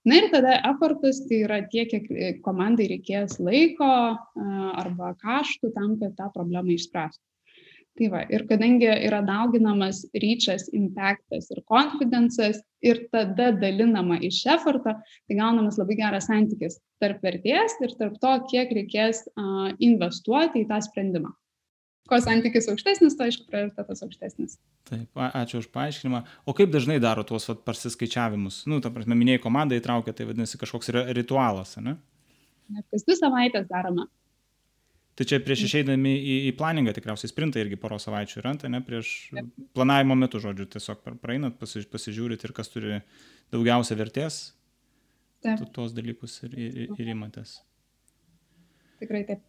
Na 0.07 0.20
ir 0.20 0.30
tada 0.30 0.55
effortas 0.70 1.24
tai 1.26 1.42
yra 1.48 1.64
tiek, 1.72 1.90
kiek 1.90 2.40
komandai 2.46 2.86
reikės 2.94 3.40
laiko 3.42 3.90
arba 4.84 5.16
kaštų 5.24 5.74
tam, 5.74 5.98
kad 5.98 6.14
tą 6.20 6.30
problemą 6.38 6.78
išspręstų 6.78 7.24
tai 7.99 8.09
va 8.11 8.24
ir 8.34 8.47
kadangi 8.51 8.88
yra 8.90 9.20
dauginamas 9.26 10.03
ryčas 10.24 10.66
impaktas 10.74 11.51
ir 11.55 11.62
konfidencas 11.70 12.59
ir 12.82 13.05
tada 13.14 13.53
dalinama 13.55 14.18
iš 14.30 14.40
eforto 14.57 14.97
tai 14.97 15.38
gaunamas 15.38 15.78
labai 15.78 16.01
geras 16.03 16.28
santykis 16.30 16.80
tarp 17.03 17.22
vertės 17.22 17.78
ir 17.84 17.95
tarp 18.01 18.18
to 18.22 18.34
kiek 18.51 18.74
reikės 18.80 19.24
a, 19.38 19.70
investuoti 19.78 20.64
į 20.64 20.68
tą 20.72 20.82
sprendimą 20.88 21.32
kuo 22.09 22.18
santykis 22.20 22.68
aukštesnis, 22.68 23.16
to 23.16 23.24
aišku 23.24 23.47
prioritetas 23.49 24.03
aukštesnis. 24.05 24.59
Taip, 24.88 25.09
ačiū 25.16 25.62
už 25.62 25.70
paaiškinimą. 25.72 26.20
O 26.45 26.53
kaip 26.57 26.72
dažnai 26.72 26.99
daro 27.01 27.24
tuos 27.24 27.49
vat, 27.49 27.62
pasiskaičiavimus? 27.64 28.64
Nu, 28.68 28.80
ta 28.84 28.92
prasme, 28.92 29.16
minėjai 29.16 29.40
komandą 29.47 29.78
įtraukia, 29.78 30.12
tai 30.16 30.28
vadinasi 30.28 30.61
kažkoks 30.61 30.92
ritualas, 31.16 31.78
ne? 31.80 31.97
Net 32.74 32.84
kas 32.92 33.07
dvi 33.09 33.16
savaitės 33.16 33.68
darome. 33.70 34.05
Tai 35.14 35.26
čia 35.30 35.38
prieš 35.42 35.68
išeidami 35.68 36.10
į, 36.10 36.36
į 36.48 36.52
planingą 36.58 36.90
tikriausiai 36.96 37.30
sprintai 37.30 37.62
irgi 37.62 37.78
poros 37.78 38.08
savaičių 38.08 38.40
yra, 38.40 38.54
tai 38.58 38.70
ne 38.74 38.80
prieš 38.82 39.12
planavimo 39.76 40.16
metu, 40.18 40.40
žodžiu, 40.42 40.66
tiesiog 40.72 41.04
praeinat, 41.22 41.54
pasi, 41.60 41.84
pasižiūrit 41.90 42.42
ir 42.42 42.54
kas 42.56 42.72
turi 42.72 42.98
daugiausia 43.54 43.94
vertės, 44.00 44.40
Taip. 45.44 45.62
tuos 45.76 45.94
dalykus 45.94 46.40
ir, 46.48 46.58
ir, 46.58 46.94
ir 46.98 47.12
imatės. 47.14 47.60
Tikrai 48.98 49.22
taip. 49.28 49.44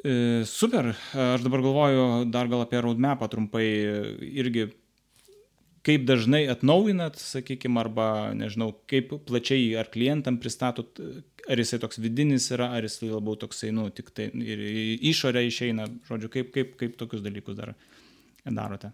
E, 0.00 0.12
super, 0.48 0.92
aš 1.18 1.42
dabar 1.44 1.64
galvoju 1.66 2.04
dar 2.32 2.48
gal 2.52 2.62
apie 2.64 2.78
roadmapą 2.80 3.26
trumpai 3.32 3.66
irgi 4.30 4.68
kaip 5.86 6.06
dažnai 6.08 6.44
atnaujinat, 6.52 7.18
sakykime, 7.20 7.80
arba 7.80 8.06
nežinau, 8.36 8.72
kaip 8.90 9.14
plačiai 9.28 9.74
ar 9.80 9.90
klientam 9.92 10.38
pristatot, 10.42 11.00
ar 11.50 11.62
jisai 11.62 11.80
toks 11.82 12.00
vidinis 12.02 12.50
yra, 12.54 12.70
ar 12.76 12.86
jisai 12.86 13.10
labiau 13.12 13.38
toksai, 13.40 13.72
nu, 13.76 13.88
tik 13.94 14.12
tai 14.16 14.28
ir 14.44 14.64
išorė 15.12 15.46
išeina, 15.48 15.88
žodžiu, 16.08 16.32
kaip, 16.32 16.50
kaip, 16.56 16.74
kaip 16.80 16.98
tokius 17.00 17.24
dalykus 17.24 17.58
dar 17.60 17.74
darote. 18.44 18.92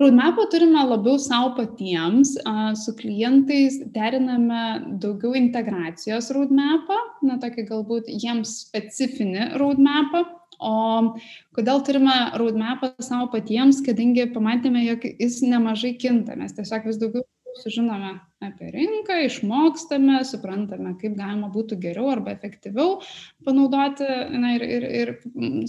Roadmapą 0.00 0.46
turime 0.48 0.80
labiau 0.88 1.18
savo 1.20 1.50
patiems, 1.58 2.32
su 2.80 2.92
klientais 2.96 3.74
deriname 3.92 4.62
daugiau 5.02 5.34
integracijos 5.36 6.30
roadmapą, 6.32 6.96
na 7.28 7.36
tokį 7.42 7.66
galbūt 7.68 8.08
jiems 8.08 8.54
specifinį 8.62 9.50
roadmapą, 9.60 10.24
O 10.60 11.16
kodėl 11.56 11.80
turime 11.86 12.14
roadmapą 12.40 12.92
savo 13.00 13.30
patiems, 13.32 13.80
kadangi 13.84 14.28
pamatėme, 14.34 14.84
jog 14.84 15.06
jis 15.08 15.40
nemažai 15.46 15.94
kinta, 16.00 16.36
mes 16.36 16.52
tiesiog 16.56 16.88
vis 16.90 17.00
daugiau 17.00 17.24
sužinome 17.60 18.12
apie 18.44 18.70
rinką, 18.72 19.16
išmokstame, 19.26 20.20
suprantame, 20.28 20.94
kaip 21.00 21.16
galima 21.18 21.50
būtų 21.52 21.78
geriau 21.82 22.10
arba 22.12 22.34
efektyviau 22.36 23.00
panaudoti 23.46 24.06
na, 24.36 24.54
ir, 24.56 24.64
ir, 24.64 24.86
ir 25.00 25.12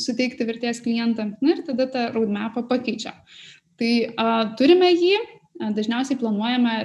suteikti 0.01 0.47
vertės 0.47 0.83
klientam. 0.83 1.35
Na 1.41 1.55
ir 1.55 1.63
tada 1.67 1.87
tą 1.91 2.07
roadmapą 2.15 2.65
pakeičia. 2.69 3.15
Tai 3.81 3.91
a, 4.13 4.27
turime 4.59 4.91
jį, 4.93 5.17
a, 5.59 5.71
dažniausiai 5.75 6.19
planuojame 6.21 6.77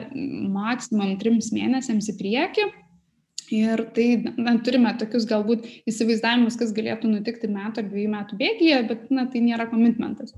maksimum 0.54 1.16
trims 1.20 1.52
mėnesiams 1.54 2.11
į 2.12 2.18
priekį, 2.22 2.70
Ir 3.55 3.82
tai 3.94 4.07
na, 4.36 4.57
turime 4.64 4.92
tokius 4.99 5.26
galbūt 5.28 5.66
įsivaizdavimus, 5.86 6.59
kas 6.59 6.74
galėtų 6.76 7.11
nutikti 7.12 7.51
metų 7.53 7.82
ar 7.82 7.90
dviejų 7.90 8.12
metų 8.14 8.38
bėgyje, 8.40 8.80
bet 8.90 9.11
na, 9.14 9.26
tai 9.30 9.42
nėra 9.44 9.68
komitmentas. 9.70 10.34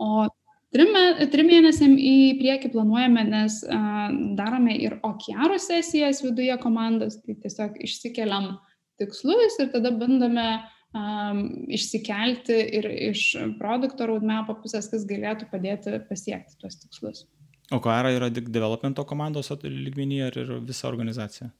O 0.00 0.26
trim, 0.72 0.96
trim 1.32 1.50
mėnesiam 1.50 1.96
į 1.98 2.16
priekį 2.40 2.72
planuojame, 2.72 3.26
nes 3.28 3.60
a, 3.68 4.08
darome 4.38 4.76
ir 4.80 4.98
okiaro 5.06 5.60
sesijas 5.60 6.24
viduje 6.24 6.56
komandos, 6.62 7.20
tai 7.24 7.36
tiesiog 7.42 7.80
išsikeliam 7.84 8.54
tikslus 9.00 9.58
ir 9.60 9.72
tada 9.74 9.92
bandome 9.96 10.46
um, 10.94 11.42
išsikelti 11.72 12.56
ir 12.78 12.88
iš 13.10 13.26
produkto 13.60 14.08
roadmap 14.10 14.50
pusės, 14.62 14.90
kas 14.92 15.06
galėtų 15.08 15.48
padėti 15.52 16.00
pasiekti 16.08 16.58
tuos 16.60 16.80
tikslus. 16.82 17.24
O 17.70 17.78
ką 17.82 18.00
yra 18.10 18.30
tik 18.34 18.48
developmento 18.50 19.04
komandos 19.06 19.52
lygmenyje 19.62 20.26
ar 20.26 20.38
ir 20.42 20.54
visa 20.66 20.88
organizacija? 20.88 21.52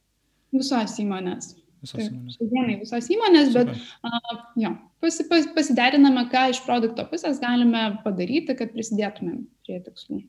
Visos 0.55 0.97
įmonės. 1.01 1.53
Visos 1.81 1.97
Taip, 1.97 2.11
įmonės. 2.11 2.37
Šiandienai 2.37 2.75
visos 2.81 3.07
įmonės, 3.15 3.53
bet 3.55 3.71
uh, 3.73 4.43
jo, 4.59 4.75
pasi, 5.01 5.25
pas, 5.29 5.47
pasideriname, 5.55 6.27
ką 6.31 6.49
iš 6.53 6.61
produkto 6.65 7.07
pusės 7.09 7.41
galime 7.41 7.87
padaryti, 8.05 8.55
kad 8.59 8.75
prisidėtumėm 8.75 9.45
prie 9.65 9.79
tikslų. 9.87 10.21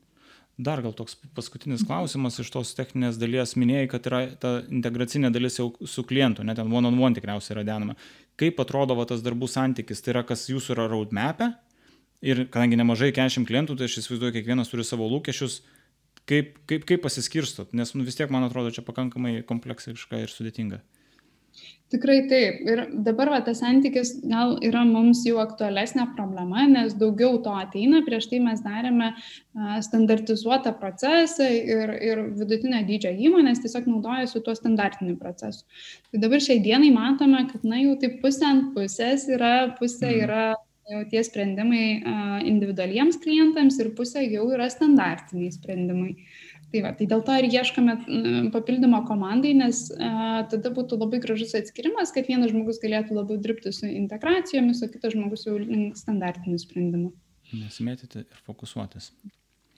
Dar 0.63 0.83
gal 0.85 0.93
toks 0.93 1.17
paskutinis 1.35 1.83
klausimas 1.89 2.37
iš 2.43 2.51
tos 2.53 2.75
techninės 2.77 3.17
dalies. 3.21 3.55
Minėjai, 3.57 3.89
kad 3.91 4.07
yra 4.11 4.21
ta 4.39 4.51
integracinė 4.69 5.31
dalis 5.33 5.57
jau 5.59 5.71
su 5.89 6.05
klientu, 6.07 6.45
net 6.45 6.61
ten 6.61 6.69
one 6.69 6.91
on 6.91 6.99
one 7.01 7.17
tikriausiai 7.17 7.57
yra 7.57 7.65
denama. 7.67 7.97
Kaip 8.41 8.61
atrodo 8.61 8.97
va, 8.99 9.07
tas 9.09 9.25
darbų 9.25 9.49
santykis? 9.49 10.05
Tai 10.05 10.13
yra, 10.15 10.25
kas 10.29 10.45
jūsų 10.53 10.77
yra 10.77 10.87
roadmapė 10.93 11.51
ir 12.23 12.45
kadangi 12.53 12.79
nemažai 12.79 13.11
40 13.17 13.49
klientų, 13.49 13.79
tai 13.79 13.89
aš 13.89 14.03
įsivaizduoju, 14.03 14.37
kiekvienas 14.37 14.71
turi 14.71 14.85
savo 14.87 15.09
lūkesčius, 15.11 15.63
kaip, 16.31 16.57
kaip, 16.71 16.87
kaip 16.89 17.05
pasiskirstot, 17.05 17.73
nes 17.77 17.95
nu, 17.97 18.07
vis 18.07 18.19
tiek, 18.19 18.31
man 18.33 18.47
atrodo, 18.47 18.73
čia 18.75 18.85
pakankamai 18.87 19.41
kompleksiška 19.49 20.23
ir 20.23 20.33
sudėtinga. 20.33 20.83
Tikrai 21.93 22.23
taip. 22.25 22.61
Ir 22.65 22.81
dabar 23.05 23.29
va, 23.29 23.39
tas 23.45 23.59
santykis 23.61 24.15
gal 24.25 24.55
yra 24.65 24.81
mums 24.89 25.21
jau 25.27 25.37
aktualesnė 25.43 26.07
problema, 26.17 26.65
nes 26.71 26.95
daugiau 26.97 27.37
to 27.45 27.53
ateina. 27.53 28.01
Prieš 28.07 28.31
tai 28.31 28.41
mes 28.41 28.63
darėme 28.65 29.11
standartizuotą 29.85 30.73
procesą 30.81 31.51
ir, 31.53 31.93
ir 32.01 32.25
vidutinio 32.41 32.81
dydžio 32.89 33.13
įmonės 33.29 33.61
tiesiog 33.65 33.91
naudojasi 33.93 34.41
tuo 34.47 34.57
standartiniu 34.57 35.19
procesu. 35.21 35.67
Tai 36.09 36.25
dabar 36.25 36.41
šiai 36.41 36.63
dienai 36.65 36.89
matome, 36.97 37.45
kad 37.53 37.69
na 37.69 37.83
jau 37.85 37.99
taip 38.01 38.23
pusė 38.25 38.49
ant 38.49 38.73
pusės 38.77 39.29
yra, 39.29 39.55
pusė 39.77 40.09
mhm. 40.09 40.23
yra 40.25 40.47
jau 40.91 41.03
tie 41.11 41.23
sprendimai 41.27 41.85
individualiems 42.49 43.21
klientams 43.23 43.79
ir 43.83 43.93
pusė 43.99 44.25
jau 44.27 44.49
yra 44.55 44.69
standartiniai 44.73 45.53
sprendimai. 45.55 46.17
Tai, 46.73 46.81
va, 46.87 46.91
tai 46.97 47.05
dėl 47.05 47.21
to 47.27 47.35
ir 47.37 47.51
ieškome 47.53 47.95
papildymo 48.55 49.03
komandai, 49.05 49.51
nes 49.59 49.85
a, 49.93 50.41
tada 50.49 50.71
būtų 50.73 50.97
labai 51.03 51.19
gražus 51.21 51.53
atskirimas, 51.59 52.15
kad 52.17 52.31
vienas 52.31 52.55
žmogus 52.55 52.81
galėtų 52.81 53.19
labiau 53.19 53.37
dirbti 53.45 53.75
su 53.77 53.91
integracijomis, 53.91 54.81
o 54.81 54.89
kitas 54.89 55.13
žmogus 55.13 55.45
jau 55.45 55.59
link 55.61 56.01
standartinių 56.01 56.57
sprendimų. 56.63 57.13
Nesimėtyti 57.53 58.25
ir 58.25 58.41
fokusuotis. 58.47 59.11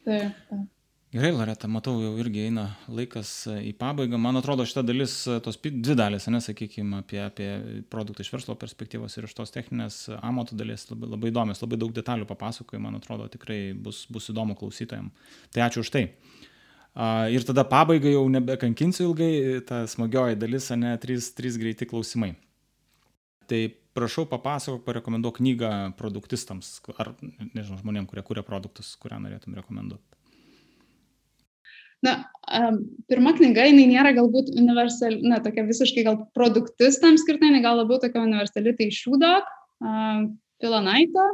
Taip, 0.07 0.39
taip. 0.53 0.71
Gerai, 1.15 1.31
Loreta, 1.31 1.69
matau, 1.71 2.01
jau 2.03 2.17
irgi 2.19 2.41
eina 2.49 2.65
laikas 2.91 3.29
e, 3.47 3.53
į 3.69 3.73
pabaigą. 3.79 4.19
Man 4.19 4.35
atrodo, 4.35 4.65
šita 4.67 4.83
dalis, 4.83 5.12
e, 5.31 5.37
tos 5.45 5.55
dvi 5.62 5.95
dalis, 5.95 6.25
nesakykime, 6.27 7.05
apie, 7.05 7.21
apie 7.23 7.51
produktą 7.87 8.25
iš 8.25 8.33
verslo 8.33 8.57
perspektyvos 8.59 9.15
ir 9.15 9.29
iš 9.29 9.37
tos 9.39 9.55
techninės 9.55 9.99
amato 10.17 10.59
dalies 10.59 10.89
labai, 10.89 11.12
labai 11.12 11.31
įdomios, 11.31 11.61
labai 11.62 11.79
daug 11.79 11.93
detalių 11.95 12.27
papasakoju, 12.27 12.81
man 12.83 12.99
atrodo, 12.99 13.29
tikrai 13.31 13.59
bus, 13.79 14.01
bus 14.11 14.27
įdomu 14.33 14.57
klausytojams. 14.59 15.31
Tai 15.55 15.62
ačiū 15.69 15.85
už 15.85 15.93
tai. 15.95 16.03
Ir 17.37 17.47
tada 17.47 17.62
pabaigai 17.71 18.17
jau 18.17 18.25
nebekankinsiu 18.35 19.07
ilgai, 19.07 19.31
ta 19.71 19.85
smagioji 19.91 20.41
dalis, 20.43 20.67
ne, 20.75 20.97
trys, 20.99 21.31
trys 21.39 21.61
greiti 21.62 21.87
klausimai. 21.91 22.33
Tai 23.47 23.62
prašau 23.95 24.27
papasakok, 24.35 24.83
parekomenduok 24.91 25.39
knygą 25.39 25.71
produktistams, 25.95 26.81
ar, 26.99 27.15
nežinau, 27.53 27.79
žmonėm, 27.85 28.11
kurie 28.11 28.27
kūrė 28.27 28.43
produktus, 28.47 28.97
kurią 28.99 29.23
norėtum 29.29 29.55
rekomenduoti. 29.62 30.14
Na, 32.05 32.15
um, 32.53 32.79
pirma 33.09 33.33
knyga, 33.37 33.65
jinai 33.71 33.87
nėra 33.89 34.13
galbūt 34.17 34.53
universali, 34.53 35.23
na, 35.25 35.41
tokia 35.45 35.65
visiškai 35.69 36.05
gal 36.07 36.19
produktistams 36.37 37.25
skirta, 37.25 37.49
jinai 37.49 37.63
gal 37.65 37.81
labiau 37.81 38.01
tokia 38.03 38.25
universali, 38.25 38.75
tai 38.77 38.91
Šūdok, 38.93 39.49
uh, 39.85 40.27
Filanaito. 40.61 41.29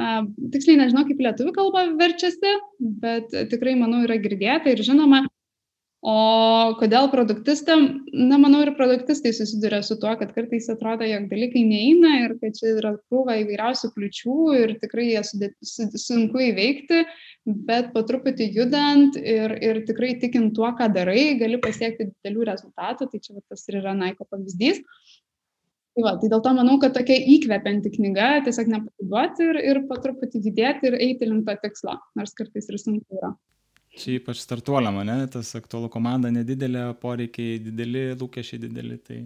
Uh, 0.00 0.24
tiksliai 0.52 0.80
nežinau, 0.80 1.04
kaip 1.08 1.20
lietuvių 1.20 1.52
kalba 1.56 1.86
verčiasi, 1.96 2.56
bet 3.02 3.32
tikrai, 3.52 3.74
manau, 3.80 4.02
yra 4.06 4.16
girdėta 4.20 4.72
ir 4.72 4.84
žinoma. 4.84 5.24
O 6.02 6.74
kodėl 6.80 7.06
produktistam, 7.12 7.84
na, 8.10 8.34
manau, 8.42 8.64
ir 8.64 8.72
produktistai 8.74 9.30
susiduria 9.36 9.84
su 9.86 9.94
tuo, 10.02 10.16
kad 10.18 10.32
kartais 10.34 10.66
atrodo, 10.72 11.06
jog 11.06 11.28
dalykai 11.30 11.62
neina 11.62 12.16
ir 12.24 12.34
kad 12.40 12.56
čia 12.58 12.72
yra 12.72 12.96
krūva 13.06 13.36
įvairiausių 13.44 13.92
kliučių 13.94 14.38
ir 14.58 14.74
tikrai 14.82 15.12
jie 15.12 15.22
sunku 16.02 16.42
įveikti 16.48 17.04
bet 17.44 17.90
po 17.94 18.02
truputį 18.06 18.48
judant 18.54 19.16
ir, 19.18 19.54
ir 19.62 19.82
tikrai 19.86 20.14
tikint 20.22 20.54
tuo, 20.56 20.68
ką 20.78 20.88
darai, 20.94 21.34
gali 21.40 21.58
pasiekti 21.62 22.10
didelių 22.10 22.46
rezultatų, 22.52 23.08
tai 23.10 23.20
čia 23.22 23.34
va, 23.34 23.42
tas 23.50 23.66
ir 23.68 23.80
yra 23.80 23.94
Naiko 23.98 24.26
pavyzdys. 24.30 24.82
Tai, 25.92 26.04
va, 26.06 26.14
tai 26.20 26.30
dėl 26.32 26.40
to 26.44 26.52
manau, 26.56 26.78
kad 26.80 26.94
tokia 26.96 27.18
įkvepianti 27.34 27.92
knyga, 27.98 28.28
tiesiog 28.46 28.70
nepasiduoti 28.72 29.48
ir, 29.50 29.62
ir 29.72 29.82
po 29.90 29.98
truputį 30.00 30.40
judėti 30.46 30.88
ir 30.88 30.98
eiti 30.98 31.28
link 31.28 31.44
to 31.48 31.56
tikslo, 31.66 31.98
nors 32.16 32.32
kartais 32.38 32.70
ir 32.70 32.78
sunku 32.80 33.18
yra. 33.18 33.34
Čia 33.92 34.16
ypač 34.16 34.40
startuoliam, 34.40 34.96
ne, 35.04 35.18
tas 35.28 35.50
aktualų 35.58 35.90
komanda 35.92 36.30
nedidelė, 36.32 36.86
poreikiai 37.02 37.58
dideli, 37.60 38.06
lūkesčiai 38.16 38.62
dideli, 38.62 38.96
tai 39.04 39.18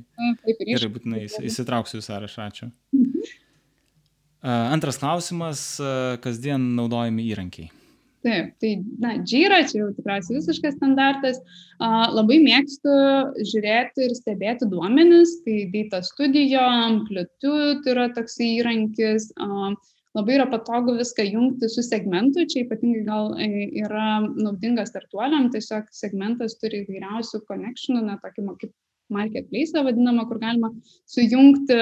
gerai 0.67 0.91
būtinai 0.91 1.21
įsitrauksiu 1.47 2.01
į 2.01 2.07
sąrašą, 2.09 2.49
ačiū. 2.51 2.71
Mhm. 2.97 3.13
Antras 4.47 4.99
klausimas, 5.03 5.63
kasdien 6.23 6.75
naudojami 6.77 7.25
įrankiai. 7.33 7.71
Taip, 8.27 8.57
tai, 8.59 8.73
na, 8.99 9.13
Jira, 9.23 9.61
čia 9.71 9.85
jau 9.85 9.89
tikriausiai 9.95 10.41
visiškas 10.41 10.75
standartas. 10.81 11.39
A, 11.79 12.09
labai 12.11 12.41
mėgstu 12.43 12.95
žiūrėti 13.53 14.09
ir 14.09 14.15
stebėti 14.19 14.67
duomenis, 14.71 15.37
tai 15.45 15.61
Data 15.71 16.01
Studio, 16.07 16.65
Amplitude 16.89 17.87
yra 17.93 18.09
toks 18.17 18.41
įrankis. 18.43 19.29
A, 19.39 19.71
labai 20.17 20.39
yra 20.39 20.47
patogu 20.51 20.97
viską 20.97 21.27
jungti 21.29 21.69
su 21.69 21.85
segmentu, 21.85 22.47
čia 22.49 22.65
ypatingai 22.65 23.05
gal 23.07 23.35
e, 23.43 23.69
yra 23.83 24.09
naudingas 24.25 24.91
startuoliam, 24.93 25.51
tiesiog 25.53 25.91
segmentas 25.95 26.57
turi 26.61 26.85
įvairiausių 26.85 27.43
connectionų, 27.51 28.03
na, 28.09 28.19
tokį 28.23 28.47
kaip 28.63 28.73
marketplace 29.13 29.83
vadinamą, 29.87 30.27
kur 30.27 30.41
galima 30.43 30.73
sujungti 31.11 31.77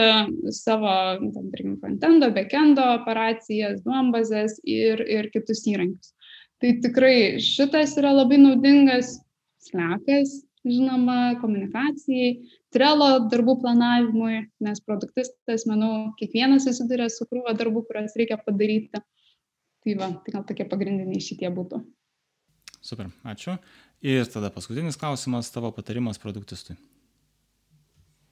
savo, 0.52 0.94
tam, 1.34 1.50
tarkim, 1.52 1.76
frontendo, 1.80 2.30
backendo 2.34 2.84
operacijas, 2.98 3.80
duombazės 3.86 4.58
ir, 4.68 5.00
ir 5.08 5.30
kitus 5.32 5.64
įrankius. 5.70 6.12
Tai 6.60 6.74
tikrai 6.84 7.16
šitas 7.42 7.96
yra 8.00 8.12
labai 8.14 8.38
naudingas 8.42 9.16
slekas, 9.64 10.42
žinoma, 10.64 11.36
komunikacijai, 11.40 12.36
trelo 12.74 13.08
darbų 13.30 13.56
planavimui, 13.62 14.40
nes 14.64 14.82
produktistas, 14.84 15.66
manau, 15.70 16.12
kiekvienas 16.18 16.66
susiduria 16.66 17.08
su 17.12 17.26
krūva 17.30 17.54
darbų, 17.58 17.84
kuriuos 17.88 18.16
reikia 18.18 18.38
padaryti. 18.40 19.02
Tai 19.84 19.94
va, 20.00 20.10
tai 20.24 20.34
gal 20.34 20.46
tokie 20.48 20.66
pagrindiniai 20.68 21.22
šitie 21.22 21.50
būtų. 21.54 21.82
Super, 22.84 23.08
ačiū. 23.24 23.56
Ir 24.04 24.26
tada 24.28 24.50
paskutinis 24.52 24.98
klausimas, 25.00 25.52
tavo 25.52 25.70
patarimas 25.72 26.20
produktistui. 26.20 26.76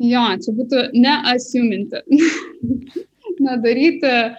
Jo, 0.03 0.25
čia 0.43 0.53
būtų 0.57 0.85
neasiuminti. 0.99 2.03
nedaryti 3.43 4.09
e, 4.09 4.31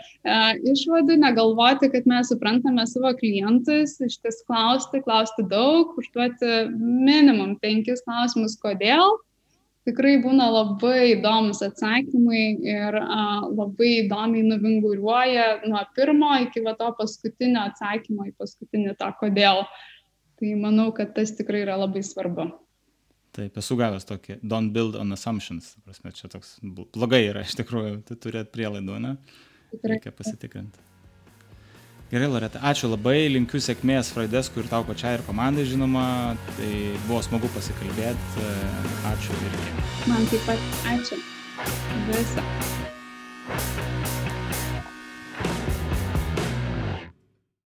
išvadų, 0.73 1.17
negalvoti, 1.21 1.89
kad 1.93 2.07
mes 2.09 2.31
suprantame 2.31 2.85
savo 2.89 3.13
klientus, 3.19 3.97
iš 4.03 4.19
ties 4.23 4.41
klausti, 4.47 5.03
klausti 5.05 5.45
daug, 5.49 5.95
užduoti 5.99 6.67
minimum 6.77 7.57
penkis 7.63 8.03
klausimus, 8.07 8.57
kodėl. 8.61 9.17
Tikrai 9.83 10.13
būna 10.23 10.45
labai 10.47 11.17
įdomus 11.17 11.59
atsakymai 11.65 12.43
ir 12.63 12.95
a, 13.01 13.23
labai 13.51 13.89
įdomiai 14.05 14.45
nuvinguriuoja 14.47 15.47
nuo 15.67 15.81
pirmo 15.95 16.29
iki 16.45 16.63
va, 16.63 16.71
to 16.79 16.87
paskutinio 16.99 17.65
atsakymo 17.67 18.29
į 18.29 18.35
paskutinį 18.39 18.95
tą 19.01 19.11
kodėl. 19.19 19.65
Tai 20.39 20.53
manau, 20.59 20.87
kad 20.95 21.11
tas 21.17 21.35
tikrai 21.35 21.65
yra 21.65 21.75
labai 21.81 22.03
svarbu. 22.05 22.47
Taip, 23.33 23.57
esu 23.59 23.75
gavęs 23.79 24.07
tokį 24.07 24.37
don't 24.45 24.71
build 24.75 24.95
on 24.99 25.11
assumptions. 25.15 25.73
Prasme, 25.83 26.13
čia 26.15 26.29
toks 26.31 26.55
blogai 26.63 27.25
yra 27.31 27.43
iš 27.43 27.57
tikrųjų, 27.59 27.99
tu 28.07 28.17
turėt 28.27 28.53
prielaidų, 28.55 28.99
ne? 29.03 29.15
Reikia 29.83 30.13
pasitikrinti. 30.15 30.92
Gerai, 32.13 32.27
Loreta, 32.29 32.59
ačiū 32.69 32.91
labai, 32.91 33.23
linkiu 33.33 33.57
sėkmės 33.57 34.11
Fraideskui 34.13 34.61
ir 34.61 34.67
tau 34.69 34.85
pačiai 34.85 35.15
ir 35.17 35.23
komandai, 35.25 35.63
žinoma, 35.65 36.03
tai 36.51 36.69
buvo 37.07 37.23
smagu 37.25 37.49
pasikalbėti, 37.55 38.45
ačiū 39.15 39.39
irgi. 39.47 39.73
Man 40.11 40.29
taip 40.29 40.45
pat, 40.45 40.69
ačiū. 40.93 41.17
Visą. 42.11 43.91